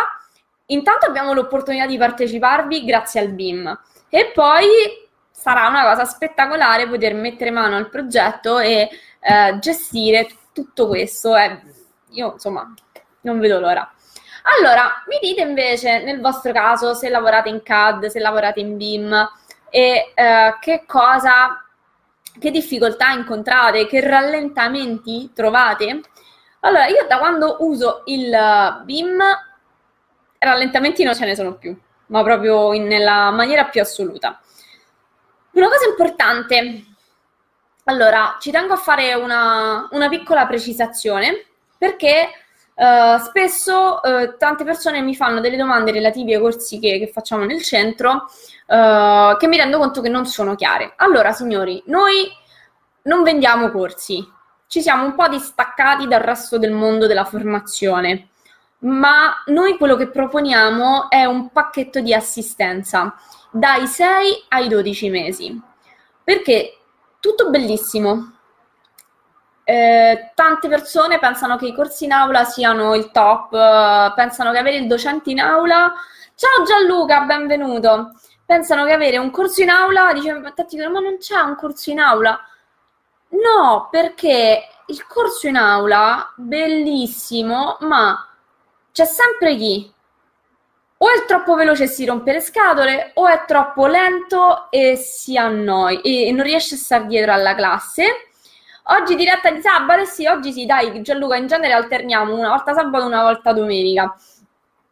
intanto 0.68 1.08
abbiamo 1.08 1.34
l'opportunità 1.34 1.88
di 1.88 1.98
parteciparvi 1.98 2.86
grazie 2.86 3.20
al 3.20 3.30
BIM. 3.30 3.80
E 4.10 4.32
poi 4.32 4.68
sarà 5.46 5.68
una 5.68 5.84
cosa 5.84 6.06
spettacolare 6.06 6.88
poter 6.88 7.14
mettere 7.14 7.52
mano 7.52 7.76
al 7.76 7.88
progetto 7.88 8.58
e 8.58 8.90
eh, 9.20 9.60
gestire 9.60 10.28
tutto 10.52 10.88
questo. 10.88 11.36
Eh, 11.36 11.62
io 12.10 12.32
insomma 12.34 12.74
non 13.22 13.40
vedo 13.40 13.60
l'ora. 13.60 13.88
Allora, 14.58 15.04
mi 15.08 15.20
dite 15.22 15.42
invece 15.42 16.04
nel 16.04 16.20
vostro 16.20 16.52
caso 16.52 16.96
se 16.96 17.10
lavorate 17.10 17.50
in 17.50 17.62
CAD, 17.62 18.08
se 18.08 18.20
lavorate 18.20 18.60
in 18.60 18.76
BIM 18.76 19.14
e 19.70 20.14
eh, 20.16 20.58
che 20.60 20.84
cosa, 20.88 21.64
che 22.40 22.50
difficoltà 22.50 23.12
incontrate, 23.12 23.86
che 23.86 24.02
rallentamenti 24.02 25.32
trovate. 25.32 26.02
Allora, 26.62 26.88
io 26.88 27.06
da 27.08 27.20
quando 27.20 27.58
uso 27.60 28.02
il 28.06 28.82
BIM, 28.84 29.22
rallentamenti 30.40 31.04
non 31.04 31.14
ce 31.14 31.26
ne 31.26 31.36
sono 31.36 31.54
più, 31.54 31.78
ma 32.08 32.24
proprio 32.24 32.74
in, 32.74 32.88
nella 32.88 33.30
maniera 33.30 33.66
più 33.66 33.80
assoluta. 33.80 34.40
Una 35.56 35.70
cosa 35.70 35.88
importante, 35.88 36.84
allora, 37.86 38.36
ci 38.42 38.52
tengo 38.52 38.74
a 38.74 38.78
fare 38.78 39.14
una, 39.14 39.88
una 39.92 40.10
piccola 40.10 40.46
precisazione 40.46 41.46
perché 41.78 42.28
uh, 42.74 43.18
spesso 43.20 44.02
uh, 44.04 44.36
tante 44.38 44.66
persone 44.66 45.00
mi 45.00 45.16
fanno 45.16 45.40
delle 45.40 45.56
domande 45.56 45.94
relative 45.94 46.36
ai 46.36 46.42
corsi 46.42 46.78
che, 46.80 47.00
che 47.00 47.08
facciamo 47.08 47.46
nel 47.46 47.64
centro 47.64 48.30
uh, 48.68 49.38
che 49.38 49.48
mi 49.48 49.56
rendo 49.56 49.78
conto 49.78 50.02
che 50.02 50.10
non 50.10 50.26
sono 50.26 50.56
chiare. 50.56 50.92
Allora, 50.98 51.32
signori, 51.32 51.82
noi 51.86 52.30
non 53.04 53.24
vendiamo 53.24 53.72
corsi, 53.72 54.30
ci 54.68 54.82
siamo 54.82 55.06
un 55.06 55.16
po' 55.16 55.30
distaccati 55.30 56.06
dal 56.06 56.20
resto 56.22 56.58
del 56.58 56.74
mondo 56.74 57.08
della 57.08 57.24
formazione, 57.24 58.28
ma 58.80 59.42
noi 59.48 59.78
quello 59.78 59.96
che 59.96 60.10
proponiamo 60.10 61.10
è 61.10 61.26
un 61.26 61.50
pacchetto 61.50 62.00
di 62.02 62.14
assistenza 62.14 63.16
dai 63.50 63.88
6 63.88 64.46
ai 64.50 64.68
12 64.68 65.10
mesi. 65.10 65.62
Perché 66.24 66.78
tutto 67.20 67.50
bellissimo, 67.50 68.34
eh, 69.64 70.32
tante 70.36 70.68
persone 70.68 71.20
pensano 71.20 71.58
che 71.58 71.68
i 71.68 71.74
corsi 71.74 72.06
in 72.06 72.12
aula 72.12 72.44
siano 72.44 72.94
il 72.96 73.12
top, 73.12 74.14
pensano 74.14 74.52
che 74.52 74.58
avere 74.58 74.78
il 74.78 74.88
docente 74.88 75.32
in 75.32 75.40
aula. 75.40 75.94
Ciao 76.36 76.64
Gianluca, 76.66 77.22
benvenuto. 77.22 78.12
Pensano 78.46 78.86
che 78.86 78.92
avere 78.92 79.18
un 79.18 79.32
corso 79.32 79.62
in 79.64 79.70
aula, 79.70 80.14
dicono, 80.14 80.40
ma 80.40 81.00
non 81.00 81.18
c'è 81.18 81.40
un 81.40 81.56
corso 81.56 81.90
in 81.90 82.00
aula. 82.00 82.40
No, 83.30 83.88
perché 83.90 84.68
il 84.88 85.08
corso 85.08 85.48
in 85.48 85.56
aula, 85.56 86.32
bellissimo, 86.36 87.78
ma 87.82 88.35
c'è 88.96 89.04
sempre 89.04 89.58
chi 89.58 89.92
o 90.98 91.10
è 91.10 91.26
troppo 91.28 91.56
veloce 91.56 91.84
e 91.84 91.88
si 91.88 92.06
rompe 92.06 92.32
le 92.32 92.40
scatole, 92.40 93.12
o 93.16 93.28
è 93.28 93.44
troppo 93.46 93.86
lento 93.86 94.72
e 94.72 94.96
si 94.96 95.36
annoi 95.36 96.00
e 96.00 96.32
non 96.32 96.46
riesce 96.46 96.76
a 96.76 96.78
stare 96.78 97.06
dietro 97.06 97.34
alla 97.34 97.54
classe 97.54 98.06
Oggi 98.88 99.16
diretta 99.16 99.50
di 99.50 99.62
sabato, 99.62 100.06
sì, 100.06 100.28
oggi 100.28 100.52
sì, 100.54 100.68
dai, 100.68 101.02
Gianluca, 101.02 101.38
in 101.38 101.48
genere 101.48 101.74
alterniamo 101.74 102.36
una 102.36 102.50
volta 102.50 102.76
sabato 102.76 103.06
e 103.06 103.08
una 103.08 103.24
volta 103.24 103.52
domenica. 103.52 104.16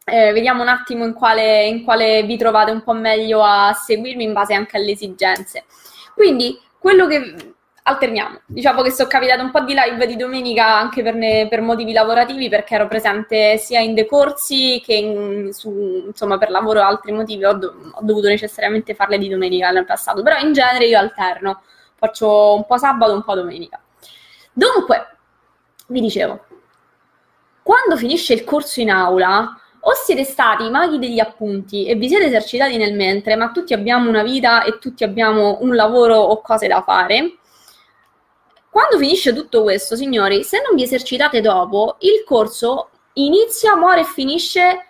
Eh, 0.04 0.32
vediamo 0.32 0.62
un 0.62 0.68
attimo 0.68 1.04
in 1.04 1.12
quale, 1.14 1.64
in 1.66 1.84
quale 1.84 2.24
vi 2.24 2.36
trovate 2.36 2.72
un 2.72 2.82
po' 2.82 2.92
meglio 2.92 3.44
a 3.44 3.72
seguirmi 3.72 4.24
in 4.24 4.32
base 4.32 4.52
anche 4.52 4.76
alle 4.78 4.90
esigenze. 4.90 5.64
Quindi, 6.12 6.60
quello 6.76 7.06
che 7.06 7.53
alterniamo. 7.86 8.40
Diciamo 8.46 8.80
che 8.82 8.90
sono 8.90 9.08
capitato 9.08 9.42
un 9.42 9.50
po' 9.50 9.60
di 9.60 9.74
live 9.74 10.06
di 10.06 10.16
domenica 10.16 10.66
anche 10.78 11.02
per, 11.02 11.14
ne, 11.14 11.48
per 11.48 11.60
motivi 11.60 11.92
lavorativi 11.92 12.48
perché 12.48 12.76
ero 12.76 12.88
presente 12.88 13.58
sia 13.58 13.80
in 13.80 13.94
dei 13.94 14.06
corsi 14.06 14.80
che 14.82 14.94
in, 14.94 15.52
su, 15.52 16.04
insomma 16.06 16.38
per 16.38 16.50
lavoro 16.50 16.80
o 16.80 16.84
altri 16.84 17.12
motivi 17.12 17.44
ho, 17.44 17.52
do, 17.52 17.74
ho, 17.92 18.00
dovuto 18.02 18.28
necessariamente 18.28 18.94
farle 18.94 19.18
di 19.18 19.28
domenica 19.28 19.70
nel 19.70 19.84
passato, 19.84 20.22
però 20.22 20.38
in 20.38 20.52
genere 20.52 20.86
io 20.86 20.98
alterno, 20.98 21.62
faccio 21.96 22.54
un 22.54 22.64
po' 22.66 22.78
sabato, 22.78 23.12
un 23.12 23.22
po' 23.22 23.34
domenica. 23.34 23.78
Dunque, 24.52 25.16
vi 25.88 26.00
dicevo, 26.00 26.46
quando 27.62 27.96
finisce 27.96 28.32
il 28.32 28.44
corso 28.44 28.80
in 28.80 28.90
aula, 28.90 29.58
o 29.86 29.92
siete 29.92 30.24
stati 30.24 30.70
maghi 30.70 30.98
degli 30.98 31.20
appunti 31.20 31.84
e 31.84 31.94
vi 31.94 32.08
siete 32.08 32.26
esercitati 32.26 32.78
nel 32.78 32.94
mentre, 32.94 33.36
ma 33.36 33.50
tutti 33.50 33.74
abbiamo 33.74 34.08
una 34.08 34.22
vita 34.22 34.64
e 34.64 34.78
tutti 34.78 35.04
abbiamo 35.04 35.58
un 35.60 35.74
lavoro 35.74 36.16
o 36.16 36.40
cose 36.40 36.66
da 36.66 36.80
fare. 36.80 37.36
Quando 38.74 38.98
finisce 38.98 39.32
tutto 39.32 39.62
questo, 39.62 39.94
signori, 39.94 40.42
se 40.42 40.60
non 40.60 40.74
vi 40.74 40.82
esercitate 40.82 41.40
dopo, 41.40 41.94
il 42.00 42.24
corso 42.26 42.88
inizia, 43.12 43.76
muore 43.76 44.00
e 44.00 44.04
finisce 44.04 44.86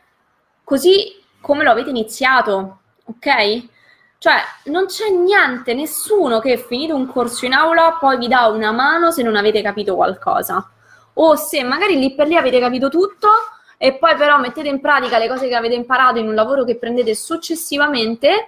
così 0.65 1.23
come 1.39 1.65
lo 1.65 1.71
avete 1.71 1.91
iniziato, 1.91 2.79
ok? 3.05 3.69
Cioè, 4.17 4.37
non 4.71 4.87
c'è 4.87 5.11
niente, 5.11 5.75
nessuno 5.75 6.41
che 6.41 6.57
finito 6.57 6.95
un 6.95 7.07
corso 7.07 7.45
in 7.45 7.53
aula 7.53 7.99
poi 8.01 8.17
vi 8.17 8.27
dà 8.27 8.47
una 8.47 8.73
mano 8.73 9.11
se 9.11 9.23
non 9.23 9.37
avete 9.37 9.61
capito 9.61 9.97
qualcosa. 9.97 10.67
O 11.13 11.37
se 11.37 11.63
magari 11.63 11.99
lì 11.99 12.15
per 12.15 12.27
lì 12.27 12.37
avete 12.37 12.59
capito 12.61 12.89
tutto 12.89 13.29
e 13.77 13.99
poi 13.99 14.17
però 14.17 14.39
mettete 14.39 14.69
in 14.69 14.81
pratica 14.81 15.19
le 15.19 15.29
cose 15.29 15.47
che 15.47 15.57
avete 15.57 15.75
imparato 15.75 16.19
in 16.19 16.27
un 16.27 16.35
lavoro 16.35 16.65
che 16.65 16.79
prendete 16.79 17.15
successivamente 17.15 18.47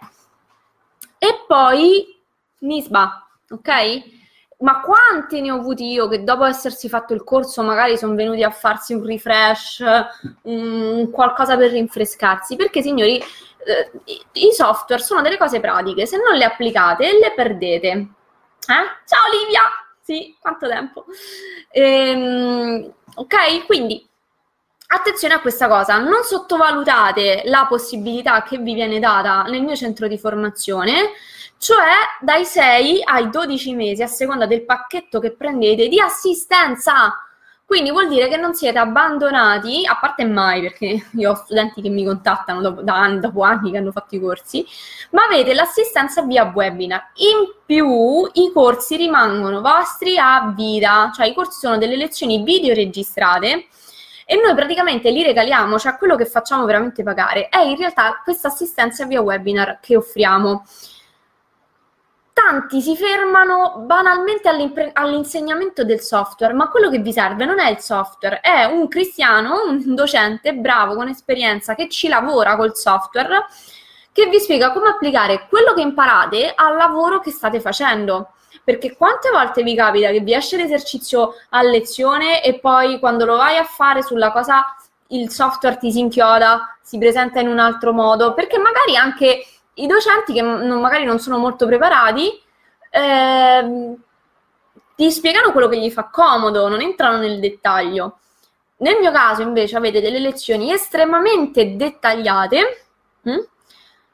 e 1.18 1.44
poi 1.46 2.18
nisba, 2.61 3.29
ok? 3.51 4.14
Ma 4.59 4.81
quanti 4.81 5.42
ne 5.42 5.51
ho 5.51 5.57
avuti 5.57 5.90
io 5.90 6.09
che 6.09 6.25
dopo 6.25 6.45
essersi 6.45 6.88
fatto 6.88 7.12
il 7.12 7.25
corso 7.25 7.62
magari 7.62 7.99
sono 7.99 8.14
venuti 8.14 8.42
a 8.42 8.51
farsi 8.51 8.95
un 8.95 9.05
refresh, 9.05 9.85
un 10.42 11.11
qualcosa 11.11 11.59
per 11.59 11.73
rinfrescarsi? 11.73 12.57
Perché 12.57 12.81
signori, 12.81 13.19
eh, 13.19 13.90
i 14.33 14.53
software 14.53 15.03
sono 15.03 15.21
delle 15.21 15.37
cose 15.37 15.61
pratiche, 15.61 16.07
se 16.07 16.16
non 16.16 16.38
le 16.38 16.45
applicate 16.45 17.19
le 17.19 17.33
perdete. 17.35 17.88
Eh? 17.88 18.09
Ciao 19.05 19.31
Livia! 19.31 19.61
Sì, 20.01 20.35
quanto 20.40 20.69
tempo. 20.69 21.05
Ehm, 21.71 22.92
ok, 23.16 23.66
quindi 23.66 24.09
attenzione 24.88 25.35
a 25.35 25.40
questa 25.40 25.69
cosa, 25.69 25.99
non 25.99 26.23
sottovalutate 26.23 27.42
la 27.47 27.66
possibilità 27.69 28.42
che 28.42 28.57
vi 28.59 28.73
viene 28.73 29.01
data 29.01 29.42
nel 29.42 29.62
mio 29.62 29.75
centro 29.75 30.07
di 30.07 30.16
formazione, 30.16 31.11
cioè 31.59 31.92
dai 32.21 32.45
6 32.45 33.03
ai 33.05 33.31
12 33.31 33.75
mesi 33.75 34.03
a 34.03 34.07
seconda 34.07 34.47
del 34.47 34.64
pacchetto 34.64 35.19
che 35.19 35.33
prendete 35.33 35.88
di 35.88 36.01
assistenza. 36.01 37.21
Quindi 37.64 37.90
vuol 37.90 38.09
dire 38.09 38.29
che 38.29 38.37
non 38.37 38.55
siete 38.55 38.79
abbandonati, 38.79 39.85
a 39.87 39.99
parte 39.99 40.25
mai, 40.25 40.61
perché 40.61 41.07
io 41.19 41.31
ho 41.33 41.35
studenti 41.35 41.83
che 41.83 41.88
mi 41.88 42.05
contattano 42.05 42.61
dopo, 42.61 42.83
da 42.83 42.95
anni, 42.95 43.19
dopo 43.19 43.42
anni 43.42 43.73
che 43.73 43.79
hanno 43.79 43.90
fatto 43.90 44.14
i 44.14 44.21
corsi, 44.21 44.64
ma 45.11 45.25
avete 45.25 45.53
l'assistenza 45.53 46.23
via 46.23 46.45
webinar. 46.45 47.11
In 47.16 47.55
più 47.66 48.29
i 48.35 48.53
corsi 48.53 48.97
rimangono 48.97 49.61
vostri 49.61 50.16
a 50.16 50.53
vita, 50.55 51.11
cioè 51.12 51.27
i 51.27 51.35
corsi 51.35 51.59
sono 51.59 51.77
delle 51.77 51.97
lezioni 51.97 52.45
video 52.45 52.73
registrate 52.73 53.66
e 54.25 54.37
noi 54.37 54.55
praticamente 54.55 55.11
li 55.11 55.25
regaliamo, 55.25 55.77
cioè 55.77 55.97
quello 55.97 56.14
che 56.14 56.27
facciamo 56.27 56.64
veramente 56.66 57.03
pagare. 57.03 57.49
È 57.49 57.59
in 57.59 57.77
realtà 57.77 58.21
questa 58.23 58.47
assistenza 58.47 59.07
via 59.07 59.21
webinar 59.21 59.81
che 59.81 59.97
offriamo 59.97 60.64
tanti 62.37 62.83
si 62.83 62.94
fermano 62.94 63.77
banalmente 63.87 64.46
all'insegnamento 64.92 65.85
del 65.85 66.01
software, 66.01 66.53
ma 66.53 66.68
quello 66.68 66.90
che 66.90 66.99
vi 66.99 67.11
serve 67.11 67.46
non 67.46 67.59
è 67.59 67.70
il 67.70 67.79
software, 67.79 68.40
è 68.40 68.64
un 68.64 68.88
cristiano, 68.88 69.62
un 69.66 69.94
docente 69.94 70.53
bravo, 70.53 70.96
con 70.96 71.09
esperienza, 71.09 71.75
che 71.75 71.88
ci 71.88 72.09
lavora 72.09 72.57
col 72.57 72.77
software, 72.77 73.46
che 74.12 74.27
vi 74.27 74.38
spiega 74.38 74.70
come 74.72 74.90
applicare 74.90 75.46
quello 75.49 75.72
che 75.72 75.81
imparate 75.81 76.53
al 76.55 76.77
lavoro 76.77 77.20
che 77.20 77.31
state 77.31 77.59
facendo. 77.59 78.33
Perché 78.62 78.96
quante 78.96 79.31
volte 79.31 79.62
vi 79.62 79.75
capita 79.75 80.11
che 80.11 80.20
vi 80.20 80.35
esce 80.35 80.59
l'esercizio 80.59 81.37
a 81.51 81.62
lezione 81.62 82.44
e 82.44 82.59
poi 82.59 82.99
quando 82.99 83.25
lo 83.25 83.37
vai 83.37 83.57
a 83.57 83.64
fare 83.64 84.03
sulla 84.03 84.31
cosa 84.31 84.77
il 85.09 85.31
software 85.31 85.79
ti 85.79 85.90
si 85.90 86.01
inchioda, 86.01 86.77
si 86.83 86.99
presenta 86.99 87.40
in 87.40 87.49
un 87.49 87.61
altro 87.61 87.94
modo, 87.94 88.35
perché 88.35 88.59
magari 88.59 88.94
anche 88.94 89.46
i 89.79 89.87
docenti 89.87 90.33
che 90.33 90.43
non, 90.43 90.81
magari 90.81 91.05
non 91.05 91.19
sono 91.19 91.39
molto 91.39 91.67
preparati 91.67 92.43
eh, 92.97 93.95
ti 94.95 95.11
spiegano 95.11 95.53
quello 95.53 95.69
che 95.69 95.79
gli 95.79 95.91
fa 95.91 96.09
comodo, 96.11 96.69
non 96.69 96.81
entrano 96.81 97.19
nel 97.19 97.39
dettaglio. 97.39 98.19
Nel 98.79 98.99
mio 98.99 99.11
caso, 99.11 99.43
invece, 99.43 99.77
avete 99.77 100.01
delle 100.01 100.19
lezioni 100.19 100.73
estremamente 100.73 101.77
dettagliate, 101.77 102.87
hm? 103.23 103.47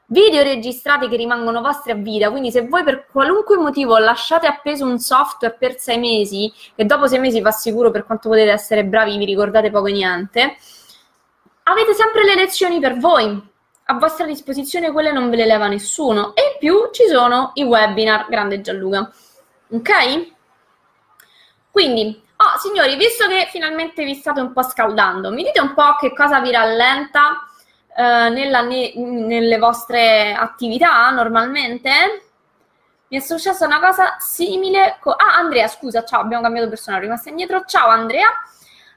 video 0.07 0.43
registrati 0.43 1.07
che 1.07 1.15
rimangono 1.15 1.61
vostri 1.61 1.91
a 1.91 1.95
vita. 1.95 2.29
Quindi, 2.29 2.51
se 2.51 2.67
voi 2.67 2.83
per 2.83 3.07
qualunque 3.09 3.57
motivo 3.57 3.97
lasciate 3.97 4.47
appeso 4.47 4.85
un 4.85 4.99
software 4.99 5.55
per 5.57 5.79
sei 5.79 5.97
mesi, 5.99 6.51
e 6.75 6.83
dopo 6.83 7.07
sei 7.07 7.19
mesi 7.19 7.39
va 7.39 7.51
sicuro 7.51 7.91
per 7.91 8.05
quanto 8.05 8.27
potete 8.27 8.51
essere 8.51 8.83
bravi, 8.83 9.17
vi 9.17 9.25
ricordate 9.25 9.71
poco 9.71 9.87
e 9.87 9.93
niente, 9.93 10.57
avete 11.63 11.93
sempre 11.93 12.25
le 12.25 12.35
lezioni 12.35 12.79
per 12.79 12.97
voi 12.97 13.51
a 13.85 13.93
vostra 13.95 14.25
disposizione 14.25 14.91
quelle 14.91 15.11
non 15.11 15.29
ve 15.29 15.37
le 15.37 15.45
leva 15.45 15.67
nessuno. 15.67 16.33
E 16.35 16.41
in 16.53 16.57
più 16.59 16.89
ci 16.91 17.07
sono 17.07 17.51
i 17.55 17.63
webinar, 17.63 18.27
grande 18.29 18.61
Gianluca. 18.61 19.11
Ok? 19.71 20.31
Quindi, 21.71 22.21
oh, 22.37 22.59
signori, 22.59 22.95
visto 22.95 23.27
che 23.27 23.47
finalmente 23.49 24.05
vi 24.05 24.13
state 24.13 24.39
un 24.39 24.53
po' 24.53 24.61
scaldando, 24.61 25.31
mi 25.31 25.43
dite 25.43 25.59
un 25.59 25.73
po' 25.73 25.95
che 25.99 26.13
cosa 26.13 26.39
vi 26.39 26.51
rallenta 26.51 27.47
eh, 27.95 28.29
nella, 28.29 28.61
ne, 28.61 28.93
nelle 28.95 29.57
vostre 29.57 30.33
attività 30.33 31.09
normalmente? 31.09 32.27
Mi 33.07 33.17
è 33.17 33.21
successa 33.21 33.65
una 33.65 33.79
cosa 33.79 34.17
simile. 34.19 34.97
Co- 34.99 35.11
ah, 35.13 35.35
Andrea, 35.35 35.67
scusa, 35.67 36.03
ciao, 36.03 36.21
abbiamo 36.21 36.43
cambiato 36.43 36.69
persona, 36.69 36.99
rimasta 36.99 37.29
indietro. 37.29 37.63
Ciao 37.65 37.87
Andrea. 37.89 38.27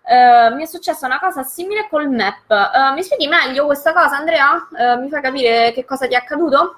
Uh, 0.08 0.54
mi 0.54 0.62
è 0.62 0.66
successa 0.66 1.04
una 1.04 1.18
cosa 1.18 1.42
simile 1.42 1.88
col 1.90 2.08
map. 2.08 2.48
Uh, 2.48 2.94
mi 2.94 3.02
spieghi 3.02 3.26
meglio 3.26 3.66
questa 3.66 3.92
cosa, 3.92 4.16
Andrea? 4.16 4.68
Uh, 4.70 5.00
mi 5.00 5.08
fai 5.08 5.20
capire 5.20 5.72
che 5.72 5.84
cosa 5.84 6.06
ti 6.06 6.14
è 6.14 6.16
accaduto? 6.16 6.76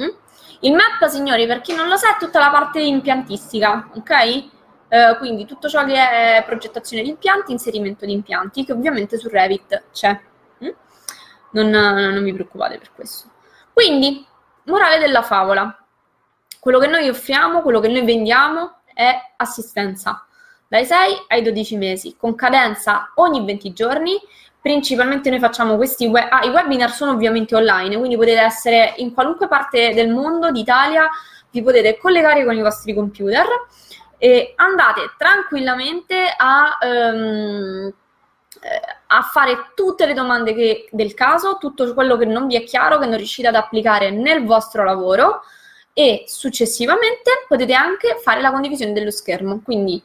Mm? 0.00 0.08
Il 0.60 0.72
map, 0.72 1.04
signori, 1.08 1.48
per 1.48 1.60
chi 1.60 1.74
non 1.74 1.88
lo 1.88 1.96
sa, 1.96 2.14
è 2.14 2.18
tutta 2.20 2.38
la 2.38 2.50
parte 2.50 2.80
impiantistica, 2.80 3.90
ok? 3.94 4.56
quindi 5.18 5.44
tutto 5.44 5.68
ciò 5.68 5.84
che 5.84 5.92
è 5.92 6.42
progettazione 6.46 7.02
di 7.02 7.10
impianti, 7.10 7.52
inserimento 7.52 8.06
di 8.06 8.12
impianti, 8.12 8.64
che 8.64 8.72
ovviamente 8.72 9.18
su 9.18 9.28
Revit 9.28 9.84
c'è. 9.92 10.18
Mm? 10.64 10.68
Non, 11.50 11.68
non 11.68 12.24
vi 12.24 12.32
preoccupate 12.32 12.78
per 12.78 12.92
questo. 12.94 13.28
Quindi, 13.70 14.26
morale 14.64 14.98
della 14.98 15.22
favola. 15.22 15.76
Quello 16.58 16.78
che 16.78 16.86
noi 16.86 17.06
offriamo, 17.08 17.60
quello 17.60 17.80
che 17.80 17.88
noi 17.88 18.02
vendiamo 18.02 18.78
è 18.94 19.14
assistenza 19.36 20.22
dai 20.68 20.84
6 20.84 21.24
ai 21.28 21.42
12 21.42 21.76
mesi, 21.76 22.16
con 22.16 22.34
cadenza 22.34 23.12
ogni 23.16 23.44
20 23.44 23.72
giorni. 23.72 24.12
Principalmente 24.60 25.30
noi 25.30 25.38
facciamo 25.38 25.76
questi 25.76 26.06
web- 26.06 26.28
ah, 26.30 26.44
i 26.44 26.50
webinar 26.50 26.90
sono 26.90 27.12
ovviamente 27.12 27.54
online, 27.54 27.96
quindi 27.96 28.16
potete 28.16 28.40
essere 28.40 28.94
in 28.98 29.14
qualunque 29.14 29.48
parte 29.48 29.94
del 29.94 30.10
mondo, 30.10 30.50
d'Italia, 30.50 31.08
vi 31.50 31.62
potete 31.62 31.96
collegare 31.96 32.44
con 32.44 32.54
i 32.54 32.60
vostri 32.60 32.92
computer 32.92 33.46
e 34.18 34.52
andate 34.56 35.12
tranquillamente 35.16 36.34
a, 36.36 36.76
um, 36.82 37.92
a 39.06 39.22
fare 39.22 39.70
tutte 39.74 40.04
le 40.04 40.12
domande 40.12 40.52
che, 40.52 40.88
del 40.90 41.14
caso, 41.14 41.56
tutto 41.58 41.94
quello 41.94 42.16
che 42.18 42.26
non 42.26 42.46
vi 42.46 42.56
è 42.56 42.64
chiaro, 42.64 42.98
che 42.98 43.06
non 43.06 43.16
riuscite 43.16 43.48
ad 43.48 43.54
applicare 43.54 44.10
nel 44.10 44.44
vostro 44.44 44.84
lavoro 44.84 45.42
e 45.94 46.24
successivamente 46.26 47.44
potete 47.48 47.72
anche 47.72 48.18
fare 48.22 48.40
la 48.42 48.50
condivisione 48.50 48.92
dello 48.92 49.10
schermo. 49.10 49.62
Quindi 49.64 50.02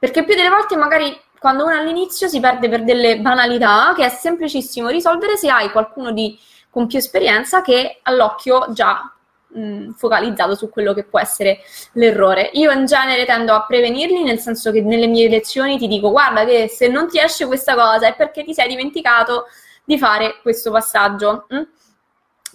perché 0.00 0.24
più 0.24 0.34
delle 0.34 0.48
volte 0.48 0.76
magari 0.76 1.14
quando 1.38 1.64
uno 1.64 1.74
all'inizio 1.74 2.26
si 2.26 2.40
perde 2.40 2.68
per 2.70 2.84
delle 2.84 3.20
banalità 3.20 3.92
che 3.94 4.06
è 4.06 4.08
semplicissimo 4.08 4.88
risolvere 4.88 5.36
se 5.36 5.50
hai 5.50 5.70
qualcuno 5.70 6.10
di, 6.10 6.38
con 6.70 6.86
più 6.86 6.98
esperienza 6.98 7.60
che 7.60 7.98
all'occhio 8.02 8.72
già 8.72 9.12
mh, 9.48 9.90
focalizzato 9.92 10.54
su 10.54 10.70
quello 10.70 10.94
che 10.94 11.04
può 11.04 11.20
essere 11.20 11.60
l'errore. 11.92 12.50
Io 12.54 12.70
in 12.70 12.86
genere 12.86 13.26
tendo 13.26 13.52
a 13.52 13.64
prevenirli, 13.66 14.22
nel 14.22 14.38
senso 14.38 14.72
che 14.72 14.80
nelle 14.80 15.06
mie 15.06 15.28
lezioni 15.28 15.78
ti 15.78 15.86
dico 15.86 16.10
guarda 16.10 16.44
che 16.46 16.68
se 16.68 16.88
non 16.88 17.08
ti 17.08 17.18
esce 17.18 17.46
questa 17.46 17.74
cosa 17.74 18.06
è 18.06 18.14
perché 18.14 18.42
ti 18.42 18.54
sei 18.54 18.68
dimenticato 18.68 19.46
di 19.84 19.98
fare 19.98 20.38
questo 20.40 20.70
passaggio. 20.70 21.46
Mh? 21.48 21.62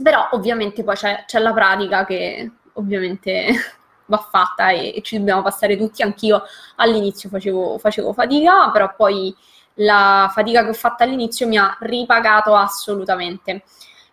Però 0.01 0.29
ovviamente 0.31 0.83
poi 0.83 0.95
c'è, 0.95 1.23
c'è 1.27 1.39
la 1.39 1.53
pratica 1.53 2.05
che 2.05 2.51
ovviamente 2.73 3.47
va 4.05 4.17
fatta 4.17 4.69
e, 4.69 4.93
e, 4.95 5.01
ci 5.01 5.17
dobbiamo 5.17 5.41
passare 5.41 5.77
tutti. 5.77 6.01
Anch'io 6.01 6.43
all'inizio 6.77 7.29
facevo, 7.29 7.77
facevo 7.77 8.13
fatica, 8.13 8.69
però 8.71 8.93
poi 8.95 9.35
la 9.75 10.29
fatica 10.33 10.63
che 10.63 10.69
ho 10.69 10.73
fatto 10.73 11.03
all'inizio 11.03 11.47
mi 11.47 11.57
ha 11.57 11.75
ripagato 11.81 12.55
assolutamente. 12.55 13.63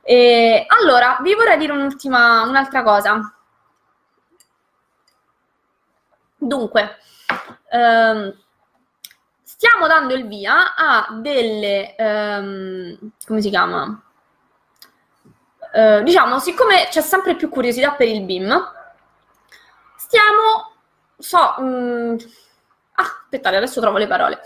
E, 0.02 0.66
allora, 0.68 1.18
vi 1.22 1.34
vorrei 1.34 1.58
dire 1.58 1.72
un'ultima, 1.72 2.42
un'altra 2.42 2.82
cosa. 2.82 3.34
Dunque, 6.36 6.98
ehm, 7.70 8.34
stiamo 9.42 9.86
dando 9.86 10.14
il 10.14 10.26
via 10.26 10.74
a 10.74 11.06
delle, 11.20 11.94
ehm, 11.94 12.98
come 13.24 13.40
si 13.40 13.48
chiama? 13.48 14.02
Eh, 15.72 16.02
diciamo, 16.02 16.38
siccome 16.38 16.88
c'è 16.90 17.00
sempre 17.00 17.36
più 17.36 17.48
curiosità 17.48 17.92
per 17.92 18.08
il 18.08 18.22
BIM, 18.24 18.72
stiamo, 20.12 20.72
so, 21.16 21.54
mh, 21.58 21.64
mm, 21.64 22.16
ah, 22.96 23.22
aspettate, 23.22 23.56
adesso 23.56 23.80
trovo 23.80 23.96
le 23.96 24.06
parole. 24.06 24.40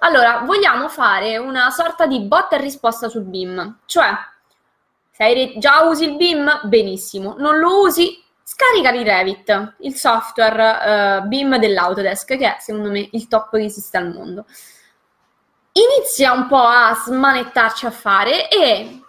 Allora, 0.00 0.40
vogliamo 0.40 0.88
fare 0.88 1.38
una 1.38 1.70
sorta 1.70 2.06
di 2.06 2.20
botta 2.22 2.56
e 2.56 2.60
risposta 2.60 3.08
sul 3.08 3.22
BIM, 3.22 3.78
cioè, 3.86 4.10
se 5.12 5.54
già 5.58 5.84
usi 5.84 6.04
il 6.04 6.16
BIM, 6.16 6.62
benissimo, 6.64 7.36
non 7.38 7.60
lo 7.60 7.82
usi, 7.82 8.20
scarica 8.42 8.90
di 8.90 9.04
Revit, 9.04 9.76
il 9.80 9.94
software 9.94 11.20
uh, 11.22 11.28
BIM 11.28 11.58
dell'Autodesk, 11.58 12.36
che 12.36 12.56
è 12.56 12.56
secondo 12.58 12.90
me 12.90 13.08
il 13.12 13.28
top 13.28 13.50
che 13.50 13.64
esiste 13.64 13.96
al 13.96 14.12
mondo. 14.12 14.46
Inizia 15.72 16.32
un 16.32 16.48
po' 16.48 16.62
a 16.62 16.92
smanettarci 16.94 17.86
a 17.86 17.90
fare 17.90 18.48
e 18.48 19.00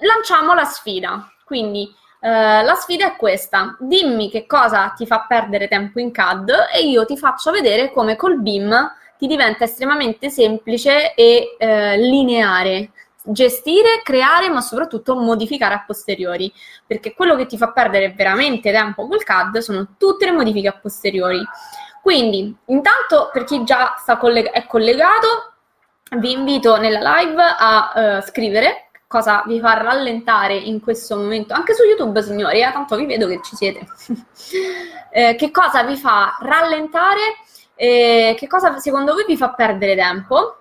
lanciamo 0.00 0.54
la 0.54 0.64
sfida. 0.64 1.32
Quindi 1.44 1.92
Uh, 2.20 2.64
la 2.64 2.74
sfida 2.74 3.06
è 3.06 3.16
questa: 3.16 3.76
dimmi 3.78 4.28
che 4.28 4.46
cosa 4.46 4.92
ti 4.96 5.06
fa 5.06 5.24
perdere 5.28 5.68
tempo 5.68 6.00
in 6.00 6.10
CAD 6.10 6.68
e 6.72 6.80
io 6.80 7.04
ti 7.04 7.16
faccio 7.16 7.50
vedere 7.52 7.92
come 7.92 8.16
col 8.16 8.40
BIM 8.40 8.92
ti 9.16 9.26
diventa 9.26 9.64
estremamente 9.64 10.30
semplice 10.30 11.14
e 11.14 11.56
uh, 11.58 12.00
lineare. 12.00 12.90
Gestire, 13.22 14.00
creare, 14.02 14.48
ma 14.48 14.62
soprattutto 14.62 15.14
modificare 15.14 15.74
a 15.74 15.84
posteriori, 15.86 16.50
perché 16.86 17.12
quello 17.12 17.36
che 17.36 17.44
ti 17.44 17.58
fa 17.58 17.72
perdere 17.72 18.14
veramente 18.16 18.72
tempo 18.72 19.06
col 19.06 19.22
CAD 19.22 19.58
sono 19.58 19.88
tutte 19.98 20.24
le 20.24 20.32
modifiche 20.32 20.68
a 20.68 20.78
posteriori. 20.80 21.42
Quindi, 22.00 22.56
intanto 22.66 23.28
per 23.30 23.44
chi 23.44 23.64
già 23.64 23.94
colleg- 24.18 24.50
è 24.50 24.64
collegato, 24.66 25.52
vi 26.16 26.32
invito 26.32 26.78
nella 26.78 27.18
live 27.18 27.42
a 27.58 27.92
uh, 27.94 28.22
scrivere 28.22 28.87
cosa 29.08 29.42
vi 29.46 29.58
fa 29.58 29.72
rallentare 29.72 30.54
in 30.54 30.80
questo 30.80 31.16
momento, 31.16 31.54
anche 31.54 31.74
su 31.74 31.82
YouTube, 31.82 32.22
signori, 32.22 32.60
eh, 32.60 32.70
tanto 32.70 32.94
vi 32.94 33.06
vedo 33.06 33.26
che 33.26 33.40
ci 33.42 33.56
siete. 33.56 33.86
eh, 35.10 35.34
che 35.34 35.50
cosa 35.50 35.82
vi 35.82 35.96
fa 35.96 36.36
rallentare? 36.40 37.38
Eh, 37.74 38.34
che 38.36 38.46
cosa 38.46 38.78
secondo 38.78 39.14
voi 39.14 39.24
vi 39.26 39.36
fa 39.36 39.50
perdere 39.50 39.96
tempo? 39.96 40.58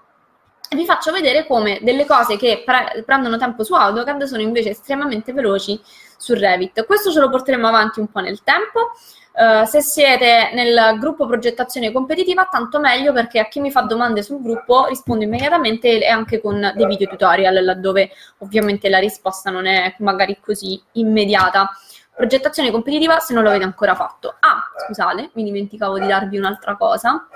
vi 0.75 0.85
faccio 0.85 1.11
vedere 1.13 1.47
come 1.47 1.79
delle 1.81 2.05
cose 2.05 2.35
che 2.35 2.63
pre- 2.65 3.03
prendono 3.05 3.37
tempo 3.37 3.63
su 3.63 3.73
AutoCAD 3.73 4.23
sono 4.23 4.41
invece 4.41 4.71
estremamente 4.71 5.31
veloci 5.31 5.79
su 6.17 6.33
Revit. 6.33 6.85
Questo 6.85 7.11
ce 7.11 7.19
lo 7.19 7.29
porteremo 7.29 7.67
avanti 7.67 7.99
un 7.99 8.07
po' 8.07 8.19
nel 8.19 8.43
tempo. 8.43 8.91
Uh, 9.37 9.65
se 9.65 9.81
siete 9.81 10.49
nel 10.53 10.97
gruppo 10.97 11.27
progettazione 11.27 11.91
competitiva, 11.91 12.47
tanto 12.49 12.79
meglio 12.79 13.13
perché 13.13 13.37
a 13.37 13.47
chi 13.47 13.59
mi 13.59 13.69
fa 13.69 13.81
domande 13.81 14.23
sul 14.23 14.41
gruppo 14.41 14.87
rispondo 14.87 15.23
immediatamente 15.23 16.03
e 16.03 16.07
anche 16.07 16.41
con 16.41 16.71
dei 16.75 16.87
video 16.87 17.07
tutorial, 17.07 17.63
laddove 17.63 18.09
ovviamente 18.39 18.89
la 18.89 18.97
risposta 18.97 19.51
non 19.51 19.67
è 19.67 19.93
magari 19.99 20.39
così 20.39 20.81
immediata. 20.93 21.69
Progettazione 22.15 22.71
competitiva 22.71 23.19
se 23.19 23.35
non 23.35 23.43
l'avete 23.43 23.63
ancora 23.63 23.93
fatto. 23.93 24.37
Ah, 24.39 24.59
scusate, 24.87 25.29
mi 25.33 25.43
dimenticavo 25.43 25.99
di 25.99 26.07
darvi 26.07 26.39
un'altra 26.39 26.75
cosa. 26.75 27.27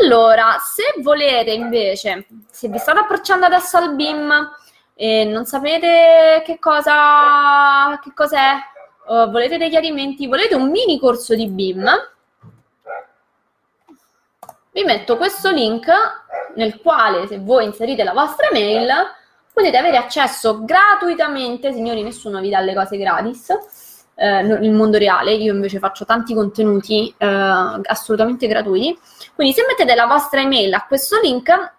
Allora, 0.00 0.58
se 0.60 1.02
volete 1.02 1.50
invece, 1.50 2.28
se 2.48 2.68
vi 2.68 2.78
state 2.78 3.00
approcciando 3.00 3.46
adesso 3.46 3.76
al 3.78 3.96
BIM 3.96 4.48
e 4.94 5.24
non 5.24 5.44
sapete 5.44 6.42
che 6.44 6.60
cosa, 6.60 7.98
che 8.00 8.12
cos'è, 8.14 8.52
uh, 9.06 9.30
volete 9.30 9.58
dei 9.58 9.70
chiarimenti, 9.70 10.26
volete 10.26 10.54
un 10.54 10.70
mini 10.70 10.98
corso 10.98 11.34
di 11.34 11.48
BIM, 11.48 11.88
vi 14.72 14.84
metto 14.84 15.16
questo 15.16 15.50
link 15.50 15.86
nel 16.54 16.80
quale 16.80 17.26
se 17.26 17.38
voi 17.38 17.64
inserite 17.64 18.04
la 18.04 18.12
vostra 18.12 18.48
mail 18.52 18.88
potete 19.52 19.76
avere 19.76 19.96
accesso 19.96 20.62
gratuitamente, 20.64 21.72
signori 21.72 22.02
nessuno 22.02 22.40
vi 22.40 22.50
dà 22.50 22.60
le 22.60 22.74
cose 22.74 22.98
gratis, 22.98 23.48
eh, 24.14 24.42
nel 24.42 24.70
mondo 24.70 24.98
reale, 24.98 25.32
io 25.32 25.54
invece 25.54 25.78
faccio 25.78 26.04
tanti 26.04 26.34
contenuti 26.34 27.14
eh, 27.16 27.26
assolutamente 27.26 28.46
gratuiti, 28.46 28.98
quindi 29.34 29.54
se 29.54 29.64
mettete 29.66 29.94
la 29.94 30.06
vostra 30.06 30.40
email 30.40 30.72
a 30.74 30.84
questo 30.86 31.18
link 31.20 31.74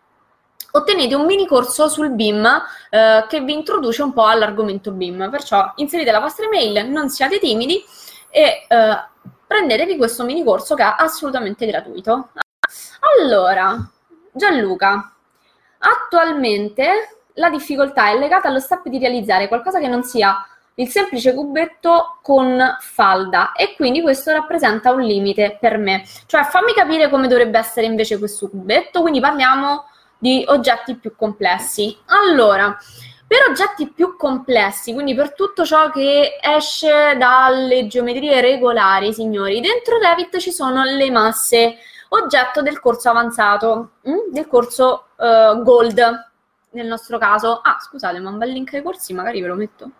ottenete 0.77 1.15
un 1.15 1.25
mini 1.25 1.45
corso 1.45 1.87
sul 1.87 2.11
BIM 2.11 2.45
eh, 2.89 3.25
che 3.27 3.41
vi 3.41 3.53
introduce 3.53 4.01
un 4.01 4.13
po' 4.13 4.25
all'argomento 4.25 4.91
BIM, 4.91 5.29
perciò 5.29 5.73
inserite 5.75 6.11
la 6.11 6.19
vostra 6.19 6.45
email, 6.45 6.89
non 6.89 7.09
siate 7.09 7.39
timidi 7.39 7.83
e 8.29 8.65
eh, 8.67 8.97
prendetevi 9.45 9.97
questo 9.97 10.23
mini 10.23 10.43
corso 10.43 10.75
che 10.75 10.83
è 10.83 10.95
assolutamente 10.97 11.65
gratuito. 11.65 12.29
Allora, 13.19 13.77
Gianluca, 14.31 15.13
attualmente 15.79 17.21
la 17.33 17.49
difficoltà 17.49 18.09
è 18.09 18.17
legata 18.17 18.47
allo 18.47 18.59
step 18.59 18.87
di 18.87 18.99
realizzare 18.99 19.47
qualcosa 19.47 19.79
che 19.79 19.87
non 19.87 20.03
sia 20.03 20.35
il 20.79 20.89
semplice 20.89 21.33
cubetto 21.33 22.19
con 22.21 22.77
falda 22.79 23.51
e 23.53 23.73
quindi 23.75 24.01
questo 24.01 24.31
rappresenta 24.31 24.91
un 24.91 25.01
limite 25.01 25.57
per 25.59 25.77
me. 25.77 26.03
Cioè 26.27 26.43
fammi 26.43 26.73
capire 26.73 27.09
come 27.09 27.27
dovrebbe 27.27 27.57
essere 27.57 27.87
invece 27.87 28.19
questo 28.19 28.49
cubetto, 28.49 29.01
quindi 29.01 29.19
parliamo 29.19 29.85
di 30.17 30.43
oggetti 30.47 30.95
più 30.95 31.15
complessi. 31.15 31.97
Allora, 32.05 32.77
per 33.27 33.39
oggetti 33.49 33.91
più 33.91 34.15
complessi, 34.15 34.93
quindi 34.93 35.13
per 35.13 35.33
tutto 35.33 35.65
ciò 35.65 35.89
che 35.89 36.39
esce 36.41 37.15
dalle 37.17 37.87
geometrie 37.87 38.39
regolari, 38.39 39.13
signori, 39.13 39.59
dentro 39.59 39.97
Revit 39.97 40.37
ci 40.37 40.51
sono 40.51 40.83
le 40.83 41.11
masse, 41.11 41.75
oggetto 42.09 42.61
del 42.61 42.79
corso 42.79 43.09
avanzato, 43.09 43.91
mm? 44.07 44.31
del 44.31 44.47
corso 44.47 45.07
uh, 45.17 45.61
Gold 45.61 46.31
nel 46.71 46.87
nostro 46.87 47.17
caso. 47.17 47.59
Ah, 47.61 47.77
scusate, 47.79 48.19
ma 48.19 48.29
un 48.29 48.37
bel 48.37 48.51
link 48.51 48.73
ai 48.73 48.81
corsi, 48.81 49.13
magari 49.13 49.41
ve 49.41 49.47
lo 49.47 49.55
metto. 49.55 49.91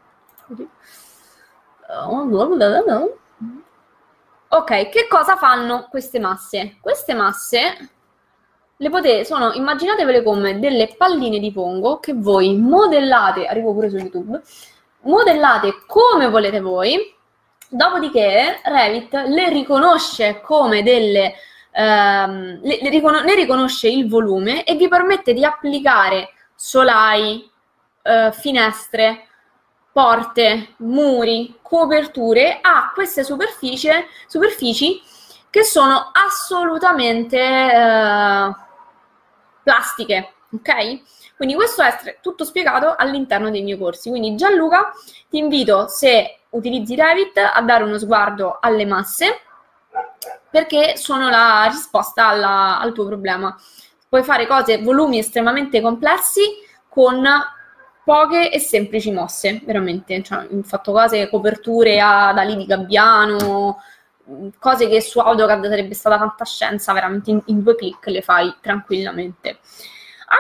Ok, 4.49 4.89
che 4.89 5.07
cosa 5.09 5.35
fanno 5.35 5.87
queste 5.89 6.19
masse? 6.19 6.77
Queste 6.79 7.13
masse 7.13 7.89
le 8.79 8.89
potete, 8.89 9.25
sono, 9.25 9.53
immaginatevele 9.53 10.21
come 10.21 10.59
delle 10.59 10.93
palline 10.95 11.39
di 11.39 11.51
pongo 11.51 11.99
che 11.99 12.13
voi 12.13 12.55
modellate, 12.55 13.45
arrivo 13.47 13.73
pure 13.73 13.89
su 13.89 13.97
YouTube, 13.97 14.39
modellate 15.01 15.83
come 15.87 16.29
volete 16.29 16.59
voi, 16.59 17.15
dopodiché 17.69 18.59
Revit 18.63 19.13
le 19.13 19.49
riconosce 19.49 20.41
come 20.41 20.83
delle, 20.83 21.33
ehm, 21.71 22.59
le, 22.61 22.79
le 22.81 22.89
riconos- 22.89 23.23
ne 23.23 23.35
riconosce 23.35 23.89
il 23.89 24.07
volume 24.07 24.63
e 24.63 24.75
vi 24.75 24.87
permette 24.87 25.33
di 25.33 25.43
applicare 25.43 26.29
solai, 26.55 27.49
eh, 28.03 28.31
finestre, 28.31 29.27
porte, 29.91 30.75
muri, 30.77 31.57
coperture 31.63 32.59
a 32.61 32.91
queste 32.93 33.23
superfici 33.23 33.89
che 35.49 35.63
sono 35.63 36.11
assolutamente 36.13 37.37
eh, 37.39 38.55
plastiche, 39.67 40.35
ok? 40.53 41.35
Quindi 41.35 41.55
questo 41.55 41.81
è 41.81 42.19
tutto 42.21 42.45
spiegato 42.45 42.95
all'interno 42.97 43.49
dei 43.49 43.63
miei 43.63 43.77
corsi. 43.77 44.09
Quindi 44.09 44.35
Gianluca, 44.35 44.93
ti 45.29 45.39
invito, 45.39 45.89
se 45.89 46.39
utilizzi 46.51 46.95
Revit, 46.95 47.37
a 47.37 47.61
dare 47.61 47.83
uno 47.83 47.97
sguardo 47.97 48.59
alle 48.61 48.85
masse, 48.85 49.41
perché 50.49 50.95
sono 50.95 51.29
la 51.29 51.67
risposta 51.69 52.27
alla, 52.27 52.79
al 52.79 52.93
tuo 52.93 53.05
problema. 53.07 53.53
Puoi 54.07 54.23
fare 54.23 54.47
cose, 54.47 54.81
volumi 54.81 55.19
estremamente 55.19 55.81
complessi 55.81 56.41
con 56.87 57.27
poche 58.05 58.49
e 58.49 58.59
semplici 58.59 59.11
mosse, 59.11 59.61
veramente. 59.65 60.23
Cioè, 60.23 60.47
ho 60.49 60.63
fatto 60.63 60.93
cose, 60.93 61.29
coperture 61.29 61.99
ad 61.99 62.37
ali 62.37 62.55
di 62.55 62.65
gabbiano, 62.65 63.81
cose 64.59 64.87
che 64.87 65.01
su 65.01 65.19
AutoCAD 65.19 65.67
sarebbe 65.67 65.93
stata 65.93 66.17
fantascienza, 66.17 66.93
veramente 66.93 67.29
in, 67.31 67.41
in 67.45 67.63
due 67.63 67.75
clic 67.75 68.05
le 68.07 68.21
fai 68.21 68.55
tranquillamente. 68.61 69.59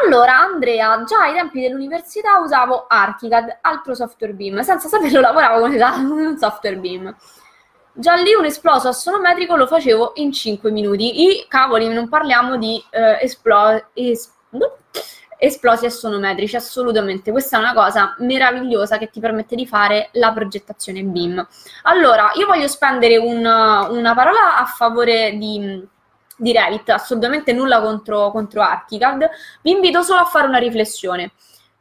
Allora, 0.03 0.39
Andrea, 0.39 1.03
già 1.03 1.19
ai 1.19 1.33
tempi 1.33 1.61
dell'università 1.61 2.39
usavo 2.39 2.87
Archicad, 2.87 3.59
altro 3.61 3.95
software 3.95 4.33
BIM, 4.33 4.59
senza 4.59 4.89
saperlo 4.89 5.21
lavoravo 5.21 5.61
con 5.61 5.71
un 5.71 6.35
software 6.39 6.75
BIM. 6.75 7.15
Già 7.93 8.13
lì 8.15 8.33
un 8.33 8.45
esploso 8.45 8.89
assonometrico 8.89 9.55
lo 9.55 9.65
facevo 9.65 10.11
in 10.15 10.31
5 10.31 10.69
minuti. 10.71 11.23
I 11.23 11.45
cavoli, 11.47 11.87
non 11.87 12.09
parliamo 12.09 12.57
di 12.57 12.83
eh, 12.91 13.17
esplo- 13.21 13.89
es- 13.93 14.33
esplosi 15.37 15.85
assonometrici, 15.85 16.55
assolutamente. 16.55 17.31
Questa 17.31 17.57
è 17.57 17.59
una 17.59 17.73
cosa 17.73 18.15
meravigliosa 18.19 18.97
che 18.97 19.09
ti 19.09 19.19
permette 19.19 19.55
di 19.55 19.67
fare 19.67 20.09
la 20.13 20.31
progettazione 20.31 21.03
BIM. 21.03 21.45
Allora, 21.83 22.31
io 22.35 22.47
voglio 22.47 22.67
spendere 22.67 23.17
un, 23.17 23.37
una 23.37 24.13
parola 24.15 24.57
a 24.57 24.65
favore 24.65 25.37
di, 25.37 25.87
di 26.35 26.51
Revit, 26.51 26.89
assolutamente 26.89 27.53
nulla 27.53 27.81
contro, 27.81 28.31
contro 28.31 28.61
Archicad. 28.61 29.29
Vi 29.61 29.71
invito 29.71 30.01
solo 30.01 30.21
a 30.21 30.25
fare 30.25 30.47
una 30.47 30.59
riflessione. 30.59 31.31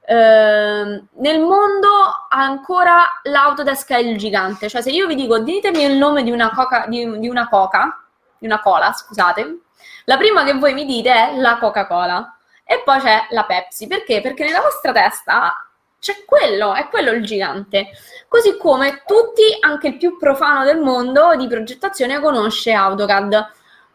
Uh, 0.08 1.04
nel 1.20 1.40
mondo 1.40 1.88
ancora 2.28 3.20
l'Autodesk 3.24 3.90
è 3.90 3.98
il 3.98 4.16
gigante, 4.16 4.68
cioè 4.68 4.80
se 4.80 4.90
io 4.90 5.08
vi 5.08 5.16
dico 5.16 5.40
ditemi 5.40 5.82
il 5.82 5.96
nome 5.96 6.22
di 6.22 6.30
una 6.30 6.52
coca, 6.54 6.86
di, 6.86 7.18
di 7.18 7.28
una 7.28 7.48
coca, 7.48 8.04
di 8.38 8.46
una 8.46 8.60
cola, 8.60 8.92
scusate, 8.92 9.62
la 10.04 10.16
prima 10.16 10.44
che 10.44 10.54
voi 10.54 10.74
mi 10.74 10.84
dite 10.84 11.12
è 11.12 11.36
la 11.36 11.58
Coca-Cola 11.58 12.35
e 12.66 12.82
poi 12.84 12.98
c'è 12.98 13.28
la 13.30 13.44
Pepsi. 13.44 13.86
Perché? 13.86 14.20
Perché 14.20 14.44
nella 14.44 14.60
vostra 14.60 14.92
testa 14.92 15.66
c'è 16.00 16.24
quello, 16.26 16.74
è 16.74 16.88
quello 16.88 17.12
il 17.12 17.24
gigante. 17.24 17.90
Così 18.28 18.56
come 18.58 19.02
tutti, 19.06 19.42
anche 19.60 19.88
il 19.88 19.96
più 19.96 20.18
profano 20.18 20.64
del 20.64 20.80
mondo 20.80 21.34
di 21.36 21.46
progettazione, 21.46 22.20
conosce 22.20 22.72
AutoCAD. 22.72 23.46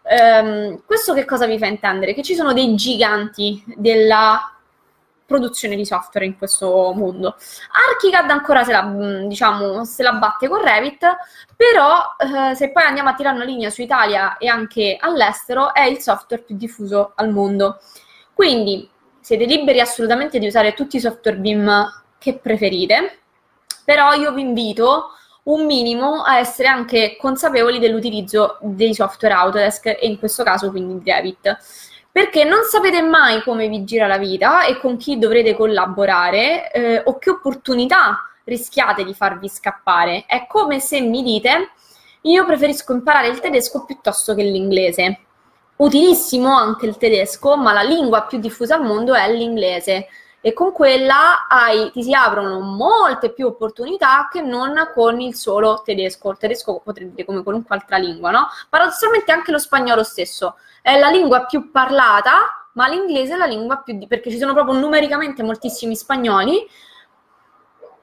Um, 0.03 0.81
questo 0.86 1.13
che 1.13 1.25
cosa 1.25 1.45
vi 1.45 1.60
fa 1.60 1.67
intendere? 1.67 2.13
Che 2.13 2.23
ci 2.23 2.34
sono 2.34 2.53
dei 2.53 2.73
giganti 2.75 3.63
della 3.75 4.55
produzione 5.31 5.77
di 5.77 5.86
software 5.86 6.25
in 6.25 6.38
questo 6.38 6.91
mondo. 6.93 7.38
Archicad 7.89 8.29
ancora 8.29 8.63
se 8.65 8.73
la, 8.73 8.81
diciamo, 9.25 9.86
se 9.86 10.03
la 10.03 10.13
batte 10.13 10.49
con 10.49 10.62
Revit, 10.62 11.05
però 11.55 12.15
eh, 12.17 12.55
se 12.55 12.71
poi 12.71 12.84
andiamo 12.84 13.10
a 13.10 13.13
tirare 13.13 13.38
una 13.38 13.45
linea 13.45 13.69
su 13.69 13.81
Italia 13.81 14.38
e 14.38 14.47
anche 14.49 14.97
all'estero, 14.99 15.73
è 15.73 15.84
il 15.84 15.99
software 15.99 16.43
più 16.43 16.57
diffuso 16.57 17.13
al 17.15 17.29
mondo. 17.29 17.79
Quindi 18.34 18.89
siete 19.20 19.46
liberi 19.46 19.80
assolutamente 19.80 20.39
di 20.39 20.48
usare 20.48 20.74
tutti 20.74 20.98
i 20.98 21.00
software 21.00 21.38
BIM 21.38 22.04
che 22.17 22.38
preferite, 22.38 23.20
però 23.84 24.13
io 24.13 24.34
vi 24.34 24.41
invito 24.41 25.12
un 25.44 25.65
minimo 25.65 26.22
a 26.22 26.38
essere 26.38 26.67
anche 26.67 27.17
consapevoli 27.20 27.80
dell'utilizzo 27.80 28.58
dei 28.62 28.94
software 28.94 29.34
Autodesk 29.34 29.88
e 29.88 30.00
in 30.02 30.20
questo 30.20 30.44
caso 30.44 30.70
quindi 30.70 31.10
Revit 31.10 31.58
perché 32.12 32.44
non 32.44 32.63
sapete 32.63 33.02
mai 33.02 33.41
come 33.41 33.67
vi 33.70 33.84
gira 33.86 34.06
la 34.06 34.17
vita 34.17 34.65
e 34.65 34.78
con 34.78 34.98
chi 34.98 35.17
dovrete 35.17 35.56
collaborare 35.56 36.72
eh, 36.72 37.02
o 37.06 37.17
che 37.17 37.30
opportunità 37.30 38.30
rischiate 38.44 39.06
di 39.06 39.13
farvi 39.13 39.48
scappare. 39.48 40.26
È 40.28 40.46
come 40.48 40.80
se 40.80 41.00
mi 41.00 41.24
dite 41.24 41.72
io 42.22 42.46
preferisco 42.46 42.91
imparare 42.94 43.30
il 43.30 43.39
tedesco 43.39 43.86
piuttosto 43.86 44.36
che 44.36 44.44
l'inglese 44.44 45.20
utilissimo 45.82 46.56
anche 46.56 46.86
il 46.86 46.98
tedesco, 46.98 47.58
ma 47.58 47.74
la 47.74 47.82
lingua 47.82 48.24
più 48.24 48.39
diffusa 48.39 48.76
al 48.76 48.84
mondo 48.84 49.13
è 49.13 49.32
l'inglese 49.32 50.08
e 50.39 50.54
con 50.54 50.72
quella 50.72 51.48
hai, 51.48 51.91
ti 51.91 52.04
si 52.04 52.13
aprono 52.13 52.60
molte 52.60 53.32
più 53.32 53.48
opportunità 53.48 54.28
che 54.32 54.41
non 54.41 54.89
con 54.94 55.20
il 55.20 55.36
solo 55.36 55.82
tedesco. 55.84 56.32
Il 56.32 56.38
tedesco 56.38 56.82
potrei 56.84 57.12
dire 57.12 57.26
come 57.26 57.44
qualunque 57.44 57.76
altra 57.76 57.98
lingua, 57.98 58.32
no? 58.32 58.48
Paradossalmente 58.70 59.32
anche 59.32 59.52
lo 59.52 59.60
spagnolo 59.60 60.04
stesso 60.04 60.56
è 60.82 60.98
la 60.98 61.10
lingua 61.10 61.46
più 61.46 61.72
parlata, 61.72 62.67
ma 62.74 62.88
l'inglese 62.88 63.34
è 63.34 63.38
la 63.38 63.46
lingua 63.46 63.78
più 63.78 63.98
di- 63.98 64.08
perché 64.08 64.32
ci 64.32 64.38
sono 64.38 64.54
proprio 64.54 64.80
numericamente 64.80 65.44
moltissimi 65.44 65.96
spagnoli, 65.96 66.67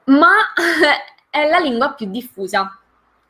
ma 0.05 0.31
è 1.29 1.47
la 1.47 1.59
lingua 1.59 1.93
più 1.93 2.07
diffusa 2.09 2.73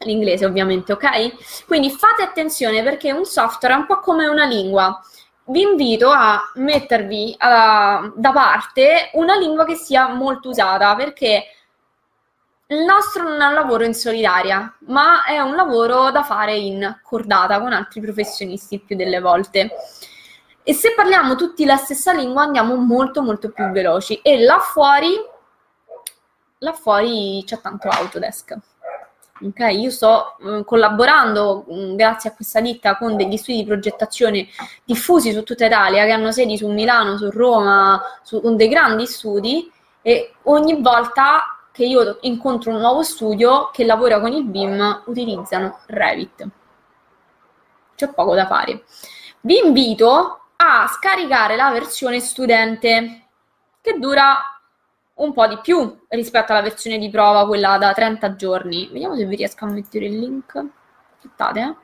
l'inglese 0.06 0.46
ovviamente, 0.46 0.94
ok? 0.94 1.66
Quindi 1.66 1.92
fate 1.92 2.22
attenzione 2.22 2.82
perché 2.84 3.12
un 3.12 3.26
software 3.26 3.74
è 3.74 3.78
un 3.78 3.86
po' 3.86 4.00
come 4.00 4.28
una 4.28 4.46
lingua. 4.46 5.00
Vi 5.46 5.62
invito 5.62 6.10
a 6.10 6.52
mettervi 6.56 7.32
uh, 7.34 8.14
da 8.16 8.32
parte 8.32 9.10
una 9.14 9.36
lingua 9.36 9.66
che 9.66 9.76
sia 9.76 10.08
molto 10.10 10.50
usata 10.50 10.96
perché 10.96 11.44
il 12.68 12.84
nostro 12.84 13.24
non 13.24 13.42
è 13.42 13.48
un 13.48 13.54
lavoro 13.56 13.84
in 13.84 13.96
solitaria, 13.96 14.76
ma 14.86 15.26
è 15.26 15.40
un 15.40 15.56
lavoro 15.56 16.12
da 16.12 16.24
fare 16.24 16.56
in 16.56 17.00
cordata 17.02 17.60
con 17.60 17.74
altri 17.74 18.00
professionisti 18.00 18.80
più 18.80 18.96
delle 18.96 19.20
volte. 19.20 19.72
E 20.62 20.74
se 20.74 20.94
parliamo 20.96 21.36
tutti 21.36 21.66
la 21.66 21.78
stessa 21.78 22.14
lingua 22.14 22.44
andiamo 22.44 22.76
molto 22.76 23.24
molto 23.24 23.50
più 23.50 23.70
veloci 23.72 24.22
e 24.22 24.44
là 24.44 24.60
fuori, 24.60 25.16
là 26.60 26.74
fuori 26.74 27.44
c'è 27.44 27.60
tanto 27.60 27.90
Autodesk. 27.90 28.58
Ok, 29.41 29.60
io 29.71 29.89
sto 29.89 30.36
eh, 30.41 30.63
collaborando 30.65 31.63
mh, 31.67 31.73
mm, 31.73 31.95
grazie 31.95 32.30
a 32.30 32.34
questa 32.34 32.60
ditta 32.60 32.97
con 32.97 33.15
degli 33.15 33.38
studi 33.38 33.60
di 33.60 33.65
progettazione 33.65 34.47
diffusi 34.84 35.32
su 35.32 35.43
tutta 35.43 35.65
Italia 35.65 36.04
che 36.04 36.12
hanno 36.12 36.32
sedi 36.34 36.58
su 36.58 36.67
Milano, 36.67 37.17
su 37.17 37.30
Roma, 37.30 38.02
su, 38.21 38.41
con 38.41 38.58
dei 38.58 38.67
grandi 38.67 39.06
studi 39.06 39.71
e 40.02 40.34
ogni 40.43 40.82
volta 40.82 41.58
che 41.71 41.86
io 41.86 42.17
incontro 42.21 42.71
un 42.71 42.80
nuovo 42.82 43.02
studio 43.02 43.69
che 43.71 43.86
lavora 43.86 44.19
con 44.19 44.34
il 44.34 44.43
BIM 44.43 45.04
utilizzano 45.06 45.80
Revit. 45.86 46.47
C'è 47.95 48.10
poco 48.10 48.36
da 48.36 48.45
fare. 48.45 48.84
Vi 49.41 49.58
invito 49.63 50.41
a 50.58 50.88
scaricare 50.88 51.56
la 51.56 51.71
versione 51.71 52.19
studente 52.19 53.28
che 53.80 53.97
dura 53.97 54.59
un 55.19 55.34
po' 55.34 55.47
di 55.47 55.60
più 55.62 56.05
rispetto 56.10 56.51
alla 56.51 56.62
versione 56.62 56.97
di 56.97 57.10
prova, 57.10 57.45
quella 57.47 57.77
da 57.77 57.93
30 57.93 58.36
giorni. 58.36 58.89
Vediamo 58.91 59.15
se 59.15 59.25
vi 59.25 59.36
riesco 59.36 59.65
a 59.65 59.69
mettere 59.69 60.05
il 60.05 60.20
link. 60.20 60.65
Aspettate, 61.15 61.59
eh. 61.59 61.76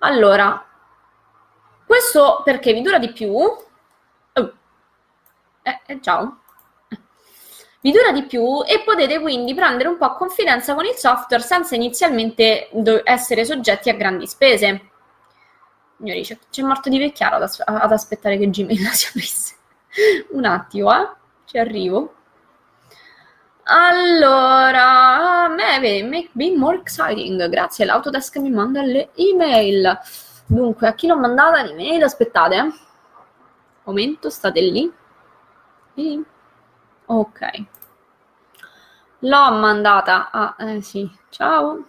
Allora, 0.00 0.64
questo 1.86 2.42
perché 2.44 2.72
vi 2.72 2.82
dura 2.82 2.98
di 2.98 3.12
più. 3.12 3.32
Oh. 3.32 4.52
Eh, 5.62 5.80
eh, 5.86 6.00
ciao. 6.00 6.40
Vi 7.80 7.92
dura 7.92 8.10
di 8.10 8.24
più 8.24 8.64
e 8.64 8.82
potete 8.84 9.20
quindi 9.20 9.54
prendere 9.54 9.88
un 9.88 9.96
po' 9.96 10.14
confidenza 10.14 10.74
con 10.74 10.84
il 10.84 10.94
software 10.94 11.42
senza 11.42 11.76
inizialmente 11.76 12.68
essere 13.04 13.44
soggetti 13.44 13.88
a 13.88 13.94
grandi 13.94 14.26
spese. 14.26 14.90
Signori, 15.96 16.22
c'è, 16.22 16.36
c'è 16.50 16.62
morto 16.62 16.88
di 16.88 16.98
vecchiato 16.98 17.36
ad, 17.36 17.42
as- 17.42 17.62
ad 17.64 17.92
aspettare 17.92 18.36
che 18.38 18.50
Gmail 18.50 18.86
si 18.90 19.06
aprisse. 19.08 19.54
un 20.30 20.44
attimo, 20.44 20.92
eh. 20.92 21.08
Ci 21.46 21.58
arrivo. 21.58 22.14
Allora, 23.68 25.44
a 25.44 25.48
me 25.48 26.02
make 26.02 26.30
me 26.32 26.56
more 26.56 26.76
exciting. 26.76 27.48
Grazie, 27.48 27.84
l'Autodesk 27.84 28.36
mi 28.36 28.50
manda 28.50 28.82
le 28.82 29.10
email. 29.14 29.98
Dunque, 30.46 30.86
a 30.88 30.94
chi 30.94 31.06
l'ho 31.06 31.16
mandata 31.16 31.62
l'email? 31.62 32.02
Aspettate. 32.02 32.56
Eh. 32.56 32.72
Momento, 33.84 34.28
state 34.28 34.60
lì. 34.60 34.92
E... 35.94 36.22
Ok. 37.06 37.66
L'ho 39.20 39.52
mandata 39.52 40.30
a... 40.30 40.56
Eh 40.58 40.82
sì, 40.82 41.08
ciao. 41.30 41.86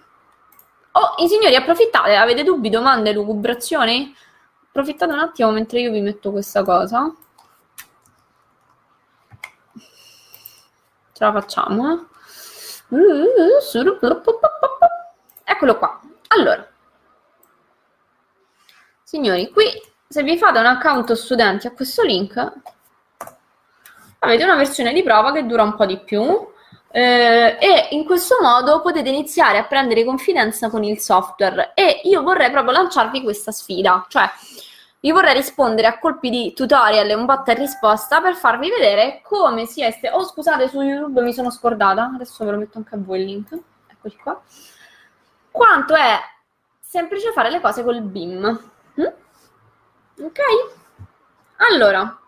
Oh, 0.91 1.23
i 1.23 1.27
signori, 1.27 1.55
approfittate, 1.55 2.15
avete 2.15 2.43
dubbi, 2.43 2.69
domande, 2.69 3.11
lucubrazioni? 3.11 4.15
Approfittate 4.69 5.13
un 5.13 5.19
attimo 5.19 5.51
mentre 5.51 5.81
io 5.81 5.91
vi 5.91 6.01
metto 6.01 6.31
questa 6.31 6.63
cosa. 6.63 7.13
Ce 11.17 11.23
la 11.23 11.31
facciamo, 11.31 11.91
eh? 11.91 12.05
Eccolo 15.43 15.77
qua. 15.79 15.99
Allora, 16.27 16.69
signori, 19.01 19.49
qui 19.49 19.65
se 20.07 20.21
vi 20.21 20.37
fate 20.37 20.59
un 20.59 20.67
account 20.67 21.13
studenti 21.13 21.65
a 21.65 21.71
questo 21.71 22.03
link, 22.03 22.53
avete 24.19 24.43
una 24.43 24.57
versione 24.57 24.93
di 24.93 25.01
prova 25.01 25.31
che 25.31 25.47
dura 25.47 25.63
un 25.63 25.75
po' 25.75 25.87
di 25.87 25.97
più 25.97 26.21
eh, 26.91 27.57
e 27.59 27.87
in 27.91 28.05
questo 28.05 28.37
modo 28.39 28.81
potete 28.81 29.09
iniziare 29.09 29.57
a 29.57 29.65
prendere 29.65 30.05
confidenza 30.05 30.69
con 30.69 30.83
il 30.83 30.99
software 30.99 31.71
e 31.73 32.01
io 32.03 32.21
vorrei 32.21 32.51
proprio 32.51 32.73
lanciarvi 32.73 33.23
questa 33.23 33.51
sfida, 33.51 34.05
cioè 34.07 34.29
vi 34.99 35.11
vorrei 35.11 35.33
rispondere 35.33 35.87
a 35.87 35.99
colpi 35.99 36.29
di 36.29 36.53
tutorial 36.53 37.09
e 37.09 37.13
un 37.13 37.25
botta 37.25 37.51
e 37.51 37.55
risposta 37.55 38.19
per 38.21 38.35
farvi 38.35 38.69
vedere 38.69 39.21
come 39.23 39.65
si 39.65 39.81
è... 39.81 39.97
Oh 40.11 40.23
scusate, 40.23 40.67
su 40.67 40.81
YouTube 40.81 41.21
mi 41.21 41.33
sono 41.33 41.51
scordata, 41.51 42.11
adesso 42.13 42.43
ve 42.43 42.51
lo 42.51 42.57
metto 42.57 42.77
anche 42.77 42.95
a 42.95 42.99
voi 42.99 43.19
il 43.19 43.25
link, 43.25 43.57
eccoli 43.87 44.17
qua. 44.21 44.41
Quanto 45.51 45.95
è 45.95 46.19
semplice 46.79 47.31
fare 47.31 47.49
le 47.49 47.61
cose 47.61 47.83
col 47.83 48.01
BIM. 48.01 48.71
Mm? 48.99 50.23
Ok? 50.23 50.39
Allora, 51.69 52.19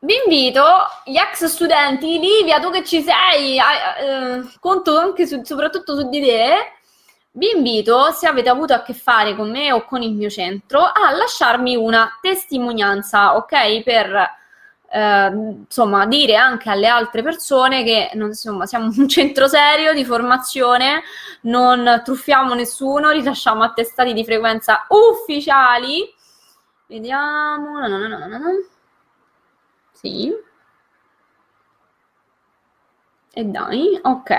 vi 0.00 0.14
invito, 0.24 0.62
gli 1.04 1.16
ex 1.16 1.44
studenti, 1.46 2.18
Livia, 2.18 2.60
tu 2.60 2.70
che 2.70 2.84
ci 2.84 3.02
sei, 3.02 3.58
eh, 3.58 4.42
conto 4.60 4.96
anche 4.96 5.26
su, 5.26 5.42
soprattutto 5.42 5.96
su 5.96 6.08
di 6.08 6.20
te, 6.20 6.77
vi 7.38 7.52
invito, 7.54 8.10
se 8.10 8.26
avete 8.26 8.48
avuto 8.48 8.74
a 8.74 8.82
che 8.82 8.94
fare 8.94 9.36
con 9.36 9.48
me 9.50 9.72
o 9.72 9.84
con 9.84 10.02
il 10.02 10.12
mio 10.12 10.28
centro, 10.28 10.80
a 10.82 11.12
lasciarmi 11.12 11.76
una 11.76 12.18
testimonianza, 12.20 13.36
ok? 13.36 13.82
Per 13.84 14.36
eh, 14.90 15.26
insomma 15.26 16.06
dire 16.06 16.34
anche 16.34 16.68
alle 16.68 16.88
altre 16.88 17.22
persone 17.22 17.84
che 17.84 18.10
non, 18.14 18.28
insomma, 18.30 18.66
siamo 18.66 18.90
un 18.94 19.06
centro 19.08 19.46
serio 19.46 19.94
di 19.94 20.04
formazione, 20.04 21.02
non 21.42 22.02
truffiamo 22.04 22.54
nessuno, 22.54 23.10
rilasciamo 23.10 23.62
attestati 23.62 24.12
di 24.12 24.24
frequenza 24.24 24.86
ufficiali. 24.88 26.12
Vediamo. 26.86 27.78
No, 27.78 27.86
no, 27.86 28.08
no, 28.08 28.18
no, 28.18 28.38
no. 28.38 28.50
Sì. 29.92 30.34
E 33.32 33.44
dai, 33.44 33.98
ok. 34.02 34.36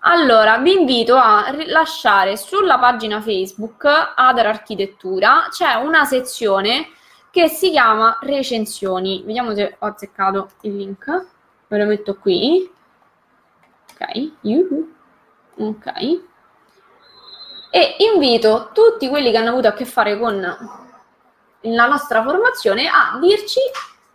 Allora, 0.00 0.58
vi 0.58 0.72
invito 0.72 1.16
a 1.16 1.54
lasciare 1.66 2.36
sulla 2.36 2.78
pagina 2.78 3.20
Facebook 3.20 3.84
Adar 4.14 4.46
Architettura, 4.46 5.48
c'è 5.50 5.74
una 5.74 6.04
sezione 6.04 6.88
che 7.30 7.48
si 7.48 7.70
chiama 7.70 8.18
recensioni. 8.20 9.22
Vediamo 9.24 9.54
se 9.54 9.76
ho 9.78 9.86
azzeccato 9.86 10.50
il 10.60 10.76
link. 10.76 11.26
Ve 11.66 11.78
lo 11.78 11.86
metto 11.86 12.16
qui. 12.16 12.70
Ok, 13.92 14.30
Yuhu. 14.42 14.92
ok. 15.56 15.86
E 17.70 17.96
invito 17.98 18.70
tutti 18.72 19.08
quelli 19.08 19.32
che 19.32 19.38
hanno 19.38 19.50
avuto 19.50 19.66
a 19.66 19.72
che 19.72 19.84
fare 19.84 20.16
con 20.16 20.40
la 21.60 21.86
nostra 21.86 22.22
formazione 22.22 22.86
a 22.86 23.18
dirci 23.20 23.58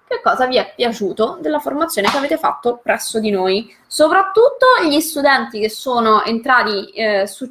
che 0.10 0.22
cosa 0.24 0.48
vi 0.48 0.58
è 0.58 0.74
piaciuto 0.76 1.38
della 1.40 1.60
formazione 1.60 2.10
che 2.10 2.18
avete 2.18 2.38
fatto 2.38 2.80
presso 2.82 3.20
di 3.20 3.30
noi. 3.30 3.72
Soprattutto 3.86 4.66
gli 4.84 5.00
studenti 5.00 5.60
che 5.60 5.70
sono 5.70 6.24
entrati, 6.24 6.90
eh, 6.90 7.28
su, 7.28 7.48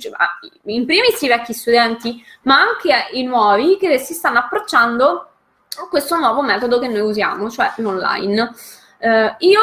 in 0.64 0.84
primis 0.84 1.22
i 1.22 1.28
vecchi 1.28 1.52
studenti, 1.52 2.20
ma 2.42 2.60
anche 2.60 3.10
i 3.12 3.22
nuovi 3.22 3.76
che 3.78 3.98
si 3.98 4.12
stanno 4.12 4.40
approcciando 4.40 5.28
a 5.80 5.88
questo 5.88 6.16
nuovo 6.16 6.42
metodo 6.42 6.80
che 6.80 6.88
noi 6.88 7.00
usiamo, 7.00 7.48
cioè 7.48 7.72
l'online. 7.76 8.52
Eh, 8.98 9.36
io 9.38 9.60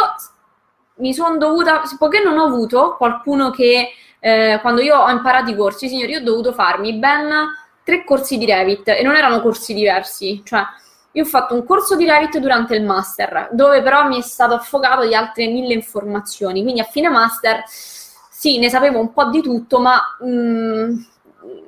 mi 0.95 1.13
sono 1.13 1.35
dovuta, 1.35 1.81
poiché 1.99 2.23
non 2.23 2.37
ho 2.37 2.45
avuto 2.45 2.95
qualcuno 2.95 3.51
che 3.51 3.89
eh, 4.19 4.59
quando 4.61 4.81
io 4.81 4.97
ho 4.97 5.09
imparato 5.09 5.51
i 5.51 5.55
corsi, 5.55 5.89
signori, 5.89 6.15
ho 6.15 6.23
dovuto 6.23 6.53
farmi 6.53 6.93
ben 6.93 7.49
tre 7.83 8.05
corsi 8.05 8.37
di 8.37 8.45
Revit 8.45 8.87
e 8.87 9.03
non 9.03 9.17
erano 9.17 9.41
corsi 9.41 9.73
diversi, 9.73 10.41
cioè 10.45 10.63
io 11.15 11.23
ho 11.23 11.25
fatto 11.25 11.53
un 11.53 11.65
corso 11.65 11.95
di 11.95 12.05
Revit 12.05 12.39
durante 12.39 12.75
il 12.75 12.83
master, 12.83 13.47
dove 13.53 13.81
però 13.81 14.05
mi 14.05 14.17
è 14.17 14.21
stato 14.21 14.53
affogato 14.53 15.07
di 15.07 15.15
altre 15.15 15.47
mille 15.47 15.73
informazioni. 15.73 16.61
Quindi 16.61 16.81
a 16.81 16.85
fine 16.85 17.07
master 17.07 17.63
sì, 17.67 18.59
ne 18.59 18.69
sapevo 18.69 18.99
un 18.99 19.13
po' 19.13 19.29
di 19.29 19.41
tutto, 19.41 19.79
ma 19.79 20.01
mh, 20.19 20.27
mm, 20.27 20.97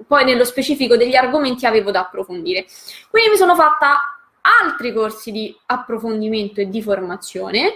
poi 0.05 0.25
nello 0.25 0.43
specifico 0.43 0.97
degli 0.97 1.15
argomenti 1.15 1.65
avevo 1.65 1.91
da 1.91 2.01
approfondire. 2.01 2.65
Quindi 3.09 3.29
mi 3.31 3.37
sono 3.37 3.55
fatta 3.55 4.19
altri 4.61 4.91
corsi 4.91 5.31
di 5.31 5.57
approfondimento 5.67 6.59
e 6.59 6.67
di 6.67 6.81
formazione. 6.81 7.75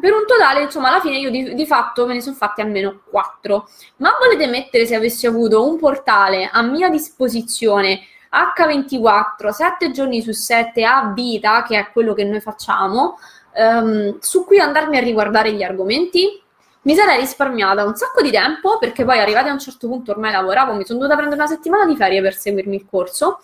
Per 0.00 0.12
un 0.12 0.24
totale, 0.24 0.62
insomma, 0.62 0.86
alla 0.86 1.00
fine 1.00 1.18
io 1.18 1.30
di, 1.30 1.52
di 1.54 1.66
fatto 1.66 2.06
me 2.06 2.14
ne 2.14 2.20
sono 2.20 2.36
fatti 2.36 2.60
almeno 2.60 3.00
quattro. 3.10 3.68
Ma 3.96 4.12
volete 4.20 4.46
mettere 4.46 4.86
se 4.86 4.94
avessi 4.94 5.26
avuto 5.26 5.68
un 5.68 5.78
portale 5.78 6.48
a 6.48 6.62
mia 6.62 6.88
disposizione 6.88 8.02
H24, 8.32 9.48
7 9.48 9.90
giorni 9.90 10.22
su 10.22 10.32
7 10.32 10.84
a 10.84 11.12
vita, 11.14 11.62
che 11.62 11.78
è 11.78 11.90
quello 11.90 12.14
che 12.14 12.24
noi 12.24 12.40
facciamo, 12.40 13.18
um, 13.54 14.18
su 14.20 14.44
cui 14.44 14.58
andarmi 14.58 14.96
a 14.96 15.00
riguardare 15.00 15.52
gli 15.52 15.62
argomenti, 15.62 16.42
mi 16.82 16.94
sarei 16.94 17.18
risparmiata 17.18 17.84
un 17.84 17.94
sacco 17.96 18.22
di 18.22 18.30
tempo 18.30 18.78
perché 18.78 19.04
poi 19.04 19.18
arrivati 19.18 19.48
a 19.48 19.52
un 19.52 19.58
certo 19.58 19.88
punto 19.88 20.12
ormai 20.12 20.32
lavoravo, 20.32 20.74
mi 20.74 20.86
sono 20.86 21.00
dovuta 21.00 21.16
prendere 21.16 21.40
una 21.40 21.50
settimana 21.50 21.84
di 21.84 21.96
ferie 21.96 22.22
per 22.22 22.34
seguirmi 22.34 22.76
il 22.76 22.86
corso 22.88 23.40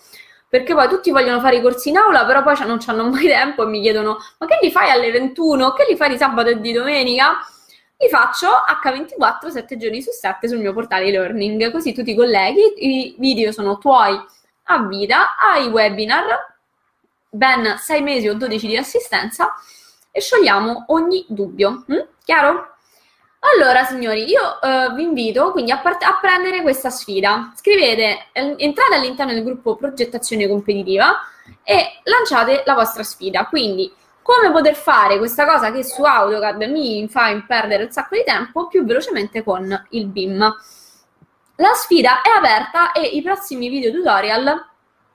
perché 0.47 0.73
poi 0.73 0.87
tutti 0.87 1.11
vogliono 1.11 1.41
fare 1.41 1.57
i 1.57 1.61
corsi 1.61 1.89
in 1.89 1.97
aula, 1.97 2.25
però 2.25 2.41
poi 2.41 2.55
non 2.65 2.79
hanno 2.85 3.09
mai 3.09 3.27
tempo 3.27 3.63
e 3.63 3.65
mi 3.65 3.81
chiedono 3.81 4.17
ma 4.37 4.47
che 4.47 4.57
li 4.61 4.71
fai 4.71 4.89
alle 4.89 5.11
21? 5.11 5.73
Che 5.73 5.85
li 5.89 5.95
fai 5.97 6.09
di 6.09 6.17
sabato 6.17 6.49
e 6.49 6.59
di 6.59 6.71
domenica? 6.71 7.35
Li 7.97 8.09
faccio 8.09 8.47
H24 8.47 9.49
7 9.49 9.77
giorni 9.77 10.01
su 10.01 10.11
7 10.11 10.47
sul 10.47 10.59
mio 10.59 10.73
portale 10.73 11.05
e-learning, 11.05 11.71
così 11.71 11.93
tu 11.93 12.03
ti 12.03 12.15
colleghi, 12.15 12.73
i 12.77 13.15
video 13.17 13.51
sono 13.51 13.77
tuoi 13.77 14.19
a 14.65 14.83
vita 14.83 15.35
ai 15.37 15.67
webinar, 15.67 16.55
ben 17.29 17.77
6 17.77 18.01
mesi 18.01 18.27
o 18.27 18.33
12 18.33 18.67
di 18.67 18.77
assistenza 18.77 19.53
e 20.11 20.21
sciogliamo 20.21 20.85
ogni 20.87 21.25
dubbio. 21.27 21.83
Mm? 21.91 21.99
Chiaro? 22.23 22.75
Allora, 23.53 23.83
signori, 23.83 24.27
io 24.27 24.59
eh, 24.61 24.91
vi 24.95 25.03
invito 25.03 25.51
quindi 25.51 25.71
a, 25.71 25.77
part- 25.77 26.03
a, 26.03 26.17
prendere 26.19 26.61
questa 26.61 26.89
sfida. 26.89 27.51
Scrivete, 27.55 28.29
entrate 28.31 28.95
all'interno 28.95 29.33
del 29.33 29.43
gruppo 29.43 29.75
progettazione 29.75 30.47
competitiva 30.47 31.13
e 31.63 31.99
lanciate 32.03 32.63
la 32.65 32.73
vostra 32.73 33.03
sfida. 33.03 33.45
Quindi, 33.45 33.93
come 34.21 34.51
poter 34.51 34.73
fare 34.73 35.19
questa 35.19 35.45
cosa 35.45 35.71
che 35.71 35.83
su 35.83 36.01
AutoCAD 36.01 36.63
mi 36.63 37.07
fa 37.07 37.39
perdere 37.45 37.83
un 37.83 37.91
sacco 37.91 38.15
di 38.15 38.23
tempo 38.23 38.67
più 38.67 38.83
velocemente 38.83 39.43
con 39.43 39.85
il 39.89 40.07
BIM. 40.07 40.55
La 41.57 41.73
sfida 41.73 42.21
è 42.21 42.29
aperta 42.37 42.91
e 42.91 43.01
i 43.01 43.21
prossimi 43.21 43.69
video 43.69 43.91
tutorial 43.91 44.65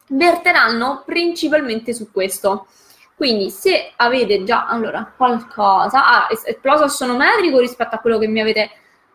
verteranno 0.08 1.02
principalmente 1.04 1.92
su 1.92 2.10
questo. 2.10 2.66
Quindi 3.14 3.50
se 3.50 3.92
avete 3.96 4.44
già 4.44 4.66
allora 4.66 5.12
qualcosa, 5.14 6.06
ah, 6.06 6.28
esploso 6.30 6.84
assonometrico 6.84 7.58
rispetto 7.58 7.94
a 7.94 7.98
quello 7.98 8.18
che 8.18 8.26
mi 8.26 8.40
avete 8.40 8.70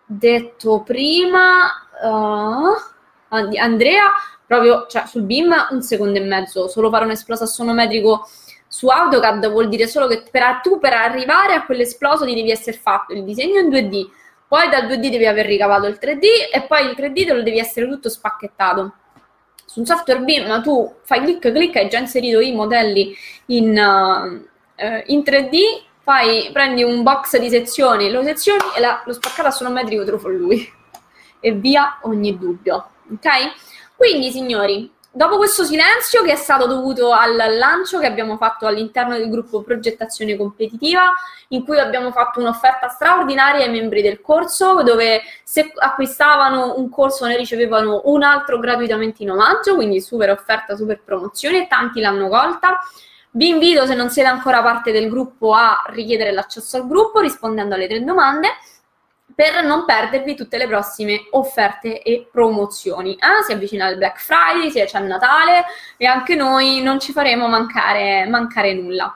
detto 0.05 0.83
prima, 0.83 1.87
uh, 2.03 3.35
Andrea, 3.57 4.03
proprio 4.45 4.85
cioè, 4.87 5.07
sul 5.07 5.23
BIM 5.23 5.69
un 5.71 5.81
secondo 5.81 6.19
e 6.19 6.21
mezzo, 6.21 6.67
solo 6.67 6.91
fare 6.91 7.05
un 7.05 7.11
esploso 7.11 7.45
assonometrico 7.45 8.27
su 8.67 8.87
AutoCAD 8.87 9.49
vuol 9.49 9.69
dire 9.69 9.87
solo 9.87 10.05
che 10.05 10.23
per, 10.29 10.59
tu 10.61 10.79
per 10.79 10.93
arrivare 10.93 11.53
a 11.53 11.65
quell'esploso 11.65 12.25
ti 12.25 12.35
devi 12.35 12.51
essere 12.51 12.77
fatto 12.77 13.13
il 13.13 13.23
disegno 13.23 13.59
in 13.59 13.69
2D, 13.69 14.09
poi 14.55 14.69
dal 14.69 14.87
2D 14.87 15.09
devi 15.09 15.25
aver 15.25 15.45
ricavato 15.45 15.85
il 15.85 15.99
3D 16.01 16.23
e 16.49 16.61
poi 16.65 16.85
il 16.85 16.95
3D 16.97 17.25
te 17.25 17.33
lo 17.33 17.43
devi 17.43 17.59
essere 17.59 17.89
tutto 17.89 18.07
spacchettato. 18.07 18.93
Su 19.65 19.79
un 19.81 19.85
software 19.85 20.21
BIM 20.21 20.61
tu 20.61 20.95
fai 21.01 21.19
clic 21.23 21.51
clic 21.51 21.75
hai 21.75 21.89
già 21.89 21.97
inserito 21.97 22.39
i 22.39 22.53
modelli 22.53 23.13
in, 23.47 23.71
uh, 23.71 25.03
in 25.07 25.19
3D, 25.19 25.57
fai, 26.03 26.51
prendi 26.53 26.83
un 26.83 27.03
box 27.03 27.37
di 27.37 27.49
sezioni, 27.49 28.09
lo 28.09 28.23
sezioni 28.23 28.61
e 28.77 28.79
la, 28.79 29.03
lo 29.05 29.11
spaccato 29.11 29.49
assonometrico 29.49 30.05
te 30.05 30.11
lo 30.11 30.19
fa 30.19 30.29
lui. 30.29 30.65
E 31.41 31.51
via 31.51 31.99
ogni 32.03 32.37
dubbio. 32.37 32.91
Ok? 33.11 33.27
Quindi 33.97 34.31
signori, 34.31 34.89
Dopo 35.15 35.37
questo 35.37 35.63
silenzio 35.63 36.23
che 36.23 36.33
è 36.33 36.35
stato 36.35 36.67
dovuto 36.67 37.13
al 37.13 37.37
lancio 37.57 37.99
che 37.99 38.05
abbiamo 38.05 38.35
fatto 38.35 38.67
all'interno 38.67 39.15
del 39.15 39.29
gruppo 39.29 39.61
progettazione 39.61 40.35
competitiva, 40.35 41.13
in 41.49 41.63
cui 41.63 41.79
abbiamo 41.79 42.11
fatto 42.11 42.41
un'offerta 42.41 42.89
straordinaria 42.89 43.63
ai 43.63 43.71
membri 43.71 44.01
del 44.01 44.19
corso, 44.19 44.83
dove 44.83 45.21
se 45.45 45.71
acquistavano 45.73 46.73
un 46.75 46.89
corso 46.89 47.25
ne 47.27 47.37
ricevevano 47.37 48.01
un 48.05 48.23
altro 48.23 48.59
gratuitamente 48.59 49.23
in 49.23 49.31
omaggio, 49.31 49.75
quindi 49.75 50.01
super 50.01 50.31
offerta, 50.31 50.75
super 50.75 50.99
promozione, 51.01 51.67
tanti 51.67 52.01
l'hanno 52.01 52.27
colta. 52.27 52.81
Vi 53.31 53.47
invito, 53.47 53.85
se 53.85 53.95
non 53.95 54.09
siete 54.09 54.27
ancora 54.27 54.61
parte 54.61 54.91
del 54.91 55.07
gruppo, 55.07 55.53
a 55.53 55.81
richiedere 55.91 56.33
l'accesso 56.33 56.75
al 56.75 56.87
gruppo 56.89 57.21
rispondendo 57.21 57.75
alle 57.75 57.87
tre 57.87 58.03
domande 58.03 58.49
per 59.35 59.63
non 59.63 59.83
perdervi 59.83 60.33
tutte 60.33 60.57
le 60.57 60.65
prossime 60.65 61.27
offerte 61.31 62.01
e 62.01 62.27
promozioni. 62.31 63.15
Ah, 63.19 63.43
si 63.43 63.51
avvicina 63.51 63.89
il 63.89 63.97
Black 63.97 64.19
Friday, 64.19 64.71
si 64.71 64.81
c'è 64.81 64.99
il 64.99 65.05
Natale 65.05 65.65
e 65.97 66.05
anche 66.05 66.35
noi 66.35 66.81
non 66.81 66.99
ci 66.99 67.11
faremo 67.11 67.47
mancare, 67.47 68.25
mancare 68.27 68.73
nulla. 68.73 69.13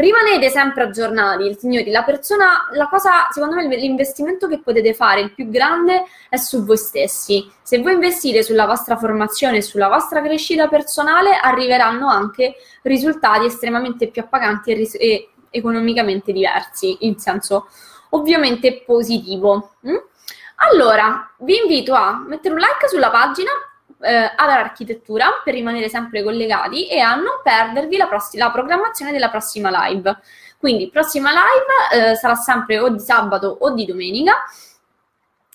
Rimanete 0.00 0.48
sempre 0.48 0.84
aggiornati, 0.84 1.54
signori. 1.58 1.90
La 1.90 2.02
persona, 2.02 2.68
la 2.72 2.88
cosa, 2.88 3.28
secondo 3.30 3.54
me, 3.56 3.76
l'investimento 3.76 4.48
che 4.48 4.58
potete 4.58 4.94
fare, 4.94 5.20
il 5.20 5.34
più 5.34 5.50
grande, 5.50 6.04
è 6.30 6.36
su 6.36 6.64
voi 6.64 6.78
stessi. 6.78 7.48
Se 7.62 7.78
voi 7.80 7.92
investite 7.92 8.42
sulla 8.42 8.64
vostra 8.64 8.96
formazione 8.96 9.58
e 9.58 9.62
sulla 9.62 9.88
vostra 9.88 10.22
crescita 10.22 10.68
personale, 10.68 11.38
arriveranno 11.38 12.08
anche 12.08 12.54
risultati 12.82 13.44
estremamente 13.44 14.08
più 14.08 14.22
appaganti 14.22 14.70
e, 14.70 14.74
ris- 14.74 14.96
e 14.98 15.28
economicamente 15.50 16.32
diversi, 16.32 16.96
in 17.00 17.18
senso 17.18 17.68
ovviamente 18.10 18.82
positivo. 18.84 19.74
Mm? 19.86 19.96
Allora, 20.72 21.32
vi 21.38 21.58
invito 21.58 21.94
a 21.94 22.22
mettere 22.26 22.54
un 22.54 22.60
like 22.60 22.88
sulla 22.88 23.10
pagina 23.10 23.50
eh, 24.00 24.32
ad 24.34 24.48
architettura 24.48 25.40
per 25.42 25.54
rimanere 25.54 25.88
sempre 25.88 26.22
collegati 26.22 26.86
e 26.86 27.00
a 27.00 27.14
non 27.14 27.40
perdervi 27.42 27.96
la, 27.96 28.06
pross- 28.06 28.34
la 28.34 28.50
programmazione 28.50 29.12
della 29.12 29.30
prossima 29.30 29.70
live. 29.86 30.18
Quindi, 30.58 30.90
prossima 30.90 31.30
live 31.30 32.10
eh, 32.10 32.14
sarà 32.16 32.34
sempre 32.34 32.78
o 32.78 32.88
di 32.90 33.00
sabato 33.00 33.56
o 33.60 33.70
di 33.70 33.86
domenica. 33.86 34.34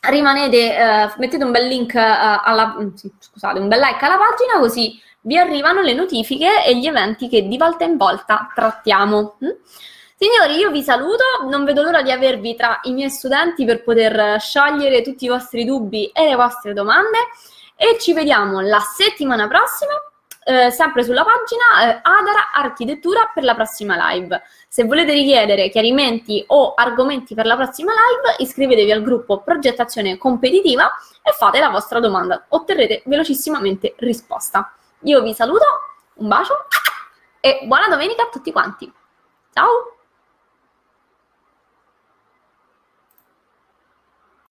Rimanete, 0.02 0.76
eh, 0.76 1.14
mettete 1.18 1.44
un 1.44 1.52
bel 1.52 1.68
link 1.68 1.94
eh, 1.94 2.00
alla, 2.00 2.76
mm, 2.80 2.90
scusate, 3.20 3.60
un 3.60 3.68
bel 3.68 3.80
like 3.80 4.04
alla 4.04 4.18
pagina 4.18 4.60
così 4.60 5.02
vi 5.22 5.38
arrivano 5.38 5.82
le 5.82 5.94
notifiche 5.94 6.64
e 6.64 6.78
gli 6.78 6.86
eventi 6.86 7.28
che 7.28 7.48
di 7.48 7.58
volta 7.58 7.84
in 7.84 7.98
volta 7.98 8.52
trattiamo. 8.54 9.38
Mm? 9.44 9.50
Signori, 10.18 10.56
io 10.58 10.72
vi 10.72 10.82
saluto, 10.82 11.24
non 11.50 11.66
vedo 11.66 11.82
l'ora 11.82 12.02
di 12.02 12.10
avervi 12.10 12.56
tra 12.56 12.80
i 12.84 12.94
miei 12.94 13.10
studenti 13.10 13.66
per 13.66 13.84
poter 13.84 14.40
sciogliere 14.40 15.02
tutti 15.02 15.26
i 15.26 15.28
vostri 15.28 15.66
dubbi 15.66 16.06
e 16.08 16.30
le 16.30 16.36
vostre 16.36 16.72
domande 16.72 17.18
e 17.76 18.00
ci 18.00 18.14
vediamo 18.14 18.62
la 18.62 18.80
settimana 18.80 19.50
prossima, 19.50 19.92
eh, 20.46 20.72
sempre 20.72 21.04
sulla 21.04 21.26
pagina 21.26 21.98
eh, 21.98 22.00
Adara 22.02 22.52
Architettura 22.54 23.30
per 23.34 23.44
la 23.44 23.56
prossima 23.56 24.12
live. 24.12 24.42
Se 24.70 24.86
volete 24.86 25.12
richiedere 25.12 25.68
chiarimenti 25.68 26.42
o 26.48 26.76
argomenti 26.76 27.36
per 27.36 27.46
la 27.46 27.58
prossima 27.58 27.92
live, 27.92 28.36
iscrivetevi 28.38 28.94
al 28.94 29.02
gruppo 29.02 29.42
Progettazione 29.42 30.18
Competitiva 30.18 30.90
e 31.22 31.34
fate 31.34 31.60
la 31.60 31.70
vostra 31.70 32.00
domanda. 32.00 32.46
Otterrete 32.48 33.04
velocissimamente 33.06 33.96
risposta. 33.98 34.74
Io 35.02 35.22
vi 35.22 35.34
saluto, 35.34 35.66
un 36.16 36.30
bacio 36.30 36.68
e 37.42 37.60
buona 37.66 37.90
domenica 37.90 38.24
a 38.24 38.30
tutti 38.30 38.54
quanti. 38.54 38.90
Ciao! 39.54 39.95